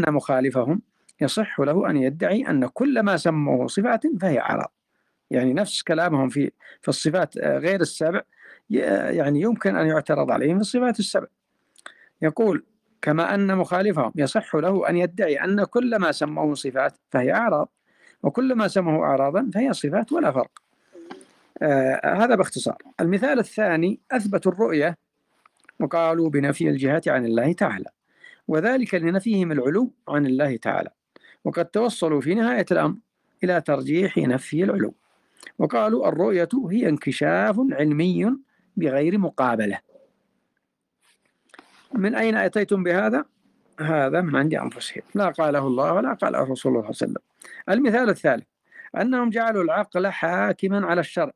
مخالفهم 0.00 0.82
يصح 1.20 1.60
له 1.60 1.90
أن 1.90 1.96
يدعي 1.96 2.48
أن 2.50 2.66
كل 2.66 3.00
ما 3.00 3.16
سموه 3.16 3.66
صفات 3.66 4.02
فهي 4.20 4.40
أعراض 4.40 4.72
يعني 5.30 5.52
نفس 5.52 5.82
كلامهم 5.82 6.28
في 6.28 6.50
في 6.82 6.88
الصفات 6.88 7.38
غير 7.38 7.80
السبع 7.80 8.20
يعني 8.70 9.40
يمكن 9.40 9.76
أن 9.76 9.86
يعترض 9.86 10.30
عليهم 10.30 10.54
في 10.54 10.60
الصفات 10.60 10.98
السبع. 10.98 11.26
يقول 12.22 12.64
كما 13.02 13.34
أن 13.34 13.56
مخالفهم 13.56 14.12
يصح 14.16 14.54
له 14.54 14.88
أن 14.88 14.96
يدعي 14.96 15.36
أن 15.36 15.64
كل 15.64 15.96
ما 15.96 16.12
سموه 16.12 16.54
صفات 16.54 16.96
فهي 17.10 17.32
أعراض 17.32 17.68
وكل 18.22 18.54
ما 18.54 18.68
سموه 18.68 19.04
أعراضا 19.04 19.50
فهي 19.54 19.72
صفات 19.72 20.12
ولا 20.12 20.32
فرق. 20.32 20.62
آه 21.62 22.14
هذا 22.14 22.34
باختصار. 22.34 22.76
المثال 23.00 23.38
الثاني 23.38 24.00
أثبتوا 24.12 24.52
الرؤية 24.52 24.96
وقالوا 25.80 26.30
بنفي 26.30 26.68
الجهة 26.68 27.02
عن 27.06 27.26
الله 27.26 27.52
تعالى. 27.52 27.90
وذلك 28.48 28.94
لنفيهم 28.94 29.52
العلو 29.52 29.92
عن 30.08 30.26
الله 30.26 30.56
تعالى. 30.56 30.90
وقد 31.44 31.64
توصلوا 31.64 32.20
في 32.20 32.34
نهاية 32.34 32.66
الأمر 32.70 32.96
إلى 33.44 33.60
ترجيح 33.60 34.18
نفي 34.18 34.64
العلو. 34.64 34.94
وقالوا 35.58 36.08
الرؤية 36.08 36.48
هي 36.70 36.88
انكشاف 36.88 37.56
علمي 37.72 38.36
بغير 38.76 39.18
مقابلة. 39.18 39.78
من 41.92 42.14
أين 42.14 42.36
أتيتم 42.36 42.82
بهذا؟ 42.82 43.24
هذا 43.80 44.20
من 44.20 44.36
عند 44.36 44.54
أنفسهم. 44.54 45.02
لا 45.14 45.28
قاله 45.28 45.66
الله 45.66 45.92
ولا 45.92 46.12
قاله 46.12 46.38
رسول 46.38 46.46
الله 46.48 46.56
صلى 46.62 46.72
الله 46.72 46.82
عليه 46.82 46.88
وسلم. 46.88 47.16
المثال 47.68 48.08
الثالث 48.08 48.44
أنهم 49.00 49.30
جعلوا 49.30 49.62
العقل 49.64 50.06
حاكما 50.06 50.86
على 50.86 51.00
الشرع 51.00 51.32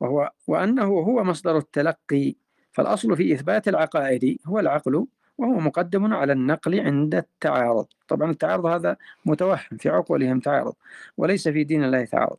وهو 0.00 0.30
وأنه 0.46 0.84
هو 0.84 1.24
مصدر 1.24 1.58
التلقي. 1.58 2.34
فالأصل 2.72 3.16
في 3.16 3.32
إثبات 3.34 3.68
العقائد 3.68 4.38
هو 4.46 4.60
العقل 4.60 5.06
وهو 5.42 5.60
مقدم 5.60 6.14
على 6.14 6.32
النقل 6.32 6.80
عند 6.80 7.14
التعارض. 7.14 7.86
طبعا 8.08 8.30
التعارض 8.30 8.66
هذا 8.66 8.96
متوهم 9.26 9.76
في 9.78 9.88
عقولهم 9.88 10.40
تعارض 10.40 10.74
وليس 11.16 11.48
في 11.48 11.64
دين 11.64 11.84
الله 11.84 12.04
تعارض. 12.04 12.36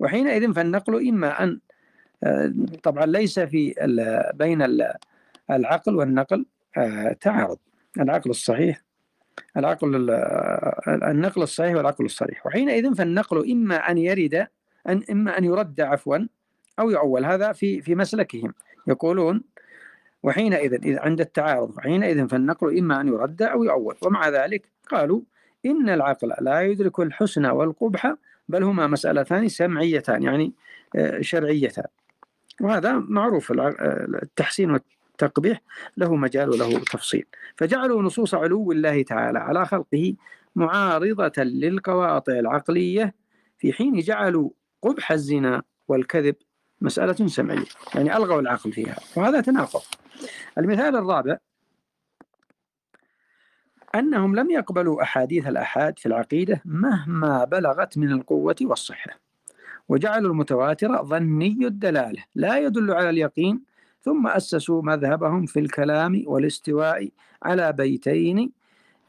وحينئذ 0.00 0.52
فالنقل 0.52 1.08
إما 1.08 1.42
أن 1.44 1.60
آه، 2.24 2.54
طبعا 2.82 3.06
ليس 3.06 3.40
في 3.40 3.74
بين 4.34 4.66
العقل 5.50 5.96
والنقل 5.96 6.46
آه، 6.76 7.12
تعارض. 7.12 7.58
العقل 8.00 8.30
الصحيح 8.30 8.82
العقل 9.56 10.10
النقل 10.88 11.42
الصحيح 11.42 11.76
والعقل 11.76 12.04
الصريح. 12.04 12.46
وحينئذ 12.46 12.94
فالنقل 12.94 13.50
إما 13.50 13.76
أن 13.76 13.98
يرد 13.98 14.46
أن 14.88 15.02
إما 15.10 15.38
أن 15.38 15.44
يرد 15.44 15.80
عفوا 15.80 16.18
أو 16.78 16.90
يعول. 16.90 17.24
هذا 17.24 17.52
في 17.52 17.80
في 17.80 17.94
مسلكهم. 17.94 18.54
يقولون 18.86 19.42
وحينئذ 20.24 20.74
إذا 20.74 21.00
عند 21.00 21.20
التعارض 21.20 21.80
حينئذ 21.80 22.28
فالنقل 22.28 22.78
إما 22.78 23.00
أن 23.00 23.08
يرد 23.08 23.42
أو 23.42 23.64
يعول 23.64 23.94
ومع 24.02 24.28
ذلك 24.28 24.68
قالوا 24.90 25.20
إن 25.66 25.88
العقل 25.88 26.32
لا 26.40 26.62
يدرك 26.62 27.00
الحسن 27.00 27.46
والقبح 27.46 28.14
بل 28.48 28.62
هما 28.62 28.86
مسألتان 28.86 29.48
سمعيتان 29.48 30.22
يعني 30.22 30.52
آه، 30.96 31.20
شرعيتان. 31.20 31.84
وهذا 32.60 32.92
معروف 32.92 33.52
آه، 33.52 34.06
التحسين 34.22 34.70
والتقبيح 34.70 35.60
له 35.96 36.16
مجال 36.16 36.50
وله 36.50 36.78
تفصيل. 36.78 37.26
فجعلوا 37.56 38.02
نصوص 38.02 38.34
علو 38.34 38.72
الله 38.72 39.02
تعالى 39.02 39.38
على 39.38 39.66
خلقه 39.66 40.14
معارضة 40.56 41.42
للقواطع 41.42 42.32
العقلية 42.32 43.14
في 43.58 43.72
حين 43.72 43.98
جعلوا 43.98 44.50
قبح 44.82 45.12
الزنا 45.12 45.62
والكذب 45.88 46.34
مسألة 46.80 47.26
سمعية 47.26 47.64
يعني 47.94 48.16
ألغوا 48.16 48.40
العقل 48.40 48.72
فيها. 48.72 48.96
وهذا 49.16 49.40
تناقض. 49.40 49.82
المثال 50.58 50.96
الرابع 50.96 51.36
أنهم 53.94 54.36
لم 54.36 54.50
يقبلوا 54.50 55.02
أحاديث 55.02 55.46
الأحاد 55.46 55.98
في 55.98 56.06
العقيدة 56.06 56.62
مهما 56.64 57.44
بلغت 57.44 57.98
من 57.98 58.12
القوة 58.12 58.56
والصحة 58.62 59.10
وجعلوا 59.88 60.30
المتواتر 60.30 61.04
ظني 61.04 61.58
الدلالة 61.66 62.24
لا 62.34 62.58
يدل 62.58 62.90
على 62.90 63.10
اليقين 63.10 63.62
ثم 64.02 64.26
أسسوا 64.26 64.82
مذهبهم 64.82 65.46
في 65.46 65.60
الكلام 65.60 66.22
والاستواء 66.26 67.08
على 67.42 67.72
بيتين 67.72 68.52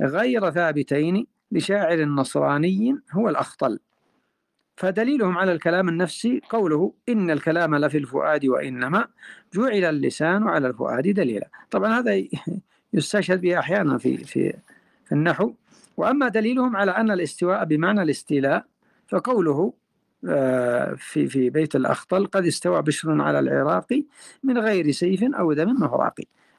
غير 0.01 0.51
ثابتين 0.51 1.27
لشاعر 1.51 2.05
نصراني 2.05 2.99
هو 3.11 3.29
الأخطل. 3.29 3.79
فدليلهم 4.75 5.37
على 5.37 5.51
الكلام 5.51 5.89
النفسي 5.89 6.41
قوله 6.49 6.93
إن 7.09 7.31
الكلام 7.31 7.75
لفي 7.75 7.97
الفؤاد 7.97 8.45
وإنما 8.45 9.07
جعل 9.53 9.85
اللسان 9.85 10.47
على 10.47 10.67
الفؤاد 10.67 11.07
دليلا. 11.07 11.49
طبعا 11.71 11.99
هذا 11.99 12.23
يستشهد 12.93 13.41
به 13.41 13.59
أحيانا 13.59 13.97
في, 13.97 14.17
في, 14.17 14.53
في 15.05 15.11
النحو. 15.11 15.53
وأما 15.97 16.27
دليلهم 16.27 16.75
على 16.75 16.91
أن 16.91 17.11
الاستواء 17.11 17.65
بمعنى 17.65 18.01
الاستيلاء 18.01 18.65
فقوله 19.07 19.73
آه، 20.29 20.93
في 20.97 21.27
في 21.27 21.49
بيت 21.49 21.75
الأخطل 21.75 22.25
قد 22.25 22.45
استوى 22.45 22.81
بشر 22.81 23.21
على 23.21 23.39
العراق 23.39 24.03
من 24.43 24.57
غير 24.57 24.91
سيف 24.91 25.23
أو 25.23 25.53
دم 25.53 25.75
مهراق 25.79 26.15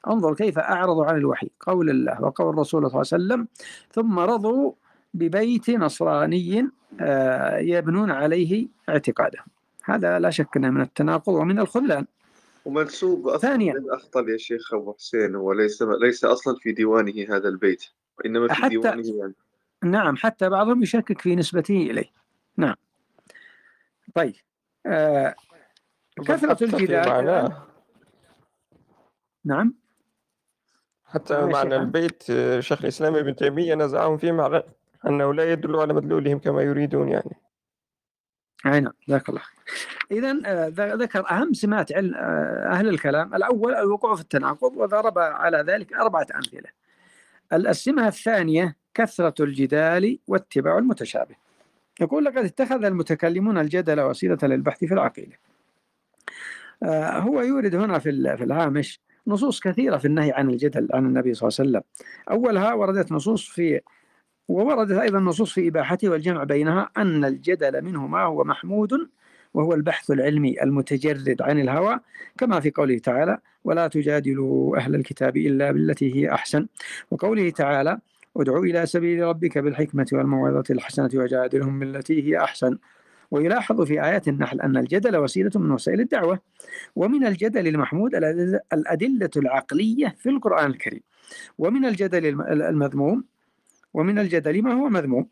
انظر 0.07 0.33
كيف 0.33 0.59
أعرضوا 0.59 1.05
عن 1.05 1.17
الوحي. 1.17 1.49
قول 1.59 1.89
الله 1.89 2.21
وقول 2.21 2.49
الرسول 2.49 2.67
صلى 2.69 2.87
الله 2.87 2.89
عليه 2.97 2.99
وسلم 2.99 3.47
ثم 3.91 4.19
رضوا 4.19 4.71
ببيت 5.13 5.69
نصراني 5.69 6.69
آه، 7.01 7.57
يبنون 7.57 8.11
عليه 8.11 8.67
اعتقادهم 8.89 9.45
هذا 9.83 10.19
لا 10.19 10.29
شك 10.29 10.57
إنه 10.57 10.69
من 10.69 10.81
التناقض 10.81 11.33
ومن 11.33 11.59
الخذلان. 11.59 12.05
ومنسوب 12.65 13.27
أصلا 13.27 13.49
ثانيا. 13.49 13.73
الأخطل 13.73 14.29
يا 14.29 14.37
شيخ 14.37 14.73
أبو 14.73 14.93
حسين 14.93 15.35
هو 15.35 15.53
ليس 15.53 15.81
ليس 15.81 16.25
أصلا 16.25 16.55
في 16.55 16.71
ديوانه 16.71 17.25
هذا 17.29 17.49
البيت 17.49 17.85
وإنما 18.19 18.47
في 18.47 18.53
حتى 18.53 18.69
ديوانه 18.69 19.19
يعني. 19.19 19.33
نعم 19.83 20.17
حتى 20.17 20.49
بعضهم 20.49 20.83
يشكك 20.83 21.21
في 21.21 21.35
نسبته 21.35 21.77
إليه. 21.91 22.11
نعم. 22.57 22.75
طيب 24.15 24.35
آه 24.85 25.35
كثرة 26.25 26.63
الجدال. 26.63 27.53
نعم. 29.45 29.73
حتى 31.05 31.45
معنى 31.45 31.75
البيت 31.75 32.23
آه، 32.29 32.59
شيخ 32.59 32.81
الإسلام 32.81 33.15
ابن 33.15 33.35
تيمية 33.35 33.75
نزعهم 33.75 34.17
فيه 34.17 34.31
معنى 34.31 34.63
أنه 35.05 35.33
لا 35.33 35.51
يدل 35.51 35.75
على 35.75 35.93
مدلولهم 35.93 36.39
كما 36.39 36.61
يريدون 36.61 37.09
يعني. 37.09 37.35
أي 38.65 38.79
نعم 38.79 38.93
جزاك 39.07 39.29
الله 39.29 39.41
إذا 40.11 40.39
آه، 40.45 40.67
ذكر 40.95 41.29
أهم 41.31 41.53
سمات 41.53 41.91
علم 41.91 42.15
آه، 42.15 42.69
أهل 42.71 42.89
الكلام. 42.89 43.35
الأول 43.35 43.75
الوقوع 43.75 44.15
في 44.15 44.21
التناقض 44.21 44.77
وضرب 44.77 45.19
على 45.19 45.57
ذلك 45.67 45.93
أربعة 45.93 46.27
أمثلة. 46.35 46.69
السمة 47.53 48.07
الثانية 48.07 48.75
كثرة 48.93 49.43
الجدال 49.43 50.19
واتباع 50.27 50.77
المتشابه. 50.77 51.35
يقول 52.01 52.25
لقد 52.25 52.45
اتخذ 52.45 52.85
المتكلمون 52.85 53.57
الجدل 53.57 54.01
وسيلة 54.01 54.37
للبحث 54.43 54.85
في 54.85 54.93
العقيدة. 54.93 55.39
آه، 56.83 57.19
هو 57.19 57.41
يورد 57.41 57.75
هنا 57.75 57.99
في 57.99 58.37
في 58.37 58.43
الهامش 58.43 59.01
نصوص 59.27 59.59
كثيرة 59.59 59.97
في 59.97 60.05
النهي 60.05 60.31
عن 60.31 60.49
الجدل 60.49 60.87
عن 60.93 61.05
النبي 61.05 61.33
صلى 61.33 61.47
الله 61.47 61.57
عليه 61.59 61.69
وسلم. 61.69 61.83
أولها 62.31 62.73
وردت 62.73 63.11
نصوص 63.11 63.49
في 63.49 63.81
ووردت 64.47 64.97
أيضا 64.97 65.19
نصوص 65.19 65.53
في 65.53 65.67
إباحته 65.67 66.09
والجمع 66.09 66.43
بينها 66.43 66.89
أن 66.97 67.25
الجدل 67.25 67.81
منه 67.81 68.07
ما 68.07 68.23
هو 68.23 68.43
محمود 68.43 68.91
وهو 69.53 69.73
البحث 69.73 70.11
العلمي 70.11 70.63
المتجرد 70.63 71.41
عن 71.41 71.59
الهوى 71.59 71.99
كما 72.37 72.59
في 72.59 72.71
قوله 72.71 72.97
تعالى 72.97 73.37
ولا 73.63 73.87
تجادلوا 73.87 74.77
أهل 74.77 74.95
الكتاب 74.95 75.37
إلا 75.37 75.71
بالتي 75.71 76.15
هي 76.15 76.33
أحسن 76.33 76.67
وقوله 77.11 77.49
تعالى 77.49 77.99
ادعو 78.37 78.63
إلى 78.63 78.85
سبيل 78.85 79.23
ربك 79.23 79.57
بالحكمة 79.57 80.07
والموعظة 80.11 80.63
الحسنة 80.69 81.09
وجادلهم 81.13 81.79
بالتي 81.79 82.23
هي 82.23 82.43
أحسن 82.43 82.77
ويلاحظ 83.31 83.81
في 83.81 84.03
آيات 84.03 84.27
النحل 84.27 84.61
أن 84.61 84.77
الجدل 84.77 85.17
وسيلة 85.17 85.51
من 85.55 85.71
وسائل 85.71 86.01
الدعوة 86.01 86.39
ومن 86.95 87.27
الجدل 87.27 87.67
المحمود 87.67 88.15
الأدلة 88.73 89.29
العقلية 89.37 90.15
في 90.19 90.29
القرآن 90.29 90.71
الكريم 90.71 91.01
ومن 91.57 91.85
الجدل 91.85 92.41
المذموم 92.51 93.23
ومن 93.93 94.19
الجدل 94.19 94.61
ما 94.63 94.73
هو 94.73 94.89
مذموم 94.89 95.27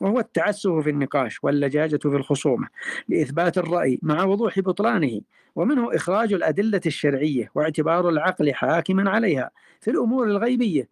وهو 0.00 0.18
التعسف 0.20 0.70
في 0.70 0.90
النقاش 0.90 1.44
واللجاجة 1.44 1.96
في 1.96 2.16
الخصومة 2.16 2.68
لإثبات 3.08 3.58
الرأي 3.58 3.98
مع 4.02 4.24
وضوح 4.24 4.60
بطلانه 4.60 5.20
ومنه 5.56 5.96
إخراج 5.96 6.32
الأدلة 6.32 6.80
الشرعية 6.86 7.50
واعتبار 7.54 8.08
العقل 8.08 8.54
حاكما 8.54 9.10
عليها 9.10 9.50
في 9.80 9.90
الأمور 9.90 10.26
الغيبية. 10.26 10.88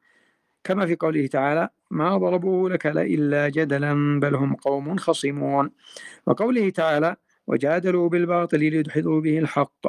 كما 0.65 0.87
في 0.87 0.97
قوله 0.97 1.27
تعالى 1.27 1.69
ما 1.91 2.17
ضربوه 2.17 2.71
لك 2.71 2.87
إلا 2.87 3.49
جدلا 3.49 4.21
بل 4.21 4.35
هم 4.35 4.55
قوم 4.55 4.97
خصمون 4.97 5.71
وقوله 6.27 6.71
تعالى 6.71 7.17
وجادلوا 7.47 8.09
بالباطل 8.09 8.59
ليدحضوا 8.59 9.21
به 9.21 9.39
الحق 9.39 9.87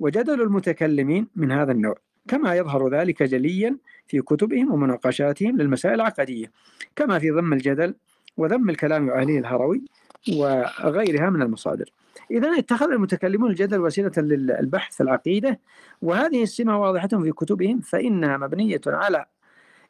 وجدل 0.00 0.42
المتكلمين 0.42 1.28
من 1.36 1.52
هذا 1.52 1.72
النوع. 1.72 1.96
كما 2.28 2.54
يظهر 2.54 2.88
ذلك 2.88 3.22
جليا 3.22 3.76
في 4.06 4.20
كتبهم 4.20 4.72
ومناقشاتهم 4.72 5.56
للمسائل 5.56 5.94
العقدية 5.94 6.52
كما 6.96 7.18
في 7.18 7.30
ضم 7.30 7.52
الجدل 7.52 7.94
وذم 8.36 8.70
الكلام 8.70 9.08
وأهله 9.08 9.38
الهروي 9.38 9.84
وغيرها 10.32 11.30
من 11.30 11.42
المصادر. 11.42 11.90
إذا 12.30 12.58
اتخذ 12.58 12.90
المتكلمون 12.92 13.50
الجدل 13.50 13.80
وسيلة 13.80 14.12
للبحث 14.16 14.94
في 14.94 15.02
العقيدة 15.02 15.60
وهذه 16.02 16.42
السمة 16.42 16.80
واضحة 16.80 17.08
في 17.08 17.32
كتبهم 17.32 17.80
فإنها 17.80 18.36
مبنية 18.36 18.80
على 18.86 19.26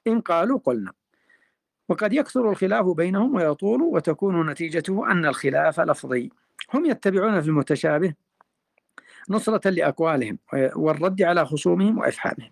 إن 0.07 0.21
قالوا 0.21 0.59
قلنا. 0.59 0.93
وقد 1.89 2.13
يكثر 2.13 2.51
الخلاف 2.51 2.87
بينهم 2.87 3.35
ويطول 3.35 3.83
وتكون 3.83 4.51
نتيجته 4.51 5.11
أن 5.11 5.27
الخلاف 5.27 5.81
لفظي. 5.81 6.31
هم 6.75 6.85
يتبعون 6.85 7.41
في 7.41 7.49
المتشابه 7.49 8.15
نصرة 9.31 9.71
لأقوالهم 9.71 10.39
والرد 10.77 11.23
على 11.23 11.47
خصومهم 11.47 11.99
وإفحامهم. 11.99 12.51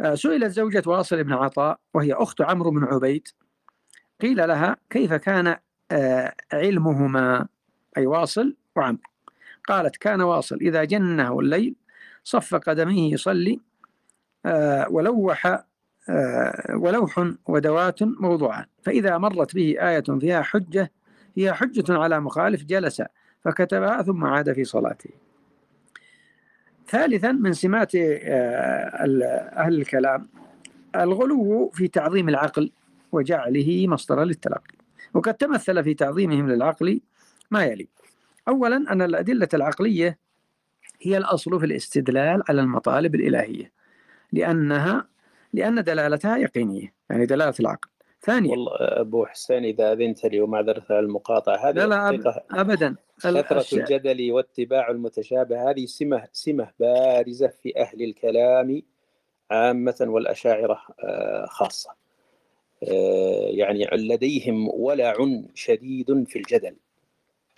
آه، 0.00 0.14
سئلت 0.14 0.50
زوجة 0.52 0.82
واصل 0.86 1.24
بن 1.24 1.32
عطاء 1.32 1.78
وهي 1.94 2.12
أخت 2.12 2.40
عمرو 2.40 2.70
بن 2.70 2.84
عبيد 2.84 3.28
قيل 4.20 4.48
لها 4.48 4.76
كيف 4.90 5.12
كان 5.12 5.56
آه، 5.90 6.34
علمهما؟ 6.52 7.46
أي 7.96 8.06
واصل 8.06 8.56
وعمرو. 8.76 9.02
قالت 9.68 9.96
كان 9.96 10.20
واصل 10.20 10.56
إذا 10.56 10.84
جنه 10.84 11.40
الليل 11.40 11.74
صف 12.24 12.54
قدميه 12.54 13.12
يصلي 13.12 13.60
آه، 14.46 14.86
ولوح 14.90 15.64
ولوح 16.74 17.32
ودوات 17.46 18.02
موضوعان 18.02 18.64
فإذا 18.82 19.18
مرت 19.18 19.54
به 19.54 19.76
آية 19.80 20.04
فيها 20.20 20.42
حجة 20.42 20.92
هي 21.36 21.52
حجة 21.52 21.98
على 21.98 22.20
مخالف 22.20 22.64
جلس 22.64 23.02
فكتبها 23.40 24.02
ثم 24.02 24.24
عاد 24.24 24.52
في 24.52 24.64
صلاته. 24.64 25.10
ثالثا 26.88 27.32
من 27.32 27.52
سمات 27.52 27.92
أهل 27.94 29.74
الكلام 29.74 30.28
الغلو 30.96 31.68
في 31.68 31.88
تعظيم 31.88 32.28
العقل 32.28 32.72
وجعله 33.12 33.86
مصدرا 33.86 34.24
للتلقي. 34.24 34.74
وقد 35.14 35.34
تمثل 35.34 35.84
في 35.84 35.94
تعظيمهم 35.94 36.50
للعقل 36.50 37.00
ما 37.50 37.64
يلي. 37.64 37.88
أولا 38.48 38.76
أن 38.76 39.02
الأدلة 39.02 39.48
العقلية 39.54 40.18
هي 41.02 41.16
الأصل 41.16 41.60
في 41.60 41.66
الاستدلال 41.66 42.42
على 42.48 42.60
المطالب 42.60 43.14
الإلهية 43.14 43.72
لأنها 44.32 45.08
لأن 45.52 45.84
دلالتها 45.84 46.36
يقينية 46.36 46.94
يعني 47.10 47.26
دلالة 47.26 47.54
العقل. 47.60 47.88
ثانيا 48.22 48.50
والله 48.50 48.72
أبو 48.80 49.26
حسين 49.26 49.64
إذا 49.64 49.92
أذنت 49.92 50.24
لي 50.26 50.40
ومعذرة 50.40 50.84
على 50.90 51.00
المقاطعة. 51.00 51.68
هذه 51.68 51.74
لا 51.74 51.86
لا 51.86 52.42
أبدا. 52.50 52.96
كثرة 53.18 53.78
الجدل 53.78 54.32
واتباع 54.32 54.90
المتشابه 54.90 55.70
هذه 55.70 55.86
سمة 55.86 56.28
سمة 56.32 56.70
بارزة 56.80 57.48
في 57.62 57.80
أهل 57.80 58.02
الكلام 58.02 58.82
عامة 59.50 59.96
والأشاعرة 60.00 60.80
آه، 61.04 61.46
خاصة. 61.46 61.90
آه، 62.82 63.48
يعني 63.50 63.86
لديهم 63.92 64.68
ولع 64.68 65.14
شديد 65.54 66.24
في 66.28 66.38
الجدل. 66.38 66.76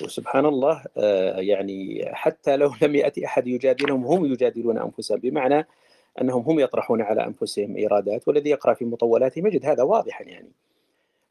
وسبحان 0.02 0.46
الله 0.46 0.84
آه، 0.96 1.40
يعني 1.40 2.08
حتى 2.12 2.56
لو 2.56 2.72
لم 2.82 2.94
يأتي 2.94 3.26
أحد 3.26 3.46
يجادلهم 3.46 4.04
هم 4.04 4.24
يجادلون 4.24 4.78
أنفسهم 4.78 5.18
بمعنى 5.18 5.66
أنهم 6.20 6.42
هم 6.42 6.60
يطرحون 6.60 7.02
على 7.02 7.26
أنفسهم 7.26 7.76
إيرادات 7.76 8.28
والذي 8.28 8.50
يقرأ 8.50 8.74
في 8.74 8.84
مطولاتهم 8.84 9.46
يجد 9.46 9.66
هذا 9.66 9.82
واضحا 9.82 10.24
يعني. 10.24 10.52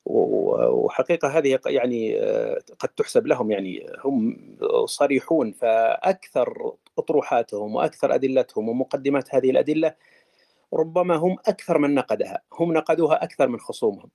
وحقيقة 0.09 1.27
هذه 1.27 1.59
يعني 1.65 2.19
آه، 2.19 2.59
قد 2.79 2.89
تحسب 2.89 3.27
لهم 3.27 3.51
يعني 3.51 3.87
هم 4.05 4.37
صريحون 4.85 5.51
فأكثر 5.51 6.73
أطروحاتهم 6.97 7.75
وأكثر 7.75 8.15
أدلتهم 8.15 8.69
ومقدمات 8.69 9.35
هذه 9.35 9.49
الأدلة 9.49 9.95
ربما 10.73 11.15
هم 11.15 11.37
أكثر 11.47 11.77
من 11.77 11.95
نقدها 11.95 12.41
هم 12.53 12.73
نقدوها 12.73 13.23
أكثر 13.23 13.47
من 13.47 13.59
خصومهم. 13.59 14.09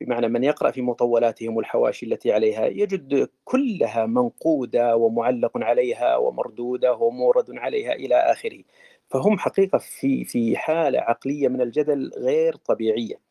بمعنى 0.00 0.28
من 0.28 0.44
يقرأ 0.44 0.70
في 0.70 0.82
مطولاتهم 0.82 1.56
والحواشي 1.56 2.06
التي 2.06 2.32
عليها 2.32 2.66
يجد 2.66 3.28
كلها 3.44 4.06
منقودة 4.06 4.96
ومعلق 4.96 5.58
عليها 5.58 6.16
ومردودة 6.16 6.94
ومورد 6.94 7.58
عليها 7.58 7.92
إلى 7.92 8.14
آخره. 8.14 8.62
فهم 9.10 9.38
حقيقة 9.38 9.78
في 9.78 10.24
في 10.24 10.56
حالة 10.56 11.00
عقلية 11.00 11.48
من 11.48 11.60
الجدل 11.60 12.10
غير 12.16 12.56
طبيعية. 12.56 13.25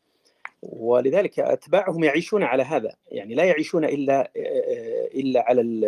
ولذلك 0.62 1.38
أتباعهم 1.38 2.04
يعيشون 2.04 2.42
على 2.42 2.62
هذا 2.62 2.94
يعني 3.08 3.34
لا 3.34 3.44
يعيشون 3.44 3.84
إلا 3.84 4.30
إلا 5.14 5.44
على 5.48 5.86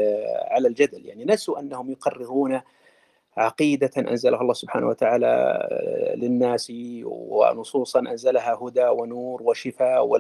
على 0.51 0.69
الجدل. 0.69 1.07
يعني 1.07 1.25
نسوا 1.25 1.61
أنهم 1.61 1.91
يقررون 1.91 2.61
عقيدة 3.37 3.91
أنزلها 3.99 4.41
الله 4.41 4.53
سبحانه 4.53 4.87
وتعالى 4.89 5.63
للناس 6.17 6.73
ونصوصا 7.05 8.01
أنزلها 8.01 8.59
هدى 8.63 8.85
ونور 8.87 9.43
وشفاء 9.43 10.17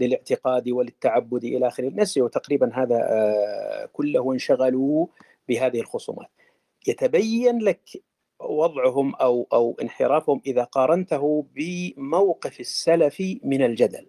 للاعتقاد 0.00 0.68
وللتعبد 0.68 1.44
إلى 1.44 1.66
آخره. 1.68 1.92
نسيوا 1.94 2.28
تقريبا 2.28 2.70
هذا 2.74 3.88
كله 3.92 4.20
وانشغلوا 4.20 5.06
بهذه 5.48 5.80
الخصومات. 5.80 6.28
يتبين 6.86 7.58
لك 7.58 7.80
وضعهم 8.40 9.14
أو 9.14 9.48
أو 9.52 9.76
انحرافهم 9.82 10.42
إذا 10.46 10.64
قارنته 10.64 11.46
بموقف 11.54 12.60
السلف 12.60 13.22
من 13.44 13.62
الجدل 13.62 14.08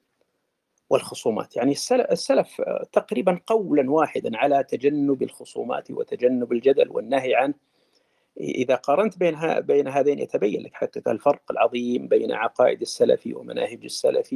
والخصومات. 0.89 1.55
يعني 1.55 1.71
السلف 1.91 2.61
تقريبا 2.91 3.41
قولا 3.47 3.91
واحدا 3.91 4.37
على 4.37 4.63
تجنب 4.63 5.23
الخصومات 5.23 5.91
وتجنب 5.91 6.51
الجدل 6.51 6.89
والنهي 6.89 7.35
عنه. 7.35 7.53
إذا 8.39 8.75
قارنت 8.75 9.17
بين 9.17 9.59
بين 9.59 9.87
هذين 9.87 10.19
يتبين 10.19 10.61
لك 10.61 10.73
حقيقة 10.73 11.11
الفرق 11.11 11.51
العظيم 11.51 12.07
بين 12.07 12.31
عقائد 12.31 12.81
السلف 12.81 13.29
ومناهج 13.33 13.83
السلف 13.83 14.35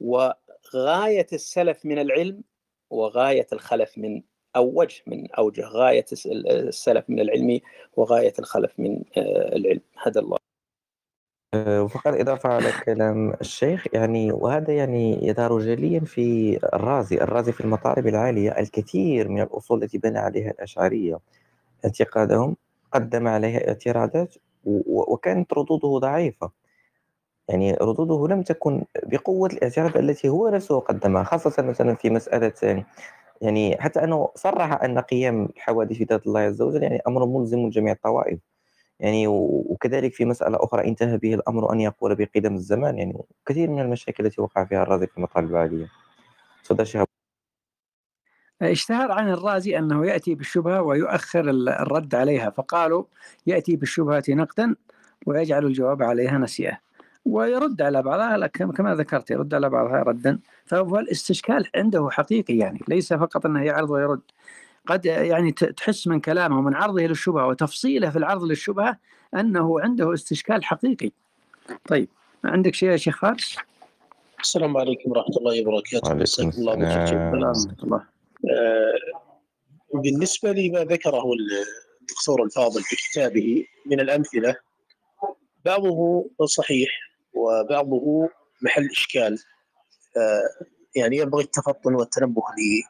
وغاية 0.00 1.26
السلف 1.32 1.86
من 1.86 1.98
العلم 1.98 2.42
وغاية 2.90 3.46
الخلف 3.52 3.98
من 3.98 4.22
أو 4.56 4.72
وجه 4.74 5.02
من 5.06 5.32
أوجه 5.32 5.62
غاية 5.62 6.04
السلف 6.26 7.04
من 7.08 7.20
العلم 7.20 7.60
وغاية 7.96 8.32
الخلف 8.38 8.72
من 8.78 9.02
آه، 9.16 9.56
العلم. 9.56 9.80
هذا 10.06 10.20
الله. 10.20 10.38
آه، 11.54 11.82
وفقط 11.82 12.14
إضافة 12.14 12.48
على 12.48 12.72
كلام 12.84 13.34
الشيخ 13.40 13.86
يعني 13.92 14.32
وهذا 14.32 14.72
يعني 14.72 15.26
يظهر 15.26 15.58
جليا 15.58 16.00
في 16.00 16.58
الرازي 16.74 17.16
الرازي 17.16 17.52
في 17.52 17.60
المطالب 17.60 18.06
العالية 18.06 18.50
الكثير 18.58 19.28
من 19.28 19.40
الأصول 19.42 19.82
التي 19.82 19.98
بنى 19.98 20.18
عليها 20.18 20.50
الأشعرية. 20.50 21.18
اعتقادهم 21.84 22.56
قدم 22.92 23.28
عليها 23.28 23.68
اعتراضات 23.68 24.34
وكانت 24.64 25.52
ردوده 25.52 25.98
ضعيفة. 25.98 26.50
يعني 27.48 27.74
ردوده 27.74 28.34
لم 28.34 28.42
تكن 28.42 28.84
بقوة 29.02 29.48
الاعتراض 29.48 29.96
التي 29.96 30.28
هو 30.28 30.48
نفسه 30.48 30.80
قدمها 30.80 31.24
خاصة 31.24 31.62
مثلا 31.62 31.94
في 31.94 32.10
مسألة 32.10 32.84
يعني 33.40 33.76
حتى 33.80 34.04
أنه 34.04 34.28
صرح 34.34 34.82
أن 34.82 34.98
قيام 34.98 35.44
الحوادث 35.56 35.96
في 35.96 36.04
ذات 36.04 36.26
الله 36.26 36.40
عز 36.40 36.62
وجل 36.62 36.82
يعني 36.82 37.00
أمر 37.08 37.26
ملزم 37.26 37.58
لجميع 37.66 37.92
الطوائف. 37.92 38.38
يعني 39.00 39.26
وكذلك 39.28 40.14
في 40.14 40.24
مسألة 40.24 40.58
أخرى 40.60 40.88
انتهى 40.88 41.18
به 41.18 41.34
الأمر 41.34 41.72
أن 41.72 41.80
يقول 41.80 42.14
بقدم 42.14 42.54
الزمان. 42.54 42.98
يعني 42.98 43.22
كثير 43.46 43.70
من 43.70 43.80
المشاكل 43.80 44.26
التي 44.26 44.40
وقع 44.40 44.64
فيها 44.64 44.82
الرازي 44.82 45.06
في 45.06 45.16
المطالب 45.18 45.50
العالية 45.50 45.86
تفضل 46.64 46.86
شيخ 46.86 47.04
اشتهر 48.62 49.12
عن 49.12 49.30
الرازي 49.30 49.78
أنه 49.78 50.06
يأتي 50.06 50.34
بالشبهة 50.34 50.82
ويؤخر 50.82 51.50
الرد 51.50 52.14
عليها 52.14 52.50
فقالوا 52.50 53.04
يأتي 53.46 53.76
بالشبهة 53.76 54.22
نقدا 54.28 54.76
ويجعل 55.26 55.66
الجواب 55.66 56.02
عليها 56.02 56.38
نسيه 56.38 56.80
ويرد 57.24 57.82
على 57.82 58.02
بعضها 58.02 58.46
كما 58.46 58.94
ذكرت 58.94 59.30
يرد 59.30 59.54
على 59.54 59.68
بعضها 59.68 60.02
ردا 60.02 60.38
فهو 60.66 60.98
الاستشكال 60.98 61.70
عنده 61.74 62.08
حقيقي 62.10 62.56
يعني 62.56 62.80
ليس 62.88 63.12
فقط 63.12 63.46
أنه 63.46 63.64
يعرض 63.64 63.90
ويرد 63.90 64.20
قد 64.86 65.06
يعني 65.06 65.52
تحس 65.52 66.06
من 66.06 66.20
كلامه 66.20 66.58
ومن 66.58 66.74
عرضه 66.74 67.02
للشبهة 67.02 67.46
وتفصيله 67.46 68.10
في 68.10 68.18
العرض 68.18 68.42
للشبهة 68.42 68.98
أنه 69.34 69.80
عنده 69.80 70.14
استشكال 70.14 70.64
حقيقي. 70.64 71.10
طيب 71.88 72.08
عندك 72.44 72.74
شيء 72.74 72.88
يا 72.88 72.96
شيخ 72.96 73.20
فارس؟ 73.20 73.56
السلام 74.40 74.76
عليكم 74.76 75.10
ورحمة 75.10 75.36
الله 75.36 75.60
وبركاته. 75.60 76.06
وعليكم 76.06 76.22
السلام 76.22 76.48
ورحمة 76.68 77.82
الله. 77.82 78.04
آه، 78.50 79.20
بالنسبة 79.94 80.52
لما 80.52 80.84
ذكره 80.84 81.24
الدكتور 82.00 82.42
الفاضل 82.44 82.82
في 82.82 82.96
كتابه 82.96 83.64
من 83.86 84.00
الأمثلة 84.00 84.56
بعضه 85.64 86.26
صحيح 86.44 87.03
وبعضه 87.34 88.28
محل 88.62 88.88
إشكال. 88.90 89.38
آه، 90.16 90.66
يعني 90.96 91.16
ينبغي 91.16 91.44
التفطن 91.44 91.94
والتنبه 91.94 92.42
لي 92.58 92.82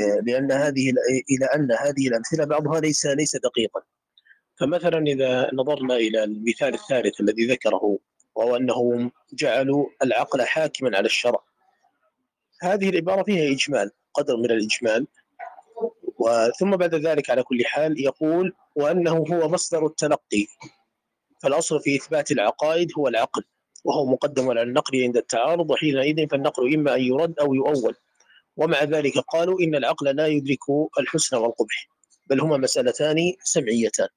آه، 0.00 0.20
لأن 0.20 0.52
هذه 0.52 0.92
إلى 1.30 1.46
أن 1.54 1.72
هذه 1.72 2.08
الأمثلة 2.08 2.44
بعضها 2.44 2.80
ليس 2.80 3.06
ليس 3.06 3.36
دقيقا. 3.36 3.80
فمثلا 4.60 4.98
إذا 5.06 5.50
نظرنا 5.54 5.96
إلى 5.96 6.24
المثال 6.24 6.74
الثالث 6.74 7.20
الذي 7.20 7.46
ذكره 7.46 7.98
وهو 8.34 8.56
أنهم 8.56 9.12
جعلوا 9.32 9.86
العقل 10.02 10.42
حاكما 10.42 10.96
على 10.96 11.06
الشرع. 11.06 11.44
هذه 12.62 12.88
العبارة 12.88 13.22
فيها 13.22 13.54
إجمال 13.54 13.90
قدر 14.14 14.36
من 14.36 14.50
الإجمال. 14.50 15.06
وثم 16.18 16.76
بعد 16.76 16.94
ذلك 16.94 17.30
على 17.30 17.42
كل 17.42 17.64
حال 17.64 18.00
يقول 18.00 18.52
وأنه 18.76 19.12
هو 19.12 19.48
مصدر 19.48 19.86
التلقي. 19.86 20.46
فالأصل 21.42 21.80
في 21.80 21.96
إثبات 21.96 22.30
العقائد 22.30 22.88
هو 22.98 23.08
العقل. 23.08 23.44
وهو 23.84 24.06
مقدم 24.06 24.50
على 24.50 24.62
النقل 24.62 25.02
عند 25.02 25.16
التعارض 25.16 25.70
وحينئذ 25.70 26.28
فالنقل 26.28 26.74
إما 26.74 26.94
أن 26.94 27.00
يرد 27.00 27.38
أو 27.40 27.54
يؤول. 27.54 27.94
ومع 28.56 28.84
ذلك 28.84 29.18
قالوا 29.18 29.60
إن 29.60 29.74
العقل 29.74 30.16
لا 30.16 30.26
يدرك 30.26 30.58
الحسن 30.98 31.36
والقبح 31.36 31.88
بل 32.30 32.40
هما 32.40 32.56
مسألتان 32.56 33.32
سمعيتان. 33.44 34.08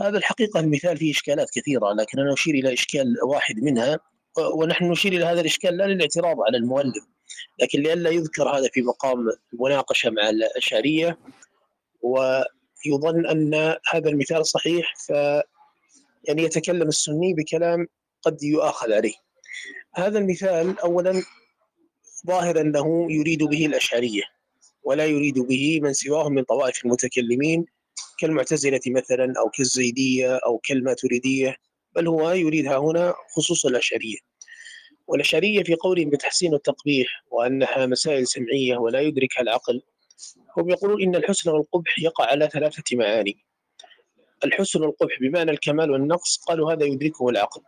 هذا 0.00 0.18
الحقيقة 0.18 0.60
المثال 0.60 0.96
فيه 0.96 1.12
إشكالات 1.12 1.50
كثيرة 1.54 1.92
لكن 1.92 2.18
أنا 2.18 2.32
أشير 2.32 2.54
إلى 2.54 2.72
إشكال 2.72 3.16
واحد 3.22 3.56
منها 3.62 4.00
ونحن 4.54 4.84
نشير 4.84 5.12
إلى 5.12 5.24
هذا 5.24 5.40
الإشكال 5.40 5.76
لا 5.76 5.84
للاعتراض 5.84 6.36
على 6.40 6.56
المؤلف 6.56 7.04
لكن 7.62 7.80
لئلا 7.80 8.10
يذكر 8.10 8.48
هذا 8.48 8.68
في 8.72 8.82
مقام 8.82 9.30
المناقشة 9.52 10.10
مع 10.10 10.28
الأشعرية 10.28 11.18
ويظن 12.02 13.26
أن 13.26 13.54
هذا 13.92 14.08
المثال 14.10 14.46
صحيح 14.46 14.94
ف 14.96 15.10
يعني 16.24 16.42
يتكلم 16.42 16.88
السني 16.88 17.34
بكلام 17.34 17.86
قد 18.24 18.42
يؤاخذ 18.42 18.92
عليه. 18.92 19.14
هذا 19.94 20.18
المثال 20.18 20.78
أولا 20.78 21.22
ظاهر 22.26 22.60
أنه 22.60 23.12
يريد 23.12 23.42
به 23.42 23.66
الأشعرية 23.66 24.22
ولا 24.82 25.06
يريد 25.06 25.38
به 25.38 25.80
من 25.82 25.92
سواهم 25.92 26.32
من 26.32 26.42
طوائف 26.42 26.84
المتكلمين 26.84 27.64
كالمعتزلة 28.18 28.80
مثلا 28.86 29.34
أو 29.38 29.50
كالزيدية 29.50 30.36
أو 30.36 30.58
كالماتريدية 30.58 31.56
بل 31.94 32.08
هو 32.08 32.30
يريدها 32.30 32.76
هنا 32.78 33.14
خصوص 33.36 33.66
الأشعرية. 33.66 34.16
والأشعرية 35.06 35.62
في 35.62 35.74
قولهم 35.74 36.10
بتحسين 36.10 36.54
التقبيح 36.54 37.24
وأنها 37.30 37.86
مسائل 37.86 38.26
سمعية 38.26 38.76
ولا 38.76 39.00
يدركها 39.00 39.42
العقل 39.42 39.82
هم 40.58 40.70
يقولون 40.70 41.02
إن 41.02 41.16
الحسن 41.16 41.50
والقبح 41.50 41.98
يقع 41.98 42.24
على 42.24 42.48
ثلاثة 42.52 42.96
معاني. 42.96 43.44
الحسن 44.44 44.82
والقبح 44.82 45.20
بمعنى 45.20 45.50
الكمال 45.50 45.90
والنقص 45.90 46.36
قالوا 46.36 46.72
هذا 46.72 46.84
يدركه 46.84 47.28
العقل. 47.28 47.62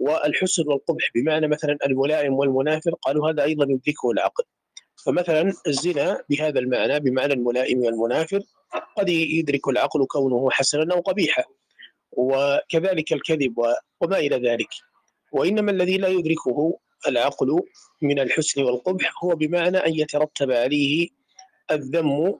والحسن 0.00 0.62
والقبح 0.66 1.10
بمعنى 1.14 1.48
مثلا 1.48 1.78
الملائم 1.86 2.34
والمنافر 2.34 2.90
قالوا 2.90 3.30
هذا 3.30 3.42
أيضا 3.44 3.64
يدركه 3.64 4.10
العقل. 4.10 4.44
فمثلا 5.06 5.52
الزنا 5.66 6.24
بهذا 6.30 6.58
المعنى 6.58 7.00
بمعنى 7.00 7.32
الملائم 7.32 7.78
والمنافر 7.78 8.40
قد 8.96 9.08
يدرك 9.08 9.68
العقل 9.68 10.06
كونه 10.06 10.50
حسنا 10.50 10.94
أو 10.94 11.00
قبيحا 11.00 11.44
وكذلك 12.12 13.12
الكذب 13.12 13.54
وما 14.00 14.18
إلى 14.18 14.50
ذلك. 14.50 14.68
وإنما 15.32 15.70
الذي 15.70 15.98
لا 15.98 16.08
يدركه 16.08 16.78
العقل 17.08 17.62
من 18.02 18.18
الحسن 18.18 18.62
والقبح 18.62 19.24
هو 19.24 19.36
بمعنى 19.36 19.76
أن 19.78 19.94
يترتب 19.94 20.50
عليه 20.50 21.08
الذم 21.70 22.38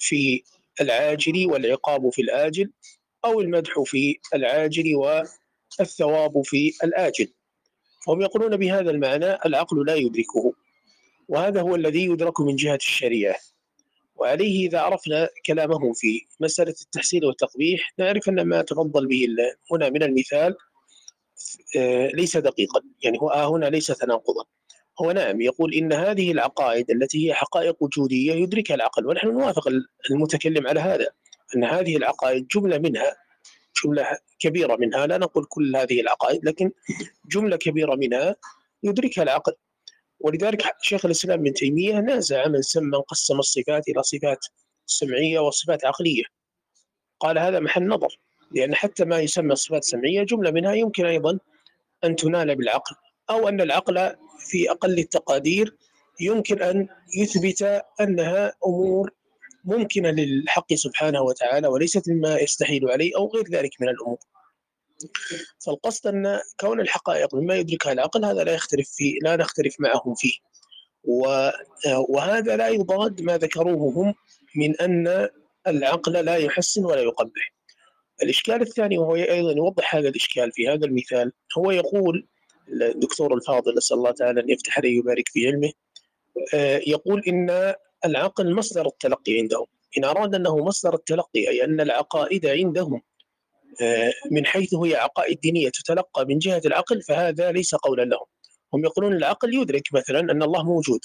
في 0.00 0.42
العاجل 0.80 1.46
والعقاب 1.50 2.10
في 2.12 2.22
الآجل 2.22 2.70
أو 3.24 3.40
المدح 3.40 3.82
في 3.84 4.18
العاجل 4.34 4.96
والثواب 5.80 6.42
في 6.44 6.72
الآجل. 6.84 7.28
فهم 8.06 8.20
يقولون 8.20 8.56
بهذا 8.56 8.90
المعنى 8.90 9.38
العقل 9.46 9.86
لا 9.86 9.94
يدركه 9.94 10.52
وهذا 11.28 11.60
هو 11.60 11.74
الذي 11.74 12.04
يدرك 12.04 12.40
من 12.40 12.56
جهة 12.56 12.76
الشريعة. 12.76 13.36
وعليه 14.16 14.68
إذا 14.68 14.80
عرفنا 14.80 15.28
كلامهم 15.46 15.92
في 15.92 16.20
مسألة 16.40 16.74
التحسين 16.80 17.24
والتقبيح 17.24 17.94
نعرف 17.98 18.28
أن 18.28 18.42
ما 18.42 18.62
تفضل 18.62 19.06
به 19.06 19.26
هنا 19.72 19.90
من 19.90 20.02
المثال 20.02 20.56
آه، 21.76 22.08
ليس 22.08 22.36
دقيقا. 22.36 22.80
يعني 23.02 23.18
هو 23.18 23.30
هنا 23.30 23.66
ليس 23.66 23.86
تناقضا. 23.86 24.44
هو 25.02 25.12
نعم 25.12 25.40
يقول 25.40 25.74
إن 25.74 25.92
هذه 25.92 26.32
العقائد 26.32 26.90
التي 26.90 27.28
هي 27.28 27.34
حقائق 27.34 27.82
وجودية 27.82 28.32
يدركها 28.32 28.74
العقل 28.74 29.06
ونحن 29.06 29.28
نوافق 29.28 29.68
المتكلم 30.10 30.66
على 30.66 30.80
هذا 30.80 31.08
أن 31.56 31.64
هذه 31.64 31.96
العقائد 31.96 32.46
جملة 32.48 32.78
منها 32.78 33.16
جملة 33.84 34.18
كبيرة 34.38 34.76
منها 34.76 35.06
لا 35.06 35.18
نقول 35.18 35.44
كل 35.44 35.76
هذه 35.76 36.00
العقائد 36.00 36.44
لكن 36.44 36.70
جملة 37.30 37.56
كبيرة 37.56 37.94
منها 37.94 38.36
يدركها 38.82 39.22
العقل. 39.22 39.52
ولذلك 40.20 40.62
شيخ 40.82 41.04
الإسلام 41.04 41.40
ابن 41.40 41.52
تيمية 41.52 42.00
نازع 42.00 42.48
من 42.48 42.62
سمى 42.62 42.98
قسم 42.98 43.38
الصفات 43.38 43.88
إلى 43.88 44.02
صفات 44.02 44.38
سمعية 44.86 45.38
وصفات 45.38 45.84
عقلية. 45.84 46.24
قال 47.20 47.38
هذا 47.38 47.60
محل 47.60 47.86
نظر 47.86 48.18
لأن 48.50 48.74
حتى 48.74 49.04
ما 49.04 49.20
يسمى 49.20 49.56
صفات 49.56 49.84
سمعية 49.84 50.22
جملة 50.22 50.50
منها 50.50 50.72
يمكن 50.72 51.06
أيضا 51.06 51.38
أن 52.04 52.16
تنال 52.16 52.56
بالعقل 52.56 52.96
أو 53.30 53.48
أن 53.48 53.60
العقل 53.60 54.16
في 54.38 54.70
أقل 54.70 54.98
التقادير 54.98 55.76
يمكن 56.20 56.62
أن 56.62 56.88
يثبت 57.16 57.82
أنها 58.00 58.52
أمور 58.66 59.10
ممكنة 59.68 60.10
للحق 60.10 60.74
سبحانه 60.74 61.22
وتعالى 61.22 61.68
وليست 61.68 62.08
مما 62.08 62.38
يستحيل 62.38 62.90
عليه 62.90 63.16
أو 63.16 63.28
غير 63.34 63.48
ذلك 63.48 63.70
من 63.80 63.88
الأمور. 63.88 64.18
فالقصد 65.66 66.06
أن 66.06 66.40
كون 66.60 66.80
الحقائق 66.80 67.34
مما 67.34 67.56
يدركها 67.56 67.92
العقل 67.92 68.24
هذا 68.24 68.44
لا 68.44 68.54
يختلف 68.54 68.90
فيه 68.90 69.18
لا 69.22 69.36
نختلف 69.36 69.80
معهم 69.80 70.14
فيه. 70.14 70.34
وهذا 72.08 72.56
لا 72.56 72.68
يضاد 72.68 73.22
ما 73.22 73.38
ذكروه 73.38 73.92
هم 73.96 74.14
من 74.56 74.80
أن 74.80 75.28
العقل 75.66 76.12
لا 76.12 76.36
يحسن 76.36 76.84
ولا 76.84 77.02
يقبح. 77.02 77.52
الإشكال 78.22 78.62
الثاني 78.62 78.98
وهو 78.98 79.14
أيضا 79.14 79.52
يوضح 79.52 79.94
هذا 79.94 80.08
الإشكال 80.08 80.52
في 80.52 80.68
هذا 80.68 80.86
المثال 80.86 81.32
هو 81.58 81.70
يقول 81.70 82.26
الدكتور 82.68 83.34
الفاضل 83.34 83.74
نسأل 83.76 83.96
الله 83.96 84.10
تعالى 84.10 84.40
أن 84.40 84.50
يفتح 84.50 84.78
عليه 84.78 84.96
ويبارك 84.96 85.28
في 85.28 85.46
علمه 85.46 85.72
آه، 86.54 86.80
يقول 86.86 87.22
إن 87.28 87.74
العقل 88.04 88.54
مصدر 88.54 88.86
التلقي 88.86 89.38
عندهم. 89.38 89.66
إن 89.98 90.04
أراد 90.04 90.34
أنه 90.34 90.56
مصدر 90.56 90.94
التلقي 90.94 91.48
أي 91.48 91.64
أن 91.64 91.80
العقائد 91.80 92.46
عندهم 92.46 93.02
آه، 93.82 94.12
من 94.30 94.46
حيث 94.46 94.74
هي 94.74 94.96
عقائد 94.96 95.40
دينية 95.40 95.68
تتلقى 95.68 96.24
من 96.24 96.38
جهة 96.38 96.62
العقل 96.66 97.02
فهذا 97.02 97.52
ليس 97.52 97.74
قولا 97.74 98.02
لهم. 98.02 98.26
هم 98.74 98.84
يقولون 98.84 99.12
العقل 99.12 99.54
يدرك 99.54 99.82
مثلا 99.92 100.20
أن 100.20 100.42
الله 100.42 100.62
موجود 100.62 101.00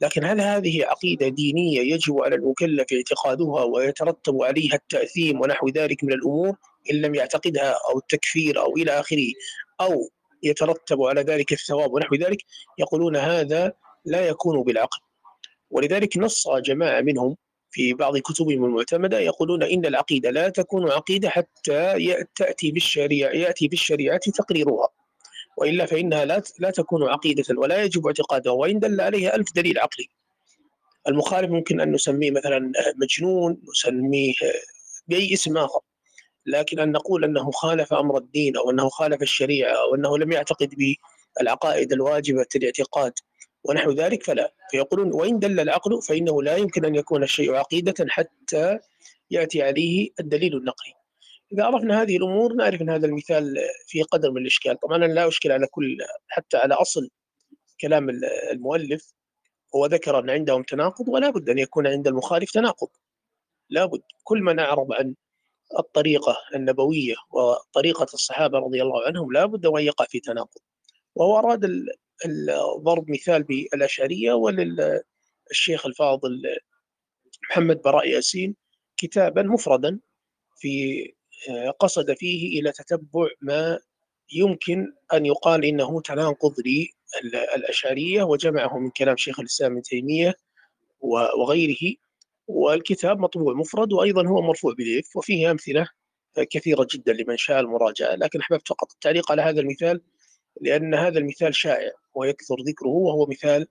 لكن 0.00 0.24
هل 0.24 0.40
هذه 0.40 0.84
عقيدة 0.84 1.28
دينية 1.28 1.80
يجب 1.80 2.20
على 2.20 2.34
المكلف 2.34 2.86
اعتقادها 2.92 3.64
ويترتب 3.64 4.42
عليها 4.42 4.74
التأثيم 4.74 5.40
ونحو 5.40 5.68
ذلك 5.68 6.04
من 6.04 6.12
الأمور 6.12 6.56
إن 6.90 6.96
لم 6.96 7.14
يعتقدها 7.14 7.76
أو 7.90 7.98
التكفير 7.98 8.60
أو 8.60 8.76
إلى 8.76 9.00
آخره 9.00 9.32
أو 9.80 10.10
يترتب 10.42 11.02
على 11.02 11.20
ذلك 11.20 11.52
الثواب 11.52 11.92
ونحو 11.92 12.14
ذلك؟ 12.14 12.38
يقولون 12.78 13.16
هذا 13.16 13.72
لا 14.04 14.28
يكون 14.28 14.62
بالعقل. 14.62 14.98
ولذلك 15.70 16.16
نص 16.16 16.48
جماعة 16.48 17.00
منهم 17.00 17.36
في 17.70 17.94
بعض 17.94 18.18
كتبهم 18.18 18.64
المعتمدة 18.64 19.18
يقولون 19.18 19.62
إن 19.62 19.86
العقيدة 19.86 20.30
لا 20.30 20.48
تكون 20.48 20.90
عقيدة 20.90 21.28
حتى 21.30 22.24
تأتي 22.36 22.72
بالشريعة 22.72 23.30
يأتي 23.30 23.68
بالشريعة 23.68 24.18
تقريرها. 24.18 24.88
وإلا 25.56 25.86
فإنها 25.86 26.24
لا 26.24 26.42
لا 26.58 26.70
تكون 26.70 27.02
عقيدة 27.08 27.44
ولا 27.56 27.82
يجب 27.82 28.06
اعتقادها 28.06 28.52
وإن 28.52 28.78
دل 28.78 29.00
عليها 29.00 29.36
ألف 29.36 29.52
دليل 29.54 29.78
عقلي. 29.78 30.08
المخالف 31.08 31.50
ممكن 31.50 31.80
أن 31.80 31.92
نسميه 31.92 32.30
مثلا 32.30 32.72
مجنون 32.96 33.62
نسميه 33.70 34.32
بأي 35.08 35.32
اسم 35.32 35.58
آخر. 35.58 35.80
لكن 36.46 36.78
أن 36.78 36.92
نقول 36.92 37.24
أنه 37.24 37.50
خالف 37.50 37.92
أمر 37.92 38.18
الدين 38.18 38.56
أو 38.56 38.70
أنه 38.70 38.88
خالف 38.88 39.22
الشريعة 39.22 39.72
أو 39.72 39.94
أنه 39.94 40.18
لم 40.18 40.32
يعتقد 40.32 40.74
بالعقائد 41.38 41.92
الواجبة 41.92 42.46
الاعتقاد 42.56 43.12
ونحو 43.64 43.90
ذلك 43.90 44.22
فلا. 44.22 44.54
فيقولون 44.70 45.12
وإن 45.12 45.38
دل 45.38 45.60
العقل 45.60 46.02
فإنه 46.02 46.42
لا 46.42 46.56
يمكن 46.56 46.84
أن 46.84 46.94
يكون 46.94 47.22
الشيء 47.22 47.54
عقيدة 47.54 48.06
حتى 48.08 48.78
يأتي 49.30 49.62
عليه 49.62 50.10
الدليل 50.20 50.56
النقلي. 50.56 50.94
إذا 51.52 51.64
عرفنا 51.64 52.02
هذه 52.02 52.16
الأمور 52.16 52.52
نعرف 52.52 52.82
أن 52.82 52.90
هذا 52.90 53.06
المثال 53.06 53.56
في 53.86 54.02
قدر 54.02 54.30
من 54.30 54.40
الإشكال. 54.42 54.80
طبعا 54.80 54.96
أنا 54.96 55.12
لا 55.12 55.28
أشكل 55.28 55.52
على 55.52 55.66
كل 55.66 55.98
حتى 56.28 56.56
على 56.56 56.74
أصل 56.74 57.10
كلام 57.80 58.10
المؤلف. 58.52 59.14
هو 59.74 59.86
ذكر 59.86 60.18
أن 60.18 60.30
عندهم 60.30 60.62
تناقض 60.62 61.08
ولا 61.08 61.30
بد 61.30 61.50
أن 61.50 61.58
يكون 61.58 61.86
عند 61.86 62.08
المخالف 62.08 62.50
تناقض. 62.50 62.88
لا 63.70 63.84
بد. 63.84 64.02
كل 64.24 64.42
من 64.42 64.58
أعرض 64.58 64.92
عن 64.92 65.14
الطريقة 65.78 66.36
النبوية 66.54 67.14
وطريقة 67.30 68.06
الصحابة 68.14 68.58
رضي 68.58 68.82
الله 68.82 69.06
عنهم 69.06 69.32
لا 69.32 69.46
بد 69.46 69.66
وأن 69.66 69.84
يقع 69.84 70.04
في 70.04 70.20
تناقض. 70.20 70.60
وهو 71.14 71.38
أراد 71.38 71.64
ضرب 72.82 73.10
مثال 73.10 73.42
بالأشعرية 73.42 74.32
وللشيخ 74.32 75.86
الفاضل 75.86 76.42
محمد 77.50 77.82
براء 77.82 78.08
ياسين 78.08 78.56
كتابا 78.96 79.42
مفردا 79.42 80.00
في 80.56 81.04
قصد 81.80 82.14
فيه 82.14 82.60
إلى 82.60 82.72
تتبع 82.72 83.28
ما 83.40 83.78
يمكن 84.32 84.92
أن 85.14 85.26
يقال 85.26 85.64
إنه 85.64 86.00
تناقض 86.00 86.54
للأشعرية 87.24 88.22
وجمعه 88.22 88.78
من 88.78 88.90
كلام 88.90 89.16
شيخ 89.16 89.40
الإسلام 89.40 89.72
ابن 89.72 89.82
تيمية 89.82 90.34
وغيره. 91.38 91.96
والكتاب 92.48 93.18
مطبوع 93.20 93.54
مفرد 93.54 93.92
وأيضا 93.92 94.26
هو 94.28 94.42
مرفوع 94.42 94.74
بليف 94.74 95.16
وفيه 95.16 95.50
أمثلة 95.50 95.88
كثيرة 96.50 96.86
جدا 96.94 97.12
لمن 97.12 97.36
شاء 97.36 97.60
المراجعة 97.60 98.14
لكن 98.14 98.40
أحببت 98.40 98.68
فقط 98.68 98.92
التعليق 98.92 99.32
على 99.32 99.42
هذا 99.42 99.60
المثال 99.60 100.00
لأن 100.60 100.94
هذا 100.94 101.18
المثال 101.18 101.54
شائع. 101.54 101.92
ويكثر 102.14 102.54
ذكره 102.68 102.88
وهو 102.88 103.26
مثال 103.26 103.66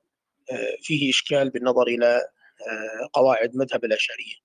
آه، 0.51 0.75
فيه 0.83 1.09
إشكال 1.09 1.49
بالنظر 1.49 1.87
إلى 1.87 2.15
آه، 2.15 3.09
قواعد 3.13 3.55
مذهب 3.55 3.85
الأشعرية. 3.85 4.35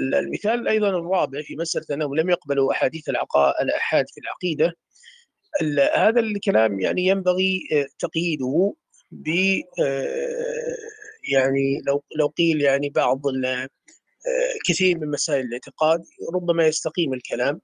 المثال 0.00 0.68
أيضا 0.68 0.88
الرابع 0.88 1.42
في 1.42 1.56
مسألة 1.56 1.86
أنهم 1.90 2.16
لم 2.16 2.30
يقبلوا 2.30 2.72
أحاديث 2.72 3.08
الأحاد 3.60 4.08
في 4.08 4.20
العقيدة. 4.20 4.76
هذا 5.94 6.20
الكلام 6.20 6.80
يعني 6.80 7.06
ينبغي 7.06 7.60
آه، 7.72 7.86
تقييده 7.98 8.74
ب 9.10 9.28
يعني 11.32 11.82
لو 11.86 12.04
لو 12.16 12.26
قيل 12.26 12.60
يعني 12.60 12.88
بعض 12.90 13.22
كثير 14.66 14.98
من 14.98 15.10
مسائل 15.10 15.44
الاعتقاد 15.44 16.04
ربما 16.34 16.66
يستقيم 16.66 17.14
الكلام 17.14 17.60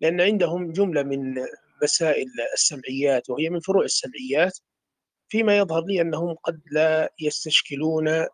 لأن 0.00 0.20
عندهم 0.20 0.72
جملة 0.72 1.02
من 1.02 1.34
مسائل 1.82 2.26
السمعيات 2.54 3.30
وهي 3.30 3.50
من 3.50 3.60
فروع 3.60 3.84
السمعيات 3.84 4.58
فيما 5.28 5.58
يظهر 5.58 5.84
لي 5.84 6.00
أنهم 6.00 6.34
قد 6.34 6.60
لا 6.72 7.12
يستشكلون 7.20 8.26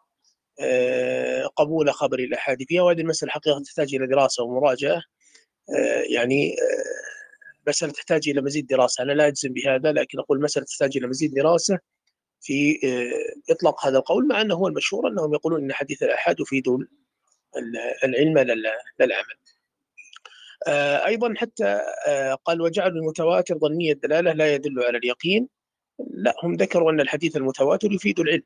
آه، 0.61 1.47
قبول 1.47 1.93
خبر 1.93 2.19
الأحاد 2.19 2.63
فيها 2.69 2.83
وهذه 2.83 3.01
المسألة 3.01 3.33
حقيقة 3.33 3.63
تحتاج 3.63 3.95
إلى 3.95 4.07
دراسة 4.07 4.43
ومراجعة 4.45 5.03
آه، 5.77 6.03
يعني 6.11 6.53
آه، 6.53 7.69
مسألة 7.69 7.93
تحتاج 7.93 8.29
إلى 8.29 8.43
مزيد 8.43 8.67
دراسة. 8.67 9.05
أنا 9.05 9.13
لا 9.13 9.27
أجزم 9.27 9.53
بهذا 9.53 9.93
لكن 9.93 10.19
أقول 10.19 10.43
مسألة 10.43 10.67
تحتاج 10.67 10.97
إلى 10.97 11.07
مزيد 11.07 11.35
دراسة 11.35 11.79
في 12.41 12.79
إطلاق 13.51 13.87
هذا 13.87 13.99
القول 13.99 14.29
مع 14.29 14.41
أنه 14.41 14.55
هو 14.55 14.69
المشهور 14.69 15.09
أنهم 15.09 15.35
يقولون 15.35 15.65
أن 15.65 15.73
حديث 15.73 16.03
الأحاد 16.03 16.41
يفيد 16.41 16.65
العلم 18.05 18.39
للعمل. 19.01 19.35
أيضا 21.07 21.35
حتى 21.37 21.81
قال 22.45 22.61
وجعلوا 22.63 22.97
المتواتر 22.97 23.59
ظنية 23.59 23.93
الدلالة 23.93 24.33
لا 24.33 24.55
يدل 24.55 24.83
على 24.83 24.99
اليقين. 24.99 25.49
لا 25.99 26.35
هم 26.43 26.55
ذكروا 26.55 26.91
أن 26.91 27.01
الحديث 27.01 27.37
المتواتر 27.37 27.93
يفيد 27.93 28.21
العلم 28.21 28.43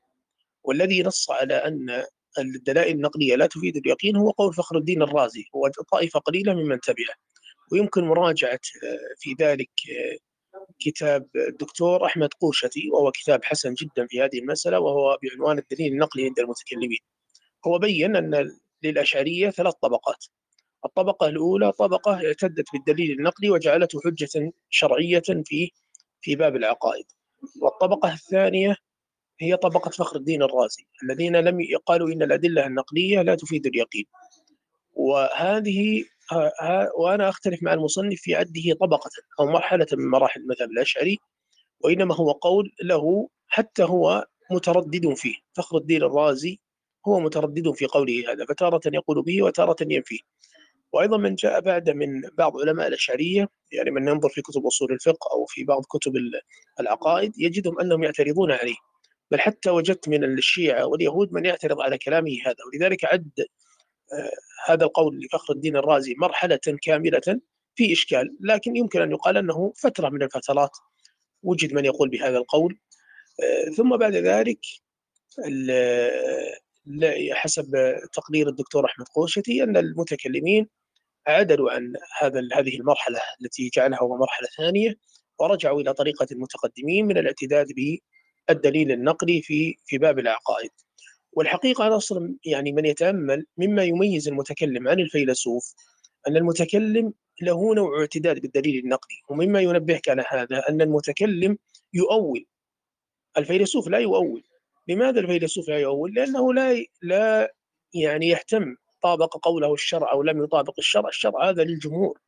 والذي 0.65 1.03
نص 1.03 1.31
على 1.31 1.55
أن 1.55 2.05
الدلائل 2.39 2.97
النقلية 2.97 3.37
لا 3.37 3.47
تفيد 3.47 3.77
اليقين 3.77 4.17
هو 4.17 4.31
قول 4.31 4.55
فخر 4.55 4.79
الدين 4.79 5.03
الرازي 5.03 5.45
هو 5.57 5.71
طائفة 5.93 6.21
قليلة 6.21 6.55
ممن 6.55 6.81
تبعه 6.81 7.15
ويمكن 7.73 8.05
مراجعة 8.05 8.61
آه، 8.85 9.15
في 9.19 9.35
ذلك 9.41 9.71
آه، 9.91 10.19
كتاب 10.81 11.27
الدكتور 11.37 12.07
أحمد 12.07 12.29
قوشتي 12.41 12.91
وهو 12.93 13.11
كتاب 13.11 13.45
حسن 13.45 13.75
جدا 13.75 14.07
في 14.07 14.23
هذه 14.23 14.39
المسألة 14.39 14.81
وهو 14.81 15.19
بعنوان 15.23 15.59
الدليل 15.59 15.93
النقلي 15.93 16.25
عند 16.25 16.39
المتكلمين. 16.39 16.99
هو 17.67 17.79
بين 17.79 18.17
أن 18.17 18.59
للأشعرية 18.83 19.51
ثلاث 19.51 19.75
طبقات 19.75 20.25
الطبقة 20.85 21.29
الأولى 21.29 21.73
طبقة 21.73 22.27
اعتدت 22.27 22.67
بالدليل 22.73 23.19
النقلي 23.19 23.51
وجعلته 23.51 24.01
حجة 24.05 24.53
شرعية 24.71 25.23
في 25.45 25.71
في 26.21 26.37
باب 26.37 26.57
العقائد. 26.57 27.05
والطبقة 27.63 28.13
الثانية 28.13 28.77
هي 29.41 29.57
طبقة 29.57 29.91
فخر 29.91 30.17
الدين 30.17 30.43
الرازي 30.43 30.87
الذين 31.05 31.37
لم 31.37 31.61
يقالوا 31.61 32.09
إن 32.09 32.23
الأدلة 32.23 32.67
النقلية 32.67 33.23
لا 33.23 33.35
تفيد 33.35 33.67
اليقين. 33.67 34.05
وهذه 34.93 36.05
وأنا 36.99 37.29
أختلف 37.29 37.63
مع 37.63 37.73
المصنف 37.75 38.21
في 38.21 38.35
عده 38.35 38.75
طبقة 38.81 39.11
أو 39.41 39.47
مرحلة 39.47 39.87
من 39.93 40.11
مراحل 40.11 40.41
المذهب 40.41 40.71
الأشعري 40.71 41.19
وإنما 41.85 42.15
هو 42.15 42.33
قول 42.33 42.73
له 42.83 43.29
حتى 43.47 43.83
هو 43.83 44.27
متردد 44.51 45.15
فيه. 45.15 45.35
فخر 45.57 45.77
الدين 45.77 46.03
الرازي 46.03 46.61
هو 47.09 47.21
متردد 47.21 47.71
في 47.73 47.87
قوله 47.87 48.33
هذا 48.33 48.45
فتارة 48.45 48.81
يقول 48.87 49.23
به 49.23 49.43
وتارة 49.43 49.77
ينفيه. 49.81 50.21
وأيضا 50.93 51.17
من 51.17 51.35
جاء 51.35 51.61
بعد 51.61 51.91
من 51.91 52.23
بعض 52.39 52.61
علماء 52.61 52.89
الأشعرية 52.89 53.49
يعني 53.73 53.91
من 53.91 54.09
ينظر 54.09 54.29
في 54.29 54.43
كتب 54.43 54.67
أصول 54.67 54.93
الفقه 54.93 55.33
أو 55.33 55.47
في 55.47 55.65
بعض 55.65 55.85
كتب 55.85 56.13
العقائد 56.81 57.33
يجدهم 57.39 57.81
أنهم 57.81 58.05
يعترضون 58.05 58.53
عليه. 58.53 58.77
بل 59.31 59.41
حتى 59.41 59.71
وجدت 59.71 60.09
من 60.09 60.25
الشيعة 60.25 60.87
واليهود 60.87 61.33
من 61.33 61.45
يعترض 61.45 61.81
على 61.81 61.99
كلامه 61.99 62.37
هذا. 62.47 62.57
ولذلك 62.73 63.05
عد 63.05 63.31
آه، 64.13 64.73
هذا 64.73 64.85
القول 64.85 65.21
لفخر 65.21 65.55
الدين 65.55 65.77
الرازي 65.77 66.15
مرحلة 66.19 66.61
كاملة 66.83 67.41
في 67.75 67.93
إشكال. 67.93 68.37
لكن 68.41 68.77
يمكن 68.77 69.03
أن 69.03 69.11
يقال 69.11 69.37
أنه 69.37 69.73
فترة 69.77 70.09
من 70.09 70.23
الفترات 70.23 70.71
وجد 71.43 71.75
من 71.75 71.85
يقول 71.85 72.09
بهذا 72.09 72.39
القول. 72.39 72.79
آه، 73.43 73.71
ثم 73.71 73.97
بعد 73.97 74.15
ذلك 74.15 74.61
حسب 77.33 77.97
تقرير 78.13 78.49
الدكتور 78.49 78.87
أحمد 78.87 79.07
قوشتي 79.15 79.63
أن 79.63 79.77
المتكلمين 79.77 80.69
عدلوا 81.29 81.71
عن 81.73 81.93
هذا 82.21 82.41
هذه 82.55 82.77
المرحلة 82.77 83.21
التي 83.43 83.71
جعلها 83.75 83.99
هو 83.99 84.17
مرحلة 84.17 84.49
ثانية 84.57 84.95
ورجعوا 85.39 85.81
إلى 85.81 85.95
طريقة 85.95 86.27
المتقدمين 86.33 87.07
من 87.07 87.19
الاعتداد 87.19 87.67
بالدليل 88.49 88.93
النقلي 88.93 89.43
في 89.43 89.77
في 89.87 89.99
باب 89.99 90.19
العقائد. 90.19 90.71
والحقيقة 91.33 91.87
أنا 91.87 91.97
أصلا 91.97 92.37
يعني 92.45 92.73
من 92.73 92.85
يتأمل 92.85 93.47
مما 93.57 93.85
يميز 93.85 94.29
المتكلم 94.29 94.89
عن 94.89 95.01
الفيلسوف 95.01 95.75
أن 96.29 96.37
المتكلم 96.37 97.13
له 97.43 97.75
نوع 97.75 98.01
اعتداد 98.01 98.41
بالدليل 98.41 98.85
النقلي 98.85 99.17
ومما 99.31 99.61
ينبهك 99.61 100.09
على 100.09 100.25
هذا 100.29 100.69
أن 100.69 100.81
المتكلم 100.81 101.59
يؤول. 101.95 102.47
الفيلسوف 103.37 103.89
لا 103.89 103.99
يؤول. 103.99 104.43
لماذا 104.89 105.21
الفيلسوف 105.21 105.69
لا 105.69 105.79
يؤول؟ 105.79 106.15
لأنه 106.15 106.55
لا 106.55 106.85
لا 107.03 107.55
يعني 107.95 108.29
يهتم 108.29 108.77
طابق 109.03 109.37
قوله 109.37 109.75
الشرع 109.75 110.13
أو 110.13 110.23
لم 110.23 110.45
يطابق 110.45 110.75
الشرع 110.79 111.09
الشرع 111.09 111.49
هذا 111.49 111.65
للجمهور. 111.65 112.19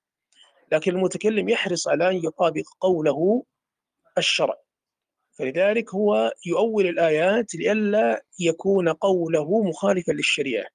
لكن 0.73 0.91
المتكلم 0.91 1.49
يحرص 1.49 1.89
على 1.89 2.11
أن 2.11 2.17
يطابق 2.17 2.65
قوله 2.81 3.45
الشرع. 4.19 4.55
فلذلك 5.39 5.95
هو 5.95 6.33
يؤول 6.47 6.87
الآيات 6.87 7.55
لئلا 7.55 8.23
يكون 8.39 8.89
قوله 8.89 9.63
مخالفا 9.63 10.13
للشريعة. 10.13 10.67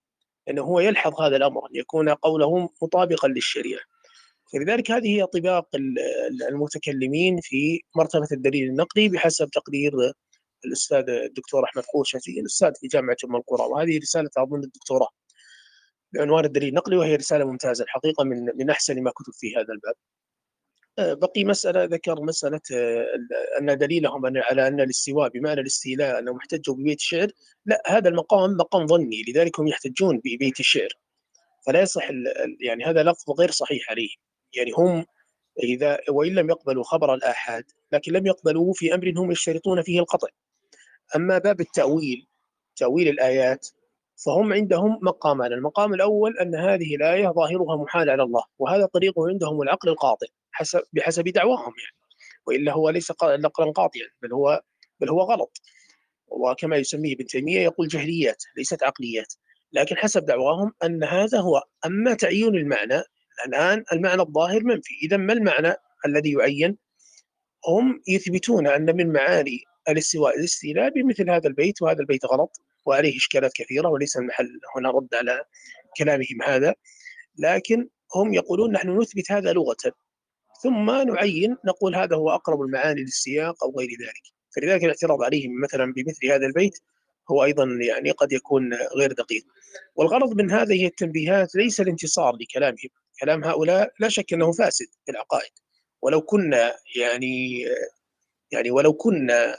لأنه 0.47 0.61
هو 0.61 0.79
يلحظ 0.79 1.21
هذا 1.21 1.35
الأمر 1.35 1.65
أن 1.65 1.75
يكون 1.75 2.09
قوله 2.09 2.69
مطابقا 2.81 3.27
للشريعة. 3.27 3.81
فلذلك 4.53 4.91
هذه 4.91 5.17
هي 5.17 5.25
طباق 5.25 5.67
المتكلمين 6.49 7.39
في 7.41 7.81
مرتبة 7.95 8.27
الدليل 8.31 8.69
النقلي 8.69 9.09
بحسب 9.09 9.49
تقدير 9.49 9.93
الأستاذ 10.65 11.09
الدكتور 11.09 11.63
أحمد 11.63 11.83
قوشتي 11.93 12.39
الأستاذ 12.39 12.71
في 12.75 12.87
جامعة 12.87 13.17
أم 13.25 13.35
القرى. 13.35 13.63
وهذه 13.63 13.99
رسالة 13.99 14.29
أظن 14.37 14.63
الدكتوراه 14.63 15.09
بعنوان 16.13 16.45
الدليل. 16.45 16.69
النقلي 16.69 16.97
وهي 16.97 17.15
رسالة 17.15 17.45
ممتازة 17.45 17.83
الحقيقة 17.83 18.23
من 18.23 18.45
من 18.57 18.69
أحسن 18.69 19.03
ما 19.03 19.11
كتب 19.11 19.33
في 19.33 19.55
هذا 19.55 19.73
الباب. 19.73 19.93
آه، 20.99 21.13
بقي 21.13 21.43
مسألة 21.43 21.83
ذكر 21.83 22.21
مسألة 22.21 22.61
آه، 22.73 23.05
أن 23.59 23.77
دليلهم 23.77 24.25
على 24.25 24.67
أن 24.67 24.81
الاستواء 24.81 25.29
بمعنى 25.29 25.61
الاستيلاء 25.61 26.19
أنهم 26.19 26.37
احتجوا 26.37 26.75
ببيت 26.75 26.99
الشعر 26.99 27.27
لا 27.65 27.83
هذا 27.87 28.09
المقام 28.09 28.57
مقام 28.57 28.87
ظني 28.87 29.23
لذلك 29.27 29.59
هم 29.59 29.67
يحتجون 29.67 30.21
ببيت 30.25 30.59
الشعر. 30.59 30.89
فلا 31.67 31.81
يصح 31.81 32.09
يعني 32.61 32.85
هذا 32.85 33.03
لفظ 33.03 33.31
غير 33.39 33.51
صحيح 33.51 33.89
عليه. 33.91 34.09
يعني 34.55 34.71
هم 34.77 35.05
إذا 35.63 35.99
وإن 36.09 36.35
لم 36.35 36.49
يقبلوا 36.49 36.83
خبر 36.83 37.13
الآحاد 37.13 37.63
لكن 37.91 38.11
لم 38.11 38.27
يقبلوه 38.27 38.73
في 38.73 38.93
أمر 38.95 39.13
هم 39.17 39.31
يشترطون 39.31 39.81
فيه 39.81 39.99
القطع. 39.99 40.27
أما 41.15 41.37
باب 41.37 41.61
التأويل 41.61 42.27
تأويل 42.75 43.07
الآيات 43.07 43.67
فهم 44.15 44.53
عندهم 44.53 44.99
مقامان 45.01 45.53
المقام 45.53 45.93
الأول 45.93 46.37
أن 46.39 46.55
هذه 46.55 46.95
الآية 46.95 47.27
ظاهرها 47.27 47.75
محال 47.83 48.09
على 48.09 48.23
الله 48.23 48.43
وهذا 48.59 48.85
طريقه 48.85 49.27
عندهم 49.27 49.61
العقل 49.61 49.89
القاطع 49.89 50.27
حسب 50.51 50.81
بحسب 50.93 51.23
دعواهم 51.23 51.73
يعني. 51.77 51.95
وإلا 52.47 52.73
هو 52.73 52.89
ليس 52.89 53.11
نقلا 53.23 53.71
قاطعا 53.71 54.07
بل 54.21 54.33
هو 54.33 54.61
بل 54.99 55.09
هو 55.09 55.21
غلط. 55.21 55.61
وكما 56.27 56.77
يسميه 56.77 57.13
ابن 57.13 57.25
تيمية 57.25 57.59
يقول 57.61 57.87
جهليات 57.87 58.43
ليست 58.57 58.83
عقليات. 58.83 59.33
لكن 59.71 59.97
حسب 59.97 60.25
دعواهم 60.25 60.73
أن 60.83 61.03
هذا 61.03 61.39
هو 61.39 61.63
أما 61.85 62.13
تعيين 62.13 62.55
المعنى 62.55 63.01
الآن 63.47 63.83
المعنى 63.93 64.21
الظاهر 64.21 64.63
منفي. 64.63 64.93
إذا 65.03 65.17
ما 65.17 65.33
المعنى 65.33 65.73
الذي 66.05 66.31
يعين؟ 66.31 66.77
هم 67.67 68.01
يثبتون 68.07 68.67
أن 68.67 68.95
من 68.95 69.13
معاني 69.13 69.59
الاستواء 69.89 70.39
الاستيلاء 70.39 70.89
بمثل 70.89 71.29
هذا 71.29 71.47
البيت 71.47 71.81
وهذا 71.81 71.99
البيت 71.99 72.25
غلط. 72.25 72.61
وعليه 72.85 73.17
إشكالات 73.17 73.51
كثيرة 73.55 73.89
وليس 73.89 74.17
المحل 74.17 74.59
هنا 74.75 74.91
رد 74.91 75.15
على 75.15 75.45
كلامهم 75.97 76.41
هذا 76.45 76.75
لكن 77.37 77.89
هم 78.15 78.33
يقولون 78.33 78.71
نحن 78.71 78.99
نثبت 78.99 79.31
هذا 79.31 79.53
لغة 79.53 79.93
ثم 80.63 80.91
نعين 80.91 81.57
نقول 81.65 81.95
هذا 81.95 82.15
هو 82.15 82.29
أقرب 82.29 82.61
المعاني 82.61 83.01
للسياق 83.01 83.63
أو 83.63 83.73
غير 83.79 83.89
ذلك. 83.89 84.23
فلذلك 84.55 84.83
الاعتراض 84.83 85.23
عليهم 85.23 85.61
مثلا 85.61 85.93
بمثل 85.93 86.27
هذا 86.27 86.45
البيت 86.45 86.79
هو 87.31 87.43
أيضا 87.43 87.63
يعني 87.81 88.11
قد 88.11 88.31
يكون 88.31 88.73
غير 88.73 89.11
دقيق. 89.11 89.45
والغرض 89.95 90.33
من 90.33 90.51
هذه 90.51 90.87
التنبيهات 90.87 91.55
ليس 91.55 91.81
الانتصار 91.81 92.35
لكلامهم. 92.35 92.89
كلام 93.19 93.43
هؤلاء 93.43 93.93
لا 93.99 94.09
شك 94.09 94.33
أنه 94.33 94.51
فاسد 94.51 94.87
في 95.05 95.11
العقائد. 95.11 95.51
ولو 96.01 96.21
كنا 96.21 96.75
يعني 96.95 97.65
يعني 98.51 98.71
ولو 98.71 98.93
كنا 98.93 99.57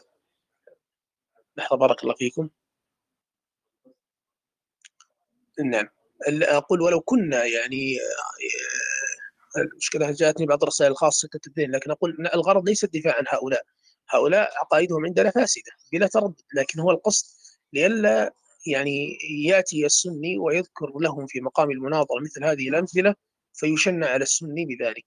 لحظة 1.57 1.77
بارك 1.77 2.03
الله 2.03 2.15
فيكم. 2.15 2.49
نعم. 5.65 5.89
أقول 6.43 6.81
ولو 6.81 7.01
كنا 7.01 7.45
يعني 7.45 7.97
آه، 9.57 9.61
المشكلة 9.61 10.11
جاءتني 10.11 10.47
بعض 10.47 10.63
الرسائل 10.63 10.91
الخاصة 10.91 11.29
الذهن 11.47 11.71
لكن 11.71 11.91
أقول 11.91 12.29
الغرض 12.35 12.69
ليس 12.69 12.85
الدفاع 12.85 13.17
عن 13.17 13.25
هؤلاء. 13.29 13.63
هؤلاء 14.11 14.51
عقائدهم 14.57 15.07
عندنا 15.07 15.31
فاسدة 15.31 15.73
بلا 15.93 16.07
تردد 16.07 16.41
لكن 16.55 16.81
هو 16.81 16.91
القصد 16.91 17.27
لئلا 17.73 18.35
يعني 18.67 19.19
يأتي 19.45 19.87
السني 19.87 20.39
ويذكر 20.39 20.99
لهم 21.01 21.27
في 21.27 21.41
مقام 21.41 21.71
المناظرة 21.71 22.21
مثل 22.25 22.45
هذه 22.45 22.69
الأمثلة 22.69 23.15
فيشنع 23.55 24.07
على 24.07 24.23
السني 24.23 24.65
بذلك. 24.65 25.05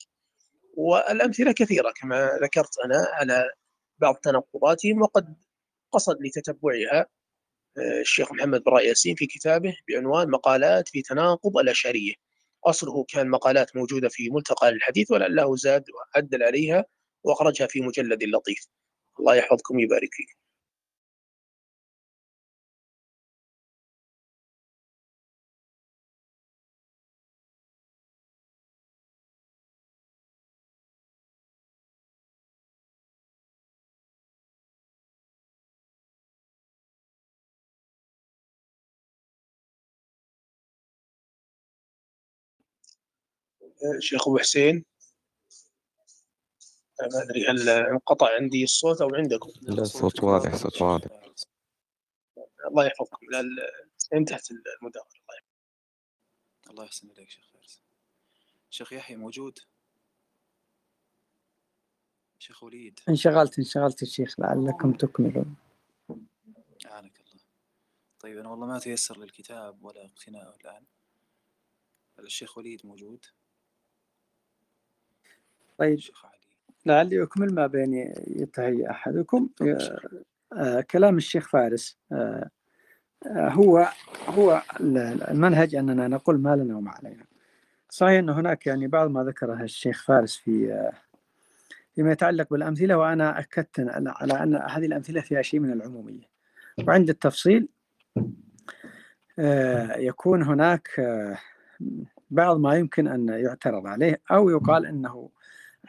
والأمثلة 0.78 1.52
كثيرة 1.52 1.94
كما 2.02 2.40
ذكرت 2.44 2.80
أنا 2.86 3.08
على 3.14 3.50
بعض 4.00 4.16
تناقضاتهم 4.16 5.02
وقد 5.02 5.36
قصد 5.92 6.18
لتتبعها 6.22 7.00
آه، 7.00 7.06
الشيخ 7.80 8.32
محمد 8.32 8.63
بن 8.63 8.72
ياسين 8.82 9.15
في 9.15 9.26
كتابه 9.28 9.76
بعنوان 9.88 10.30
مقالات 10.32 10.89
في 10.89 11.02
تناقض 11.02 11.58
الأشعرية. 11.58 12.13
أصله 12.65 13.06
كان 13.10 13.30
مقالات 13.30 13.76
موجودة 13.76 14.10
في 14.10 14.30
ملتقى 14.30 14.70
الحديث 14.70 15.12
ولعله 15.12 15.56
زاد 15.56 15.84
وعدل 16.15 16.44
عليها 16.44 16.86
وأخرجها 17.24 17.68
في 17.68 17.82
مجلد 17.82 18.24
لطيف. 18.24 18.68
الله 19.20 19.36
يحفظكم 19.36 19.76
ويبارك 19.78 20.10
فيكم. 20.13 20.49
شيخ 44.00 44.28
أبو 44.28 44.38
حسين. 44.38 44.86
ما 47.02 47.24
أدري 47.24 47.48
هل 47.48 47.70
انقطع 47.70 48.36
عندي 48.36 48.63
الصوت 48.63 49.02
أو 49.02 49.15
عندكم؟ 49.15 49.52
لا 49.62 49.82
الصوت 49.82 50.24
واضح 50.24 50.56
صوت 50.56 50.82
واضح. 50.82 51.22
الله 52.68 52.86
يحفظكم. 52.86 53.28
انتهت 54.13 54.48
المداخلة. 54.52 55.22
الله 55.22 55.36
يحفظك 55.36 55.50
الله 56.70 56.84
يحسن 56.84 57.12
إليك 57.12 57.30
شيخ 57.30 57.48
فارس. 57.54 57.82
شيخ 58.70 58.94
يحيى 58.94 59.15
موجود؟ 59.15 59.60
شيخ 62.39 62.63
وليد؟ 62.63 63.00
انشغلت 63.10 63.60
انشغلت 63.60 64.02
الشيخ 64.02 64.39
لعلكم 64.39 64.94
تكملون. 64.94 65.56
أعانك 66.86 67.20
الله. 67.20 67.39
طيب 68.20 68.38
أنا 68.38 68.50
والله 68.50 68.68
ما 68.68 68.80
تيسر 68.80 69.18
للكتاب 69.18 69.84
ولا 69.84 70.06
اقتناء 70.06 70.56
الآن. 70.56 70.86
الشيخ 72.20 72.58
وليد 72.58 72.86
موجود؟ 72.86 73.26
طيب 75.80 76.00
لعلي 76.86 77.24
أكمل 77.24 77.54
ما 77.54 77.68
بين 77.68 78.13
يتهيأ 78.28 78.92
أحدكم. 78.92 79.50
آه 80.54 80.82
كلام 80.82 81.18
الشيخ 81.18 81.50
فارس. 81.50 81.98
آه 82.12 82.50
آه 83.28 83.50
هو 83.50 83.88
هو 84.28 84.62
المنهج 85.30 85.76
أننا 85.76 86.08
نقول 86.08 86.42
ما 86.42 86.56
لنا 86.56 86.78
وما 86.78 86.92
علينا. 86.92 87.26
صحيح 87.89 88.20
أن 88.20 88.30
هناك 88.30 88.68
يعني 88.68 88.88
بعض 88.88 89.10
ما 89.10 89.24
ذكره 89.24 89.63
الشيخ 89.63 90.04
فارس 90.04 90.38
في 90.38 90.74
آه، 90.74 90.94
فيما 91.96 92.12
يتعلق 92.12 92.48
بالأمثلة 92.52 92.98
وأنا 92.98 93.39
أكدت 93.39 93.80
على 94.08 94.34
أن 94.34 94.56
هذه 94.56 94.86
الأمثلة 94.86 95.22
فيها 95.22 95.42
شيء 95.42 95.60
من 95.60 95.72
العمومية. 95.72 96.30
وعند 96.88 97.10
التفصيل 97.10 97.68
آه، 99.39 99.98
يكون 99.98 100.44
هناك 100.44 101.00
آه، 101.00 101.38
بعض 102.30 102.60
ما 102.60 102.76
يمكن 102.76 103.08
أن 103.08 103.30
يعترض 103.30 103.88
عليه 103.88 104.22
أو 104.32 104.50
يقال 104.50 104.86
أنه 104.86 105.30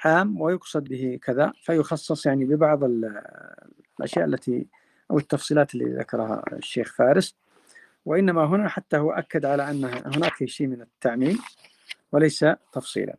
عام 0.05 0.41
ويقصد 0.41 0.85
به 0.85 1.19
كذا 1.23 1.53
فيخصص 1.63 2.27
يعني 2.27 2.45
ببعض 2.45 2.85
الأشياء 2.85 4.25
التي 4.25 4.67
أو 5.11 5.19
التفصيلات 5.19 5.75
اللي 5.75 5.85
ذكرها 5.85 6.45
الشيخ 6.53 6.95
فارس. 6.95 7.37
وإنما 8.05 8.45
هنا 8.45 8.69
حتى 8.69 8.97
هو 8.97 9.11
أكد 9.11 9.45
على 9.45 9.71
أن 9.71 9.85
هناك 9.85 10.45
شيء 10.45 10.67
من 10.67 10.83
التعميم 10.83 11.39
وليس 12.13 12.47
تفصيلا. 12.73 13.17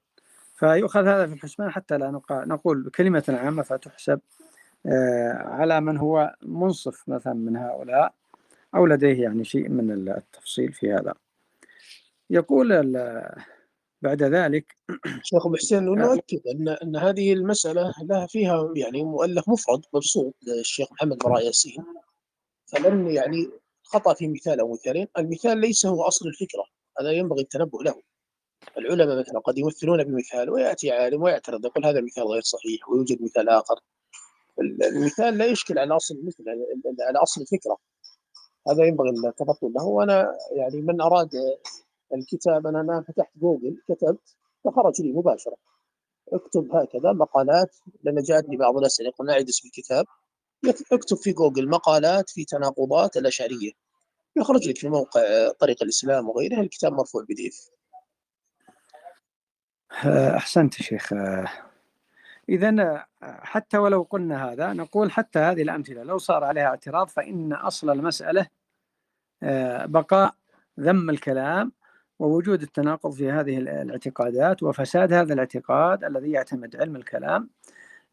فيؤخذ 0.55 1.07
هذا 1.07 1.27
في 1.27 1.33
الحسبان 1.33 1.71
حتى 1.71 1.97
لا 1.97 2.21
نقول 2.31 2.89
كلمة 2.95 3.23
عامة 3.29 3.61
فتحسب 3.63 4.19
آه، 4.85 5.33
على 5.33 5.81
من 5.81 5.97
هو 5.97 6.35
منصف 6.43 7.09
مثلا 7.09 7.33
من 7.33 7.57
هؤلاء 7.57 8.13
أو 8.75 8.85
لديه 8.85 9.23
يعني 9.23 9.43
شيء 9.43 9.69
من 9.69 10.07
التفصيل 10.09 10.73
في 10.73 10.93
هذا. 10.93 11.13
يقول 12.29 12.95
بعد 14.01 14.23
ذلك 14.23 14.75
شيخ 15.23 15.45
أبو 15.45 15.55
حسين 15.55 15.83
نؤكد 15.83 16.47
أن 16.47 16.69
أن 16.69 16.95
هذه 16.95 17.33
المسألة 17.33 17.93
لها 18.03 18.27
فيها 18.27 18.71
يعني 18.75 19.03
مؤلف 19.03 19.49
مفرد 19.49 19.81
مبسوط 19.93 20.35
للشيخ 20.47 20.91
محمد 20.91 21.17
براء 21.17 21.45
ياسين. 21.45 21.85
فلن 22.65 23.07
يعني 23.07 23.49
خطأ 23.83 24.13
في 24.13 24.27
مثال 24.27 24.59
أو 24.59 24.73
مثالين. 24.73 25.07
المثال 25.17 25.57
ليس 25.57 25.85
هو 25.85 26.03
أصل 26.03 26.27
الفكرة 26.27 26.63
هذا 26.99 27.11
ينبغي 27.11 27.41
التنبؤ 27.41 27.81
له. 27.81 27.95
العلماء 28.77 29.19
مثلا 29.19 29.39
قد 29.39 29.57
يمثلون 29.57 30.03
بمثال 30.03 30.49
ويأتي 30.49 30.91
عالم 30.91 31.23
ويعترض 31.23 31.65
يقول 31.65 31.85
هذا 31.85 31.99
المثال 31.99 32.23
غير 32.23 32.41
صحيح 32.41 32.89
ويوجد 32.89 33.21
مثال 33.21 33.49
آخر. 33.49 33.79
المثال 34.81 35.37
لا 35.37 35.45
يشكل 35.45 35.79
على 35.79 35.95
أصل 35.95 36.15
المثل 36.15 36.43
على 37.07 37.19
أصل 37.19 37.41
الفكرة. 37.41 37.77
هذا 38.69 38.83
ينبغي 38.83 39.09
التفطن 39.09 39.73
له. 39.75 39.83
وأنا 39.83 40.37
يعني 40.51 40.81
من 40.81 41.01
أراد 41.01 41.29
الكتاب 42.13 42.67
أنا 42.67 42.83
ما 42.83 43.03
فتحت 43.07 43.37
جوجل 43.37 43.81
كتبت 43.87 44.35
فخرج 44.63 45.01
لي 45.01 45.11
مباشرة. 45.11 45.55
اكتب 46.33 46.75
هكذا 46.75 47.13
مقالات 47.13 47.77
لأن 48.03 48.21
جاءتني 48.21 48.57
بعض 48.57 48.77
الأسئلة 48.77 49.11
قلنا 49.11 49.33
اعد 49.33 49.47
اسم 49.49 49.67
الكتاب. 49.67 50.05
اكتب 50.91 51.17
في 51.17 51.33
جوجل 51.33 51.69
مقالات 51.69 52.29
في 52.29 52.45
تناقضات 52.45 53.17
الأشعرية. 53.17 53.71
يخرج 54.35 54.69
لك 54.69 54.77
في 54.77 54.89
موقع 54.89 55.21
طريق 55.59 55.83
الإسلام 55.83 56.29
وغيره 56.29 56.59
الكتاب 56.59 56.93
مرفوع 56.93 57.23
بي 57.23 57.51
أحسنت 60.35 60.73
شيخ. 60.73 61.13
إذا 62.49 63.05
حتى 63.21 63.77
ولو 63.77 64.01
قلنا 64.01 64.51
هذا 64.51 64.73
نقول 64.73 65.11
حتى 65.11 65.39
هذه 65.39 65.61
الأمثلة 65.61 66.03
لو 66.03 66.17
صار 66.17 66.43
عليها 66.43 66.65
اعتراض 66.65 67.09
فإن 67.09 67.53
أصل 67.53 67.89
المسألة 67.89 68.47
بقاء 69.85 70.35
ذم 70.79 71.09
الكلام 71.09 71.71
ووجود 72.21 72.61
التناقض 72.61 73.11
في 73.11 73.31
هذه 73.31 73.57
الاعتقادات 73.57 74.63
وفساد 74.63 75.13
هذا 75.13 75.33
الاعتقاد 75.33 76.03
الذي 76.03 76.31
يعتمد 76.31 76.75
علم 76.75 76.95
الكلام 76.95 77.49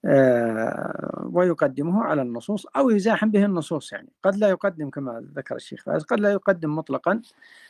آه، 0.05 1.31
ويقدمه 1.33 2.05
على 2.05 2.23
النصوص 2.23 2.67
أو 2.67 2.91
يزاحم 2.91 3.31
به 3.31 3.45
النصوص 3.45 3.93
يعني. 3.93 4.09
قد 4.23 4.37
لا 4.37 4.49
يقدم 4.49 4.91
كما 4.91 5.27
ذكر 5.35 5.57
الشيخ 5.57 5.83
فاز 5.85 6.03
قد 6.03 6.21
لا 6.21 6.33
يقدم 6.33 6.77
مطلقا. 6.77 7.23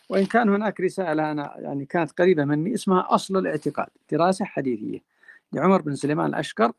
وإن 0.08 0.26
كان 0.26 0.48
هناك 0.48 0.80
رسالة 0.80 1.30
أنا 1.30 1.54
يعني 1.58 1.86
كانت 1.86 2.12
قريبة 2.20 2.44
مني 2.44 2.74
اسمها 2.74 3.06
أصل 3.10 3.36
الاعتقاد 3.36 3.88
دراسة 4.12 4.44
حديثية 4.44 4.98
لعمر 5.52 5.82
بن 5.82 5.94
سليمان 5.94 6.26
الأشقر. 6.26 6.72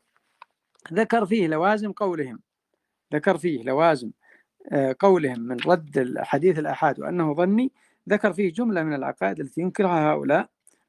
ذكر 0.92 1.26
فيه 1.26 1.46
لوازم 1.46 1.92
قولهم 1.92 2.40
ذكر 3.14 3.38
فيه 3.38 3.62
لوازم 3.62 4.10
آه، 4.72 4.96
قولهم 4.98 5.40
من 5.40 5.56
رد 5.66 5.98
الحديث 5.98 6.58
الآحاد 6.58 7.00
وأنه 7.00 7.34
ظني 7.34 7.72
ذكر 8.08 8.32
فيه 8.32 8.52
جملة 8.52 8.82
من 8.82 8.94
العقائد 8.94 9.40
التي 9.40 9.60
ينكرها 9.60 10.12
هؤلاء 10.12 10.48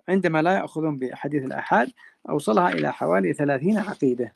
عندما 0.10 0.42
لا 0.42 0.56
يأخذون 0.56 0.98
بحديث 0.98 1.44
الأحاد 1.44 1.92
أوصلها 2.30 2.70
إلى 2.70 2.94
حوالي 2.94 3.34
ثلاثين 3.34 3.78
عقيدة. 3.78 4.34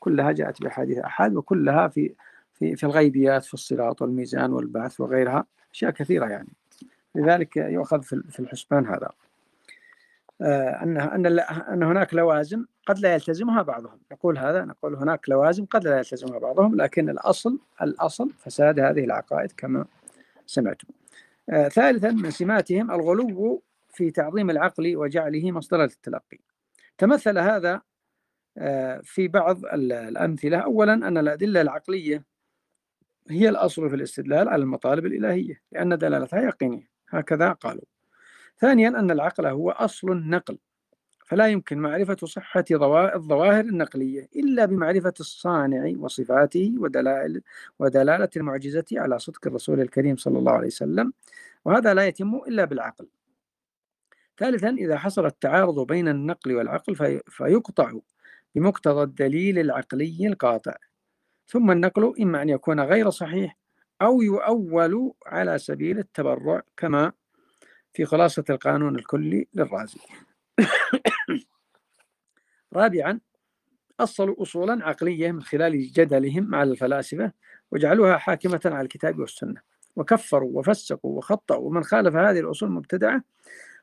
كلها 0.00 0.32
جاءت 0.32 0.62
بحديث 0.62 0.98
أحاد 0.98 1.36
وكلها 1.36 1.88
في 1.88 2.12
في 2.54 2.76
في 2.76 2.84
الغيبيات 2.84 3.44
في 3.44 3.54
الصراط 3.54 4.02
والميزان 4.02 4.52
والبعث 4.52 5.00
وغيرها 5.00 5.44
أشياء 5.74 5.90
كثيرة 5.90 6.26
يعني. 6.26 6.48
لذلك 7.14 7.56
يؤخذ 7.56 8.02
في 8.02 8.40
الحسبان 8.40 8.86
هذا. 8.86 9.10
آه، 10.42 10.82
أن 10.82 10.96
أن 10.96 11.26
أن 11.48 11.82
هناك 11.82 12.14
لوازم 12.14 12.64
قد 12.86 12.98
لا 12.98 13.14
يلتزمها 13.14 13.62
بعضهم. 13.62 13.98
نقول 14.12 14.38
هذا 14.38 14.64
نقول 14.64 14.94
هناك 14.94 15.28
لوازم 15.28 15.64
قد 15.64 15.84
لا 15.84 15.98
يلتزمها 15.98 16.38
بعضهم 16.38 16.76
لكن 16.76 17.10
الأصل 17.10 17.58
الأصل 17.82 18.30
فساد 18.38 18.80
هذه 18.80 19.04
العقائد 19.04 19.52
كما 19.56 19.84
سمعتم. 20.46 20.88
ثالثا 21.48 22.10
من 22.10 22.30
سماتهم 22.30 22.90
الغلو 22.90 23.62
في 23.88 24.10
تعظيم 24.10 24.50
العقل 24.50 24.96
وجعله 24.96 25.52
مصدر 25.52 25.82
للتلقي 25.82 26.38
تمثل 26.98 27.38
هذا 27.38 27.82
آه، 28.58 29.00
في 29.04 29.28
بعض 29.28 29.64
الأمثلة. 29.74 30.58
أولا 30.58 30.92
أن 30.92 31.18
الأدلة 31.18 31.60
العقلية 31.60 32.24
هي 33.30 33.48
الأصل 33.48 33.90
في 33.90 33.96
الاستدلال 33.96 34.48
على 34.48 34.62
المطالب 34.62 35.06
الإلهية 35.06 35.62
لأن 35.72 35.98
دلالتها 35.98 36.40
يقينية. 36.42 36.90
هكذا 37.08 37.52
قالوا. 37.52 37.84
ثانيا 38.58 38.88
أن 38.88 39.10
العقل 39.10 39.46
هو 39.46 39.70
أصل 39.70 40.12
النقل. 40.12 40.58
فلا 41.30 41.46
يمكن 41.46 41.78
معرفة 41.78 42.16
صحة 42.24 42.64
الظواهر 43.14 43.64
النقلية 43.64 44.28
إلا 44.36 44.64
بمعرفة 44.64 45.12
الصانع 45.20 45.92
وصفاته 45.98 46.74
ودلائل 46.78 47.42
ودلالة 47.78 48.28
المعجزة 48.36 48.84
على 48.92 49.18
صدق 49.18 49.46
الرسول 49.46 49.80
الكريم 49.80 50.16
صلى 50.16 50.38
الله 50.38 50.52
عليه 50.52 50.66
وسلم. 50.66 51.12
وهذا 51.64 51.94
لا 51.94 52.06
يتم 52.06 52.34
إلا 52.34 52.64
بالعقل. 52.64 53.08
ثالثا 54.38 54.68
إذا 54.68 54.98
حصل 54.98 55.26
التعارض 55.26 55.86
بين 55.86 56.08
النقل 56.08 56.54
والعقل 56.54 56.96
في 56.96 57.20
فيقطع 57.28 57.92
بمقتضى 58.54 59.02
الدليل 59.02 59.58
العقلي 59.58 60.26
القاطع. 60.26 60.74
ثم 61.46 61.70
النقل 61.70 62.14
إما 62.20 62.42
أن 62.42 62.48
يكون 62.48 62.80
غير 62.80 63.10
صحيح 63.10 63.56
أو 64.02 64.22
يؤول 64.22 65.12
على 65.26 65.58
سبيل 65.58 65.98
التبرع 65.98 66.62
كما 66.76 67.12
في 67.92 68.04
خلاصة 68.04 68.44
القانون 68.50 68.96
الكلي 68.96 69.48
للرازي. 69.54 70.00
رابعا 72.72 73.20
أصلوا 74.00 74.42
أصولا 74.42 74.86
عقلية 74.86 75.32
من 75.32 75.42
خلال 75.42 75.92
جدلهم 75.92 76.44
مع 76.50 76.62
الفلاسفة 76.62 77.32
وجعلوها 77.72 78.16
حاكمة 78.16 78.60
على 78.64 78.80
الكتاب 78.80 79.18
والسنة. 79.18 79.60
وكفروا 79.96 80.58
وفسقوا 80.58 81.18
وخطأوا. 81.18 81.68
ومن 81.68 81.84
خالف 81.84 82.16
هذه 82.16 82.40
الأصول 82.40 82.70
مبتدعة 82.70 83.22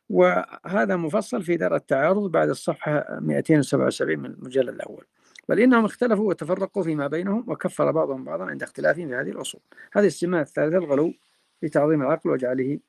وهذا 0.09 0.95
مفصل 0.95 1.43
في 1.43 1.57
دار 1.57 1.75
التعارض 1.75 2.31
بعد 2.31 2.49
الصفحة 2.49 3.19
277 3.21 4.19
من 4.19 4.25
المجلد 4.25 4.69
الأول. 4.69 5.05
بل 5.49 5.59
إنهم 5.59 5.85
اختلفوا 5.85 6.29
وتفرقوا 6.29 6.83
فيما 6.83 7.07
بينهم 7.07 7.45
وكفر 7.47 7.91
بعضهم 7.91 8.23
بعضا 8.23 8.45
عند 8.45 8.63
اختلافهم 8.63 9.07
في 9.09 9.15
هذه 9.15 9.29
الأصول. 9.29 9.61
هذه 9.93 10.07
السمة 10.07 10.41
الثالثة 10.41 10.77
الغلو 10.77 11.13
في 11.61 11.69
تعظيم 11.69 12.01
العقل 12.01 12.29
وجعله 12.29 12.79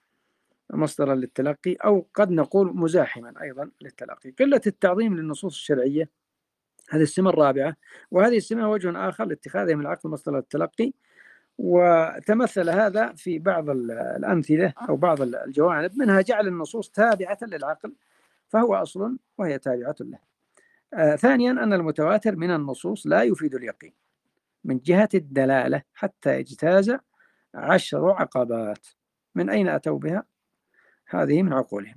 مصدرا 0.72 1.14
للتلقي 1.14 1.74
أو 1.74 2.06
قد 2.14 2.30
نقول 2.30 2.76
مزاحما 2.76 3.34
أيضا 3.42 3.70
للتلقي. 3.80 4.30
قلة 4.30 4.60
التعظيم 4.66 5.16
للنصوص 5.16 5.54
الشرعية 5.54 6.10
هذه 6.90 7.02
السمة 7.02 7.30
الرابعة 7.30 7.76
وهذه 8.10 8.36
السمة 8.36 8.70
وجه 8.70 9.08
آخر 9.08 9.24
لاتخاذهم 9.24 9.80
العقل 9.80 10.10
مصدر 10.10 10.36
للتلقي. 10.36 10.92
وتمثل 11.58 12.70
هذا 12.70 13.12
في 13.12 13.38
بعض 13.38 13.70
الأمثلة 13.70 14.72
أو 14.88 14.96
بعض 14.96 15.22
الجوانب 15.22 15.98
منها 15.98 16.20
جعل 16.20 16.46
النصوص 16.46 16.90
تابعة 16.90 17.38
للعقل 17.42 17.94
فهو 18.48 18.74
أصل 18.74 19.18
وهي 19.38 19.58
تابعة 19.58 19.96
له. 20.00 20.18
آه 20.94 21.16
ثانيا 21.16 21.50
أن 21.50 21.72
المتواتر 21.72 22.36
من 22.36 22.50
النصوص 22.50 23.06
لا 23.06 23.22
يفيد 23.22 23.54
اليقين 23.54 23.92
من 24.64 24.78
جهة 24.78 25.08
الدلالة 25.14 25.82
حتى 25.94 26.38
يجتاز 26.40 26.96
عشر 27.54 28.10
عقبات. 28.10 28.86
من 29.34 29.50
أين 29.50 29.68
أتوا 29.68 29.98
بها؟ 29.98 30.24
هذه 31.08 31.42
من 31.42 31.52
عقولهم. 31.52 31.96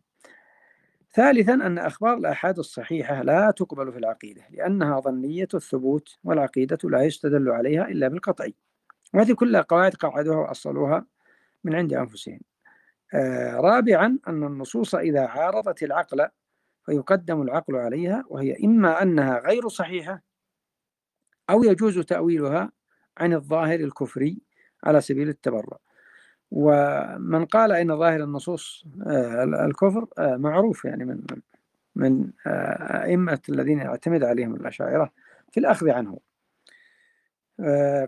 ثالثا 1.14 1.54
أن 1.54 1.78
أخبار 1.78 2.18
الآحاد 2.18 2.60
الصحيحة 2.60 3.24
لا 3.24 3.52
تقبل 3.52 3.92
في 3.92 3.98
العقيدة 3.98 4.42
لأنها 4.50 5.00
ظنية 5.00 5.48
الثبوت 5.54 6.18
والعقيدة 6.24 6.78
لا 6.84 7.04
يستدل 7.04 7.50
عليها 7.50 7.88
إلا 7.88 8.08
بالقطعي 8.08 8.56
وهذه 9.14 9.34
كلها 9.34 9.62
قواعد 9.62 9.94
قعدوها 9.94 10.38
وأصلوها 10.38 11.06
من 11.64 11.76
عند 11.76 11.94
أنفسهم. 11.94 12.40
آه 13.14 13.56
رابعا 13.56 14.20
أن 14.28 14.44
النصوص 14.44 14.96
إذا 14.96 15.28
عارضت 15.28 15.84
العقل 15.84 16.28
فيقدم 16.86 17.42
العقل 17.42 17.76
عليها 17.76 18.24
وهي 18.28 18.58
إما 18.66 19.02
أنها 19.02 19.40
غير 19.40 19.68
صحيحة 19.68 20.24
أو 21.50 21.64
يجوز 21.64 22.00
تأويلها 22.00 22.72
عن 23.18 23.34
الظاهر 23.34 23.80
الكفري 23.80 24.42
على 24.84 25.02
سبيل 25.02 25.30
التبرع. 25.30 25.78
ومن 26.52 27.46
قال 27.46 27.72
إن 27.72 27.98
ظاهر 27.98 28.24
النصوص 28.24 28.86
آه، 29.08 29.44
الكفر 29.44 30.08
آه، 30.18 30.36
معروف 30.38 30.86
يعني 30.86 31.06
من 31.06 31.22
من 31.96 32.32
آه، 32.48 33.04
أئمة 33.04 33.40
الذين 33.50 33.80
يعتمد 33.80 34.24
عليهم 34.24 34.56
الأشاعرة 34.56 35.12
في 35.52 35.60
الأخذ 35.60 35.90
عنه 35.90 36.20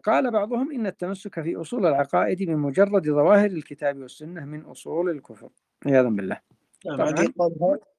قال 0.05 0.31
بعضهم 0.31 0.71
إن 0.71 0.87
التمسك 0.87 1.41
في 1.41 1.55
أصول 1.55 1.85
العقائد 1.85 2.43
بمجرد 2.43 3.05
ظواهر 3.05 3.45
الكتاب 3.45 3.97
والسنة 3.97 4.45
من 4.45 4.61
أصول 4.61 5.09
الكفر. 5.09 5.49
عياذا 5.85 6.09
بالله. 6.09 6.39
نعم 6.85 7.01
هذه 7.01 7.33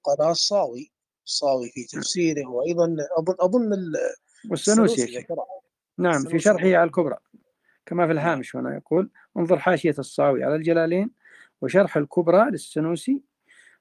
قالها 0.05 0.31
الصاوي 0.31 0.91
الصاوي 1.27 1.71
في 1.71 1.85
تفسيره 1.85 2.49
وأيضا 2.49 2.97
أظن 3.19 3.35
أظن 3.41 3.71
والسنوسي 4.51 5.27
نعم 5.99 6.25
في 6.25 6.39
شرحه 6.39 6.67
على 6.67 6.85
الكبرى. 6.85 7.17
كما 7.87 8.07
في. 8.07 8.13
الهامش 8.13 8.57
هنا 8.57 8.77
يقول 8.77 9.11
انظر 9.37 9.59
حاشية 9.59 9.95
الصاوي 9.99 10.45
على 10.45 10.57
الجلالين 10.57 11.11
وشرح 11.61 11.97
الكبرى 11.97 12.51
للسنوسي. 12.51 13.23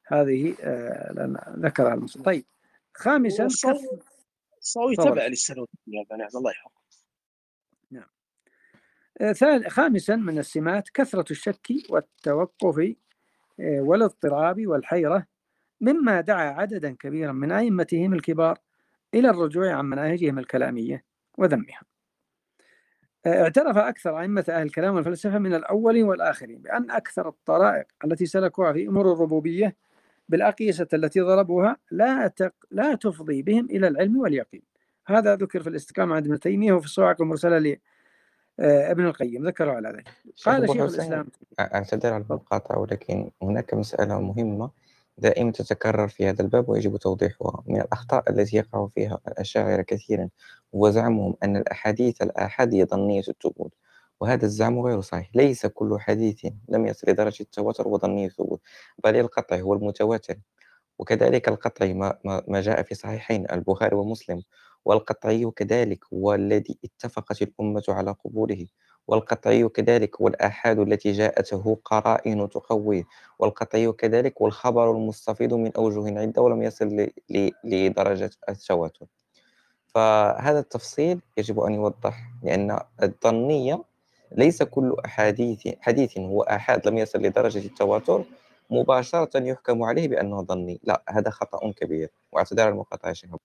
هذه 0.08 0.56
آه 0.62 1.36
ذكرها 1.60 1.94
المصنف 1.94 2.26
طيب 2.26 2.46
خامسا 2.94 3.46
الصاوي 3.46 4.96
تبع 4.96 5.28
للسنوسي 5.28 5.78
نعم 5.88 6.28
الله 6.36 6.52
يحفظه 6.52 6.84
نعم. 7.92 8.10
آه 9.22 9.70
خامسا 9.70 10.16
من 10.16 10.40
السمات 10.40 10.90
كثرة 10.90 11.32
الشك 11.32 11.68
والتوقف 11.90 12.96
آه 13.60 13.82
والاضطراب 13.82 14.68
والحيرة 14.68 15.28
مما 15.82 16.22
دعا 16.22 16.52
عددا 16.52 16.96
كبيرا 17.00 17.32
من 17.32 17.52
أئمتهم 17.52 18.14
الكبار 18.14 18.60
إلى 19.14 19.30
الرجوع 19.30 19.74
عن 19.74 19.86
مناهجهم 19.86 20.40
الكلامية 20.40 21.06
وذمها 21.38 21.82
اعترف 23.28 23.78
أكثر 23.78 24.20
أئمة 24.20 24.46
أهل 24.50 24.62
الكلام 24.62 24.96
والفلسفة 24.96 25.38
من 25.38 25.54
الأولين 25.54 26.06
والآخرين 26.06 26.62
بأن 26.62 26.92
أكثر 26.92 27.28
الطرائق 27.28 27.86
التي 28.06 28.26
سلكوها 28.26 28.74
في 28.74 28.88
أمور 28.88 29.14
الربوبية 29.14 29.76
بالأقيسة 30.30 30.88
التي 30.94 31.22
ضربوها 31.22 31.78
لا 31.92 32.28
تق... 32.28 32.54
لا 32.72 32.96
تفضي 32.96 33.42
بهم 33.42 33.66
إلى 33.66 33.88
العلم 33.88 34.18
واليقين. 34.18 34.62
هذا 35.08 35.36
ذكر 35.36 35.64
في 35.64 35.70
الاستقامة 35.70 36.16
عند 36.16 36.26
ابن 36.26 36.40
تيمية 36.40 36.74
وفي 36.74 36.86
الصواعق 36.86 37.22
المرسلة 37.22 37.78
لابن 38.58 39.06
القيم 39.06 39.48
ذكروا 39.48 39.74
على 39.74 39.90
ذلك. 39.90 40.10
قال 40.46 40.70
شيخ 40.70 40.82
الإسلام 40.82 41.28
أعتذر 41.60 42.14
على 42.14 42.24
المقاطعة 42.30 42.80
ولكن 42.80 43.30
هناك 43.42 43.74
مسألة 43.74 44.22
مهمة. 44.22 44.70
دائما 45.18 45.52
تتكرر 45.52 46.08
في 46.08 46.30
هذا 46.30 46.42
الباب 46.42 46.70
ويجب 46.70 46.98
توضيحها. 46.98 47.64
من 47.68 47.82
الأخطاء 47.82 48.30
التي 48.32 48.58
يقع 48.58 48.88
فيها 48.88 49.20
الأشاعرة 49.28 49.82
كثيرا 49.82 50.30
هو 50.76 50.90
زعمهم 50.90 51.36
أن 51.44 51.58
الأحاديث 51.58 52.22
الآحاد 52.22 52.74
هي 52.74 52.86
ظنية 52.86 53.24
الثبوت 53.30 53.74
وهذا 54.22 54.46
الزعم 54.46 54.80
غير 54.80 55.02
صحيح. 55.02 55.30
ليس 55.36 55.66
كل 55.66 55.98
حديث 56.00 56.46
لم 56.70 56.86
يصل 56.88 57.12
لدرجة 57.12 57.42
التواتر 57.44 57.88
وظنية 57.88 58.28
الثبوت 58.28 58.62
بل 59.04 59.16
القطع 59.20 59.60
هو 59.60 59.74
المتواتر. 59.74 60.36
وكذلك 61.00 61.48
القطعي 61.50 61.94
ما, 61.94 62.18
ما 62.48 62.62
جاء 62.62 62.84
في 62.84 62.96
صحيحين 62.96 63.52
البخاري 63.52 63.96
ومسلم. 63.96 64.44
والقطعي 64.86 65.52
كذلك 65.56 66.06
هو 66.14 66.34
الذي 66.34 66.80
اتفقت 66.86 67.42
الأمة 67.42 67.84
على 67.90 68.12
قبوله. 68.12 68.68
والقطعي 69.08 69.70
كذلك 69.70 70.22
والآحاد 70.22 70.80
التي 70.80 71.12
جاءته 71.12 71.78
قرائن 71.86 72.50
تقويه 72.50 73.04
والقطعي 73.40 73.92
كذلك 73.92 74.42
والخبر 74.42 74.92
المستفيض 74.92 75.54
من 75.54 75.72
أوجه 75.78 76.20
عدة 76.20 76.42
ولم 76.42 76.64
يصل 76.64 77.08
لدرجة 77.64 78.32
التواتر. 78.50 79.06
فهذا 79.88 80.60
التفصيل 80.60 81.22
يجب 81.38 81.60
أن 81.60 81.74
يوضح 81.74 82.32
لأن 82.44 82.80
الظنية 83.04 83.84
ليس 84.32 84.64
كل 84.64 84.96
أحاديث 85.06 85.68
حديث 85.82 86.18
هو 86.18 86.42
آحاد 86.44 86.88
لم 86.88 86.98
يصل 86.98 87.20
لدرجة 87.20 87.66
التواتر 87.66 88.26
مباشرة 88.70 89.40
يحكم 89.44 89.84
عليه 89.84 90.08
بأنه 90.08 90.42
ظني. 90.44 90.80
لا 90.84 91.04
هذا 91.10 91.30
خطأ 91.30 91.72
كبير 91.72 92.10
واعتذار 92.32 92.70
المقاطعة 92.70 93.14
شيخ. 93.14 93.36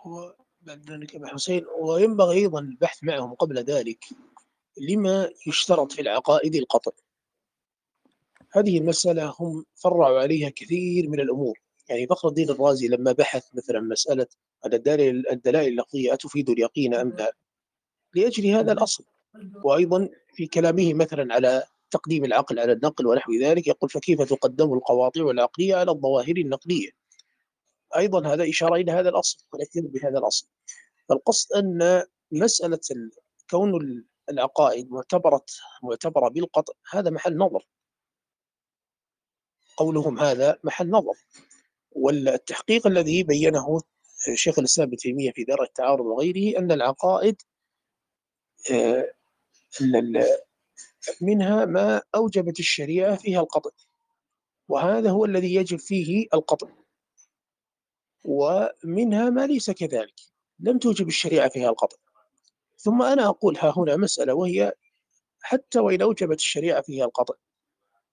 هو 0.00 0.34
أبا 1.14 1.28
حسين 1.28 1.64
وينبغي 1.80 2.38
أيضا 2.38 2.60
البحث 2.60 3.04
معهم 3.04 3.34
قبل 3.34 3.58
ذلك 3.58 4.04
لما 4.90 5.30
يشترط 5.46 5.92
في 5.92 6.00
العقائد 6.00 6.54
القطع. 6.54 6.92
هذه 8.52 8.78
المسألة 8.78 9.34
هم 9.40 9.64
فرعوا 9.74 10.20
عليها 10.20 10.48
كثير 10.48 11.08
من 11.08 11.20
الأمور. 11.20 11.58
يعني 11.88 12.06
فخر 12.06 12.28
الدين 12.28 12.50
الرازي 12.50 12.88
لما 12.88 13.12
بحث 13.12 13.46
مثلا 13.54 13.80
مسألة 13.80 14.26
الدلائل 14.66 15.28
الدلائل 15.30 15.72
اللفظية 15.72 16.14
أتفيد 16.14 16.50
اليقين 16.50 16.94
أم 16.94 17.08
لا؟ 17.08 17.36
لأجل 18.14 18.46
هذا 18.46 18.72
الأصل. 18.72 19.04
وأيضا 19.64 20.08
في 20.34 20.46
كلامه 20.46 20.94
مثلا 20.94 21.34
على 21.34 21.62
تقديم 21.90 22.24
العقل 22.24 22.58
على 22.58 22.72
النقل 22.72 23.06
ونحو 23.06 23.32
ذلك 23.32 23.66
يقول 23.66 23.90
فكيف 23.90 24.22
تقدم 24.22 24.72
القواطع 24.72 25.30
العقلية 25.30 25.76
على 25.76 25.90
الظواهر 25.90 26.36
النقلية 26.36 26.90
أيضا 27.96 28.34
هذا 28.34 28.48
إشارة 28.50 28.74
إلى 28.76 28.92
هذا 28.92 29.08
الأصل 29.08 29.44
ونكتب 29.52 29.92
بهذا 29.92 30.18
الأصل. 30.18 30.48
فالقصد 31.08 31.52
أن 31.52 32.02
مسألة 32.32 32.80
كون 33.50 34.04
العقائد 34.30 34.90
معتبرة 34.90 35.44
معتبرة 35.82 36.28
بالقطع 36.28 36.72
هذا 36.90 37.10
محل 37.10 37.36
نظر. 37.36 37.68
قولهم 39.76 40.18
هذا 40.18 40.58
محل 40.64 40.90
نظر. 40.90 41.14
والتحقيق 41.92 42.86
الذي 42.86 43.22
بينه 43.22 43.80
شيخ 44.34 44.58
الإسلام 44.58 44.88
ابن 44.88 44.96
تيمية 44.96 45.32
في 45.32 45.44
دار 45.44 45.62
التعارض 45.62 46.06
وغيره 46.06 46.58
أن 46.58 46.72
العقائد 46.72 47.42
آه، 48.70 49.12
منها 51.20 51.64
ما 51.64 52.02
أوجبت 52.14 52.60
الشريعة 52.60 53.16
فيها 53.16 53.40
القطع. 53.40 53.70
وهذا 54.68 55.10
هو 55.10 55.24
الذي 55.24 55.54
يجب 55.54 55.78
فيه 55.78 56.26
القطع. 56.34 56.68
ومنها 58.24 59.30
ما 59.30 59.46
ليس 59.46 59.70
كذلك. 59.70 60.14
لم 60.60 60.78
توجب 60.78 61.08
الشريعة 61.08 61.48
فيها 61.48 61.70
القطع. 61.70 61.96
ثم 62.76 63.02
أنا 63.02 63.26
أقول 63.28 63.56
ها 63.56 63.74
هنا 63.76 63.96
مسألة 63.96 64.34
وهي 64.34 64.72
حتى 65.40 65.78
وإن 65.78 66.02
أوجبت 66.02 66.38
الشريعة 66.38 66.82
فيها 66.82 67.04
القطع. 67.04 67.34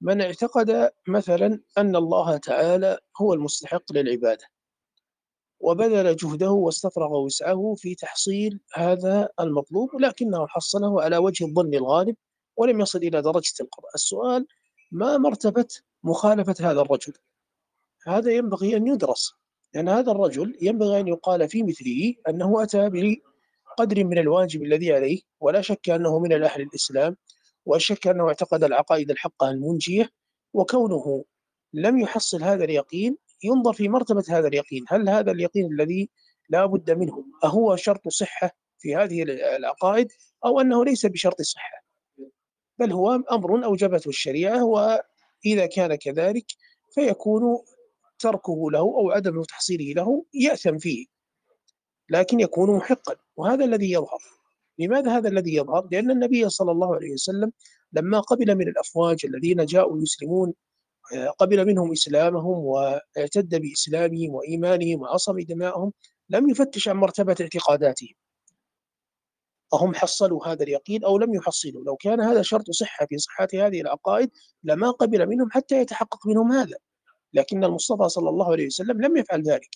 من 0.02 0.22
اعتقد 0.22 0.92
مثلا 1.08 1.60
أن 1.78 1.96
الله 1.96 2.38
تعالى 2.38 3.00
هو 3.22 3.34
المستحق 3.34 3.94
للعبادة. 3.94 4.46
وبذل 5.60 6.16
جهده 6.16 6.52
واستفرغ 6.52 7.18
وسعه 7.18 7.76
في 7.78 7.96
تحصيل 7.96 8.60
هذا 8.74 9.30
المطلوب 9.40 9.94
ولكنه 9.96 10.48
حصله 10.48 11.02
على 11.02 11.18
وجه 11.18 11.46
الظن 11.46 11.74
الغالب 11.74 12.16
ولم 12.58 12.82
يصل 12.82 13.00
إلى 13.00 13.22
درجة 13.22 13.54
القطع. 13.62 13.90
السؤال 13.96 14.48
ما 14.92 15.18
مرتبة 15.18 15.68
مخالفة 16.04 16.56
هذا 16.60 16.82
الرجل؟ 16.82 17.14
هذا 18.08 18.32
ينبغي 18.32 18.78
أن 18.78 18.88
يدرس. 18.88 19.34
لأن 19.76 19.90
هذا 19.90 20.12
الرجل 20.12 20.58
ينبغي 20.62 21.00
أن 21.00 21.08
يقال 21.08 21.50
في 21.50 21.64
مثله 21.64 22.14
أنه 22.30 22.64
أتى 22.64 22.90
بقدر 22.90 24.04
من 24.04 24.18
الواجب 24.18 24.64
الذي 24.64 24.94
عليه 24.94 25.22
ولا 25.40 25.62
شك 25.62 25.90
أنه 25.90 26.20
من 26.20 26.34
الأهل 26.34 26.62
الإسلام 26.62 27.18
وشك 27.66 28.08
أنه 28.08 28.28
اعتقد 28.28 28.64
العقائد 28.64 29.12
الحقة 29.12 29.50
المنجية 29.50 30.10
وكونه 30.54 31.26
لم 31.74 32.00
يحصل 32.00 32.44
هذا 32.44 32.64
اليقين 32.64 33.18
ينظر 33.44 33.74
في 33.74 33.90
مرتبة 33.90 34.24
هذا 34.30 34.48
اليقين. 34.48 34.86
هل 34.88 35.10
هذا 35.10 35.32
اليقين 35.32 35.74
الذي 35.74 36.10
لا 36.50 36.66
بد 36.66 36.92
منه 36.92 37.26
أهو 37.44 37.76
شرط 37.76 38.08
صحة 38.08 38.52
في 38.80 38.96
هذه 38.96 39.24
العقائد 39.58 40.08
أو 40.46 40.62
أنه 40.62 40.86
ليس 40.86 41.06
بشرط 41.06 41.42
صحة؟ 41.42 41.86
بل 42.80 42.92
هو 42.92 43.12
أمر 43.32 43.66
أوجبته 43.66 44.10
الشريعة 44.10 44.64
وإذا 44.66 45.66
كان 45.66 45.96
كذلك 45.96 46.46
فيكون 46.92 47.60
تركه 48.20 48.72
له 48.72 48.80
أو 48.80 49.12
عدم 49.12 49.44
تحصيله 49.44 49.94
له 49.94 50.26
يأثم 50.34 50.78
فيه 50.78 51.06
لكن 52.10 52.40
يكون 52.40 52.78
محقا 52.78 53.16
وهذا 53.38 53.66
الذي 53.66 53.92
يظهر. 53.92 54.20
لماذا 54.80 55.18
هذا 55.18 55.30
الذي 55.30 55.56
يظهر؟ 55.56 55.88
لأن 55.92 56.12
النبي 56.12 56.50
صلى 56.50 56.72
الله 56.72 56.96
عليه 56.96 57.14
وسلم 57.14 57.52
لما 57.94 58.20
قبل 58.20 58.56
من 58.56 58.68
الأفواج 58.68 59.26
الذين 59.26 59.66
جاءوا 59.66 60.02
يسلمون 60.02 60.54
قبل 61.38 61.68
منهم 61.68 61.92
إسلامهم 61.92 62.58
واعتد 62.66 63.56
بإسلامهم 63.56 64.36
وإيمانهم 64.36 65.02
وعصم 65.02 65.40
دماءهم 65.40 65.94
لم 66.30 66.50
يفتش 66.50 66.88
عن 66.88 66.96
مرتبة 66.96 67.36
اعتقاداتهم. 67.42 68.14
أهم 69.74 69.96
حصلوا 69.96 70.48
هذا 70.48 70.64
اليقين 70.64 71.04
أو 71.04 71.18
لم 71.18 71.34
يحصلوا. 71.34 71.84
لو 71.84 71.96
كان 71.96 72.22
هذا 72.22 72.42
شرط 72.42 72.72
صحة 72.72 73.06
في 73.06 73.18
صحة 73.18 73.48
هذه 73.54 73.82
العقائد 73.82 74.32
لما 74.64 74.92
قبل 74.92 75.28
منهم 75.30 75.52
حتى 75.52 75.82
يتحقق 75.82 76.28
منهم 76.28 76.52
هذا. 76.52 76.78
لكن 77.36 77.64
المصطفى 77.64 78.10
صلى 78.10 78.30
الله 78.30 78.52
عليه 78.52 78.66
وسلم 78.66 79.02
لم 79.02 79.18
يفعل 79.18 79.44
ذلك. 79.44 79.70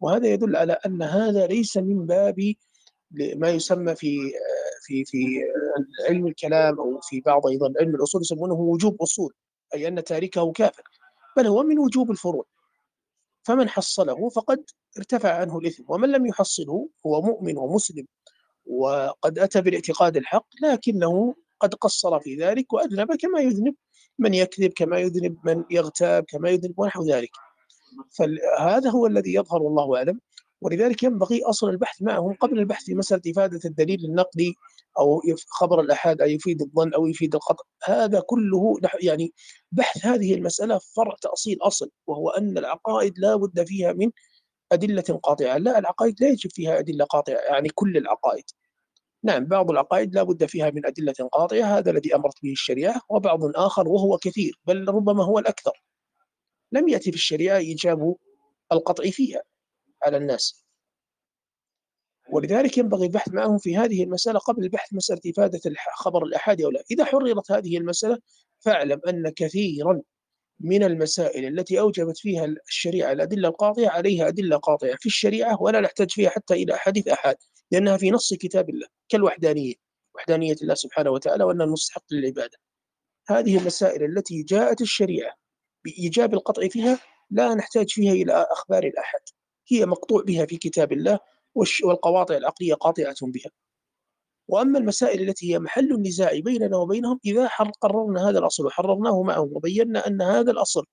وهذا 0.00 0.28
يدل 0.28 0.56
على 0.56 0.72
أن 0.86 1.02
هذا 1.02 1.46
ليس 1.46 1.76
من 1.76 2.06
باب 2.06 2.54
ما 3.36 3.50
يسمى 3.50 3.94
في 3.94 4.18
في 4.82 5.04
في 5.04 5.42
علم 6.08 6.26
الكلام 6.26 6.80
أو 6.80 7.00
في 7.02 7.20
بعض 7.20 7.46
أيضا 7.46 7.72
علم 7.80 7.94
الأصول 7.94 8.20
يسمونه 8.20 8.54
وجوب 8.54 9.02
أصول 9.02 9.32
أي 9.74 9.88
أن 9.88 10.04
تاركه 10.04 10.52
كافر 10.52 10.82
بل 11.36 11.46
هو 11.46 11.62
من 11.62 11.78
وجوب 11.78 12.10
الفروع. 12.10 12.44
فمن 13.42 13.68
حصله 13.68 14.28
فقد 14.28 14.64
ارتفع 14.98 15.32
عنه 15.34 15.58
الإثم 15.58 15.84
ومن 15.88 16.08
لم 16.08 16.26
يحصله 16.26 16.88
هو 17.06 17.22
مؤمن 17.22 17.56
ومسلم 17.58 18.06
وقد 18.66 19.38
أتى 19.38 19.60
بالاعتقاد 19.60 20.16
الحق 20.16 20.46
لكنه 20.62 21.34
قد 21.60 21.74
قصر 21.74 22.20
في 22.20 22.36
ذلك 22.36 22.72
وأذنب 22.72 23.14
كما 23.14 23.40
يذنب 23.40 23.74
من 24.18 24.34
يكذب 24.34 24.72
كما 24.72 24.98
يذنب 24.98 25.36
من 25.44 25.64
يغتاب 25.70 26.24
كما 26.28 26.50
يذنب 26.50 26.78
ونحو 26.78 27.04
ذلك. 27.04 27.30
فهذا 28.18 28.90
هو 28.90 29.06
الذي 29.06 29.34
يظهر 29.34 29.62
والله 29.62 29.96
أعلم. 29.96 30.20
ولذلك 30.60 31.02
ينبغي 31.02 31.42
أصل 31.42 31.70
البحث 31.70 32.02
معهم 32.02 32.34
قبل 32.34 32.58
البحث 32.58 32.84
في 32.84 32.94
مسألة 32.94 33.22
إفادة 33.26 33.60
الدليل 33.64 34.04
النقدي 34.04 34.54
أو 34.98 35.22
خبر 35.48 35.80
الأحاد 35.80 36.20
أو 36.20 36.28
يفيد 36.28 36.62
الظن 36.62 36.94
أو 36.94 37.06
يفيد 37.06 37.34
القطع 37.34 37.64
هذا 37.84 38.20
كله 38.20 38.76
يعني 39.00 39.32
بحث 39.72 40.06
هذه 40.06 40.34
المسألة 40.34 40.80
فرع 40.96 41.14
تأصيل 41.20 41.58
أصل 41.62 41.90
وهو 42.06 42.30
أن 42.30 42.58
العقائد 42.58 43.18
لا 43.18 43.36
بد 43.36 43.66
فيها 43.66 43.92
من 43.92 44.10
أدلة 44.72 45.20
قاطعة. 45.22 45.56
لا 45.56 45.78
العقائد 45.78 46.20
لا 46.20 46.28
يجب 46.28 46.50
فيها 46.52 46.78
أدلة 46.78 47.04
قاطعة 47.04 47.34
يعني 47.34 47.68
كل 47.74 47.96
العقائد. 47.96 48.44
نعم 49.26 49.44
بعض 49.44 49.70
العقائد 49.70 50.14
لا 50.14 50.22
بد 50.22 50.44
فيها 50.46 50.70
من 50.70 50.86
أدلة 50.86 51.14
قاطعة 51.32 51.78
هذا 51.78 51.90
الذي 51.90 52.14
أمرت 52.14 52.42
به 52.42 52.52
الشريعة 52.52 53.00
وبعض 53.08 53.40
آخر 53.56 53.88
وهو 53.88 54.18
كثير 54.18 54.60
بل 54.66 54.88
ربما 54.88 55.24
هو 55.24 55.38
الأكثر. 55.38 55.84
لم 56.72 56.88
يأتي 56.88 57.10
في 57.10 57.16
الشريعة 57.16 57.58
إيجاب 57.58 58.16
القطع 58.72 59.10
فيها 59.10 59.42
على 60.02 60.16
الناس. 60.16 60.66
ولذلك 62.32 62.78
ينبغي 62.78 63.06
البحث 63.06 63.28
معهم 63.34 63.58
في 63.58 63.76
هذه 63.76 64.04
المسألة 64.04 64.38
قبل 64.38 64.64
البحث 64.64 64.94
مسألة 64.94 65.20
إفادة 65.26 65.60
خبر 65.94 66.24
الأحاد 66.24 66.62
أو 66.62 66.70
لا. 66.70 66.82
إذا 66.90 67.04
حررت 67.04 67.52
هذه 67.52 67.78
المسألة 67.78 68.18
فاعلم 68.60 69.00
أن 69.08 69.28
كثيرا 69.28 70.02
من 70.60 70.82
المسائل 70.82 71.58
التي 71.58 71.80
أوجبت 71.80 72.18
فيها 72.18 72.44
الشريعة 72.68 73.12
الأدلة 73.12 73.48
القاطعة 73.48 73.88
عليها 73.88 74.28
أدلة 74.28 74.56
قاطعة 74.56 74.96
في 75.00 75.06
الشريعة 75.06 75.62
ولا 75.62 75.80
نحتاج 75.80 76.10
فيها 76.10 76.30
حتى 76.30 76.54
إلى 76.54 76.74
أحاديث 76.74 77.08
أحاد 77.08 77.36
لأنها 77.70 77.96
في 77.96 78.10
نص 78.10 78.34
كتاب 78.34 78.70
الله 78.70 78.86
كالوحدانية 79.08 79.74
وحدانية 80.14 80.56
الله 80.62 80.74
سبحانه 80.74 81.10
وتعالى 81.10 81.44
وأن 81.44 81.62
المستحق 81.62 82.04
للعبادة. 82.10 82.58
هذه 83.28 83.58
المسائل 83.58 84.04
التي 84.04 84.42
جاءت 84.42 84.80
الشريعة 84.80 85.34
بإيجاب 85.84 86.34
القطع 86.34 86.68
فيها 86.68 86.98
لا 87.30 87.54
نحتاج 87.54 87.90
فيها 87.90 88.12
إلى 88.12 88.32
أخبار 88.50 88.84
الأحد. 88.84 89.20
هي 89.68 89.86
مقطوع 89.86 90.22
بها 90.22 90.46
في 90.46 90.56
كتاب 90.56 90.92
الله 90.92 91.18
والقواطع 91.84 92.36
العقلية 92.36 92.74
قاطعة 92.74 93.16
بها. 93.22 93.50
وأما 94.48 94.78
المسائل 94.78 95.28
التي 95.28 95.52
هي 95.52 95.58
محل 95.58 95.92
النزاع 95.92 96.40
بيننا 96.40 96.76
وبينهم 96.76 97.20
إذا 97.24 97.46
قررنا 97.80 98.28
هذا 98.28 98.38
الأصل 98.38 98.66
وحررناه 98.66 99.22
معهم 99.22 99.56
وبينا 99.56 100.06
أن 100.06 100.22
هذا 100.22 100.50
الأصل 100.50 100.84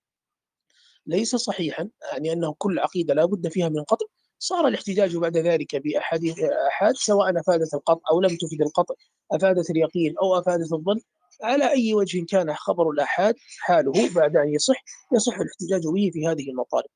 ليس 1.05 1.35
صحيحا 1.35 1.89
يعني 2.13 2.33
أنه 2.33 2.55
كل 2.57 2.79
عقيدة 2.79 3.13
لا 3.13 3.25
بد 3.25 3.47
فيها 3.47 3.69
من 3.69 3.83
قطع 3.83 4.05
صار 4.43 4.67
الاحتجاج 4.67 5.17
بعد 5.17 5.37
ذلك 5.37 5.75
بأحاديث 5.75 6.39
أحاد 6.39 6.95
سواء 6.95 7.39
أفادت 7.39 7.73
القطع 7.73 8.01
أو 8.11 8.21
لم 8.21 8.29
تفد 8.29 8.61
القطع 8.61 8.95
أفادت 9.31 9.69
اليقين 9.69 10.15
أو 10.21 10.39
أفادت 10.39 10.73
الظن. 10.73 10.99
على 11.43 11.71
أي 11.71 11.93
وجه 11.93 12.25
كان 12.29 12.53
خبر 12.53 12.89
الأحاد 12.89 13.35
حاله 13.59 14.13
بعد 14.15 14.37
أن 14.37 14.53
يصح 14.53 14.83
يصح 15.13 15.39
الاحتجاج 15.39 15.81
به 15.93 16.11
في 16.13 16.27
هذه 16.27 16.49
المطالب. 16.49 16.89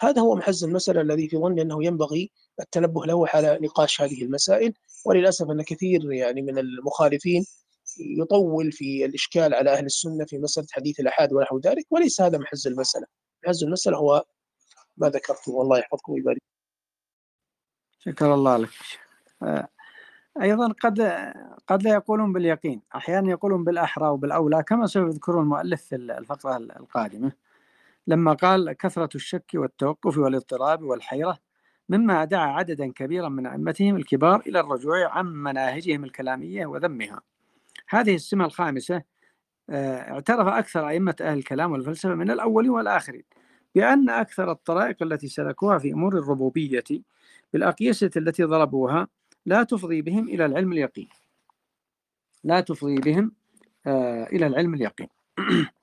هذا 0.00 0.20
هو 0.22 0.34
محز 0.36 0.64
المسألة 0.64 1.00
الذي 1.00 1.28
في 1.28 1.36
ظني 1.36 1.62
أنه 1.62 1.84
ينبغي 1.84 2.30
التنبه 2.60 3.06
له 3.06 3.28
على 3.28 3.58
نقاش 3.62 4.00
هذه 4.00 4.22
المسائل. 4.22 4.72
وللأسف 5.06 5.50
أن 5.50 5.62
كثير 5.62 6.12
يعني 6.12 6.42
من 6.42 6.58
المخالفين 6.58 7.44
يطول 7.98 8.72
في 8.72 9.04
الإشكال 9.04 9.54
على 9.54 9.72
أهل 9.72 9.86
السنة 9.86 10.24
في 10.24 10.38
مسألة 10.38 10.66
حديث 10.70 11.00
الأحاد 11.00 11.32
ونحو 11.32 11.58
ذلك 11.58 11.86
وليس 11.90 12.20
هذا 12.20 12.38
محز 12.38 12.66
المسألة. 12.66 13.06
محز 13.44 13.64
المسألة 13.64 13.96
هو 13.98 14.24
ما 14.96 15.08
ذكرته 15.08 15.52
والله 15.52 15.78
يحفظكم 15.78 16.12
ويبارك 16.12 16.47
شكر 18.08 18.34
الله 18.34 18.56
لك. 18.56 18.70
أيضا 20.42 20.68
قد 20.68 21.00
قد 21.66 21.82
لا 21.82 21.92
يقولون 21.92 22.32
باليقين 22.32 22.82
أحيانا 22.94 23.30
يقولون 23.30 23.64
بالأحرى 23.64 24.08
وبالأولى 24.08 24.62
كما 24.62 24.86
سوف 24.86 25.08
يذكرون 25.08 25.42
المؤلف 25.42 25.82
في 25.82 25.96
الفقرة 25.96 26.56
القادمة. 26.56 27.32
لما 28.06 28.32
قال 28.32 28.72
كثرة 28.72 29.08
الشك 29.14 29.50
والتوقف 29.54 30.18
والاضطراب 30.18 30.82
والحيرة 30.82 31.38
مما 31.88 32.24
دعا 32.24 32.46
عددا 32.46 32.92
كبيرا 32.92 33.28
من 33.28 33.46
أئمتهم 33.46 33.96
الكبار 33.96 34.42
إلى 34.46 34.60
الرجوع 34.60 35.08
عن 35.08 35.26
مناهجهم 35.26 36.04
الكلامية 36.04 36.66
وذمها. 36.66 37.20
هذه 37.88 38.14
السمة 38.14 38.44
الخامسة 38.44 39.02
آه، 39.70 40.12
اعترف 40.12 40.46
أكثر 40.46 40.88
أئمة 40.88 41.16
أهل 41.20 41.38
الكلام 41.38 41.72
والفلسفة 41.72 42.14
من 42.14 42.30
الأولين 42.30 42.70
والآخرين 42.70 43.24
بأن 43.74 44.10
أكثر 44.10 44.50
الطرائق 44.50 45.02
التي 45.02 45.28
سلكوها 45.28 45.78
في 45.78 45.92
أمور 45.92 46.18
الربوبية 46.18 46.84
بالأقيسة 47.52 48.10
التي 48.16 48.44
ضربوها 48.44 49.08
لا 49.46 49.62
تفضي 49.62 50.02
بهم 50.02 50.28
إلى 50.28 50.46
العلم 50.46 50.72
اليقين. 50.72 51.08
لا 52.44 52.60
تفضي 52.60 52.96
بهم 52.96 53.32
آه، 53.86 54.24
إلى 54.24 54.46
العلم 54.46 54.74
اليقين. 54.74 55.08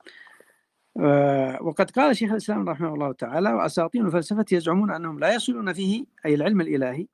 آه، 1.00 1.64
وقد 1.64 1.92
قال 1.92 2.18
شيخ 2.18 2.32
الإسلام 2.32 2.70
رحمه 2.70 2.94
الله 2.94 3.12
تعالى 3.12 3.54
وأساطين 3.54 4.06
الفلسفة 4.06 4.46
يزعمون 4.52 4.92
أنهم 4.92 5.20
لا 5.20 5.36
يصلون 5.36 5.74
فيه 5.74 6.06
أي 6.26 6.36
العلم 6.36 6.62
الإلهي 6.62 7.08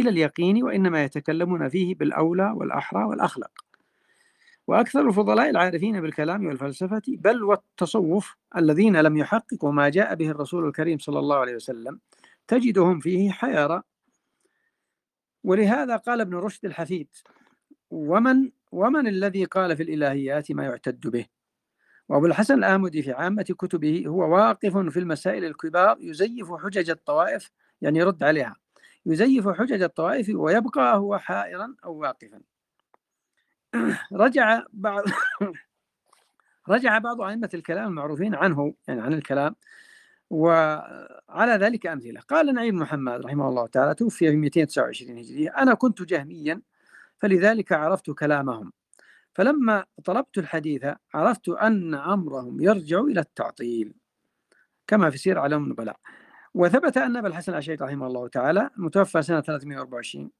إلى 0.00 0.10
اليقين 0.10 0.62
وإنما 0.62 1.04
يتكلمون 1.04 1.68
فيه 1.68 1.94
بالأولى 1.94 2.52
والأحرى 2.56 3.04
والأخلاق 3.04 3.50
وأكثر 4.66 5.08
الفضلاء 5.08 5.50
العارفين 5.50 6.00
بالكلام 6.00 6.46
والفلسفة 6.46 7.02
بل 7.08 7.44
والتصوف 7.44 8.36
الذين 8.56 8.96
لم 8.96 9.16
يحققوا 9.16 9.72
ما 9.72 9.88
جاء 9.88 10.14
به 10.14 10.30
الرسول 10.30 10.66
الكريم 10.66 10.98
صلى 10.98 11.18
الله 11.18 11.36
عليه 11.36 11.54
وسلم 11.54 12.00
تجدهم 12.48 13.00
فيه 13.00 13.30
حيارى 13.30 13.82
ولهذا 15.48 15.96
قال 15.96 16.20
ابن 16.20 16.34
رشد 16.34 16.64
الحفيد 16.64 17.08
ومن 17.90 18.50
ومن 18.72 19.06
الذي 19.06 19.44
قال 19.44 19.76
في 19.76 19.82
الإلهيات 19.82 20.52
ما 20.52 20.64
يعتد 20.64 21.00
به؟ 21.00 21.26
وأبو 22.08 22.26
الحسن 22.26 22.58
الآمدي 22.58 23.02
في 23.02 23.12
عامة 23.12 23.42
كتبه 23.42 24.04
هو 24.06 24.34
واقف 24.34 24.76
في 24.76 24.98
المسائل 24.98 25.44
الكبار 25.44 25.96
يزيف 26.00 26.52
حجج 26.52 26.90
الطوائف 26.90 27.50
يعني 27.80 27.98
يرد 27.98 28.22
عليها 28.22 28.56
يزيف 29.06 29.48
حجج 29.48 29.82
الطوائف 29.82 30.30
ويبقى 30.34 30.96
هو 30.96 31.18
حائرا 31.18 31.74
أو 31.84 31.94
واقفا. 31.94 32.40
رجع 34.12 34.62
بعض 34.72 35.04
رجع 36.68 36.98
بعض 36.98 37.20
أئمة 37.20 37.50
الكلام 37.54 37.88
المعروفين 37.88 38.34
عنه 38.34 38.74
يعني 38.88 39.00
عن 39.00 39.12
الكلام 39.12 39.56
وعلى 40.30 41.52
ذلك 41.52 41.86
أمثلة 41.86 42.20
قال 42.20 42.54
نعيم 42.54 42.76
محمد 42.76 43.26
رحمه 43.26 43.48
الله 43.48 43.66
تعالى 43.66 43.94
توفي 43.94 44.30
في 44.30 44.36
229 44.36 45.18
هجرية. 45.18 45.50
أنا 45.50 45.74
كنت 45.74 46.02
جهميا 46.02 46.62
فلذلك 47.18 47.72
عرفت 47.72 48.10
كلامهم. 48.10 48.72
فلما 49.34 49.84
طلبت 50.04 50.38
الحديث 50.38 50.86
عرفت 51.14 51.48
أن 51.48 51.94
أمرهم 51.94 52.60
يرجع 52.60 53.00
إلى 53.00 53.20
التعطيل 53.20 53.94
كما 54.86 55.10
في 55.10 55.18
سير 55.18 55.38
علم 55.38 55.64
النبلاء. 55.64 55.96
وثبت 56.54 56.96
أن 56.96 57.16
أبا 57.16 57.28
الحسن 57.28 57.52
الأشعري 57.52 57.78
رحمه 57.82 58.06
الله 58.06 58.28
تعالى 58.28 58.70
متوفى 58.76 59.22
سنة 59.22 59.40
324 59.40 60.30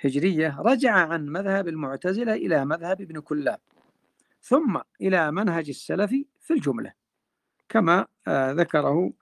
هجرية 0.00 0.56
رجع 0.60 0.92
عن 0.92 1.26
مذهب 1.26 1.68
المعتزلة 1.68 2.34
إلى 2.34 2.64
مذهب 2.64 3.00
ابن 3.00 3.20
كلاب 3.20 3.58
ثم 4.42 4.80
إلى 5.00 5.32
منهج 5.32 5.68
السلف 5.68 6.10
في 6.40 6.52
الجملة 6.52 6.92
كما 7.68 8.06
آه 8.28 8.52
ذكره 8.52 9.12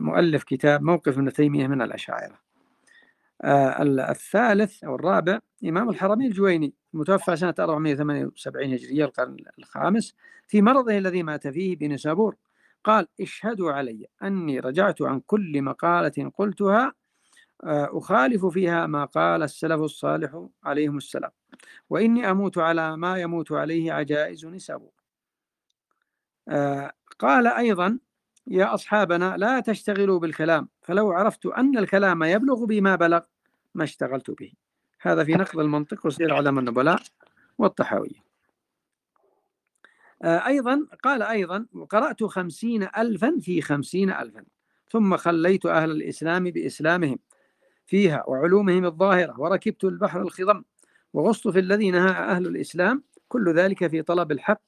مؤلف 0.00 0.44
كتاب 0.44 0.82
موقف 0.82 1.18
ابن 1.18 1.32
تيمية 1.32 1.66
من 1.66 1.82
الأشاعرة. 1.82 2.38
آه 3.42 3.82
الثالث 4.10 4.84
أو 4.84 4.94
الرابع 4.94 5.40
إمام 5.64 5.90
الحرمين 5.90 6.26
الجويني 6.26 6.74
المتوفى 6.94 7.36
سنة 7.36 7.54
478 7.58 8.72
هجرية 8.72 9.04
القرن 9.04 9.36
الخامس 9.58 10.14
في 10.48 10.62
مرضه 10.62 10.98
الذي 10.98 11.22
مات 11.22 11.48
فيه 11.48 11.76
بنسابور 11.76 12.36
قال 12.84 13.08
اشهدوا 13.20 13.72
علي 13.72 14.06
أني 14.22 14.60
رجعت 14.60 15.02
عن 15.02 15.20
كل 15.20 15.62
مقالة 15.62 16.30
قلتها 16.38 16.94
آه، 17.64 17.98
أخالف 17.98 18.46
فيها 18.46 18.86
ما 18.86 19.04
قال 19.04 19.42
السلف 19.42 19.80
الصالح 19.80 20.46
عليهم 20.64 20.96
السلام 20.96 21.30
وإني 21.90 22.30
أموت 22.30 22.58
على 22.58 22.96
ما 22.96 23.18
يموت 23.18 23.52
عليه 23.52 23.92
عجائز 23.92 24.46
نسابور 24.46 24.92
آه، 26.48 26.92
قال 27.18 27.46
أيضا 27.46 27.98
يا 28.46 28.74
أصحابنا 28.74 29.36
لا 29.36 29.60
تشتغلوا 29.60 30.18
بالكلام. 30.18 30.68
فلو 30.82 31.12
عرفت 31.12 31.46
أن 31.46 31.78
الكلام 31.78 32.22
يبلغ 32.22 32.64
بما 32.64 32.96
بلغ 32.96 33.20
ما 33.74 33.84
اشتغلت 33.84 34.30
به. 34.30 34.52
هذا 35.00 35.24
في 35.24 35.34
نقض 35.34 35.58
المنطق 35.58 36.06
وسير 36.06 36.34
علماء 36.34 36.60
النبلاء 36.60 37.02
والطحاوية 37.58 38.26
آه، 40.22 40.46
أيضا 40.46 40.86
قال 41.02 41.22
أيضا 41.22 41.66
قرأت 41.90 42.24
خمسين 42.24 42.88
ألفا 42.98 43.38
في 43.40 43.62
خمسين 43.62 44.10
ألفا 44.10 44.44
ثم 44.90 45.16
خليت 45.16 45.66
أهل 45.66 45.90
الإسلام 45.90 46.44
بإسلامهم 46.44 47.18
فيها 47.86 48.24
وعلومهم 48.26 48.84
الظاهرة 48.84 49.40
وركبت 49.40 49.84
البحر 49.84 50.22
الخضم 50.22 50.62
وغصت 51.12 51.48
في 51.48 51.58
الذي 51.58 51.90
نهى 51.90 52.10
أهل 52.10 52.46
الإسلام 52.46 53.02
كل 53.28 53.54
ذلك 53.54 53.86
في 53.86 54.02
طلب 54.02 54.32
الحق 54.32 54.62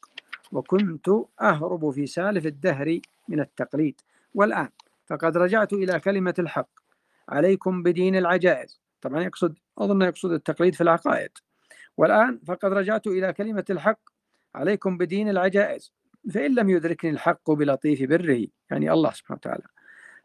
وكنت 0.53 1.09
أهرب 1.41 1.91
في 1.91 2.07
سالف 2.07 2.47
الدهر 2.47 3.01
من 3.29 3.41
التقليد. 3.41 4.01
والآن 4.35 4.69
فقد 5.07 5.37
رجعت 5.37 5.73
إلى 5.73 6.01
كلمة 6.01 6.35
الحق. 6.39 6.71
عليكم 7.29 7.83
بدين 7.83 8.17
العجائز. 8.17 8.81
طبعا 9.01 9.23
يقصد 9.23 9.59
أظن 9.79 10.03
يقصد 10.03 10.33
التقليد 10.33 10.75
في 10.75 10.81
العقائد. 10.81 11.31
والآن 11.97 12.41
فقد 12.47 12.73
رجعت 12.73 13.07
إلى 13.07 13.33
كلمة 13.33 13.65
الحق. 13.71 14.01
عليكم 14.55 14.99
بدين 14.99 15.29
العجائز. 15.29 15.93
فإن 16.35 16.55
لم 16.55 16.71
يدركني 16.71 17.11
الحق 17.11 17.51
بلطيف 17.51 18.03
بره 18.03 18.47
يعني 18.71 18.93
الله 18.93 19.11
سبحانه 19.11 19.39
وتعالى. 19.39 19.65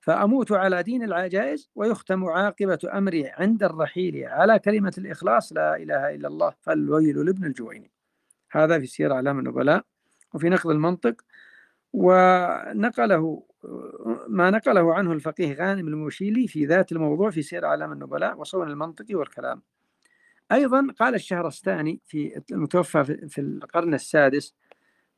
فأموت 0.04 0.52
على 0.52 0.84
دين 0.84 1.04
العجائز 1.04 1.70
ويختم 1.76 2.26
عاقبة 2.26 2.80
أمري 2.94 3.28
عند 3.28 3.64
الرحيل 3.64 4.26
على 4.26 4.60
كلمة 4.60 4.94
الإخلاص 4.98 5.54
لا 5.54 5.76
إله 5.76 6.16
إلا 6.16 6.28
الله 6.28 6.54
فالويل 6.62 7.26
لابن 7.26 7.46
الجويني 7.46 7.92
هذا 8.52 8.80
في 8.80 8.86
سير 8.86 9.14
أعلام 9.14 9.40
النبلاء. 9.40 9.86
وفي 10.34 10.50
نقل 10.50 10.72
المنطق 10.72 11.22
ونقله 11.94 13.44
ما 14.28 14.50
نقله 14.50 14.94
عنه 14.94 15.12
الفقيه 15.12 15.54
غانم 15.54 15.88
الموشيلي 15.88 16.48
في 16.48 16.66
ذات 16.66 16.92
الموضوع 16.92 17.30
في 17.30 17.42
سير 17.42 17.66
أعلام 17.66 17.92
النبلاء 17.92 18.40
وصون 18.40 18.70
المنطق 18.72 19.06
والكلام. 19.12 19.62
أيضا 20.52 20.88
قال 21.00 21.16
الشهرستاني 21.16 22.02
في 22.06 22.42
المتوفى 22.52 23.04
في 23.04 23.42
القرن 23.42 23.94
السادس 23.94 24.56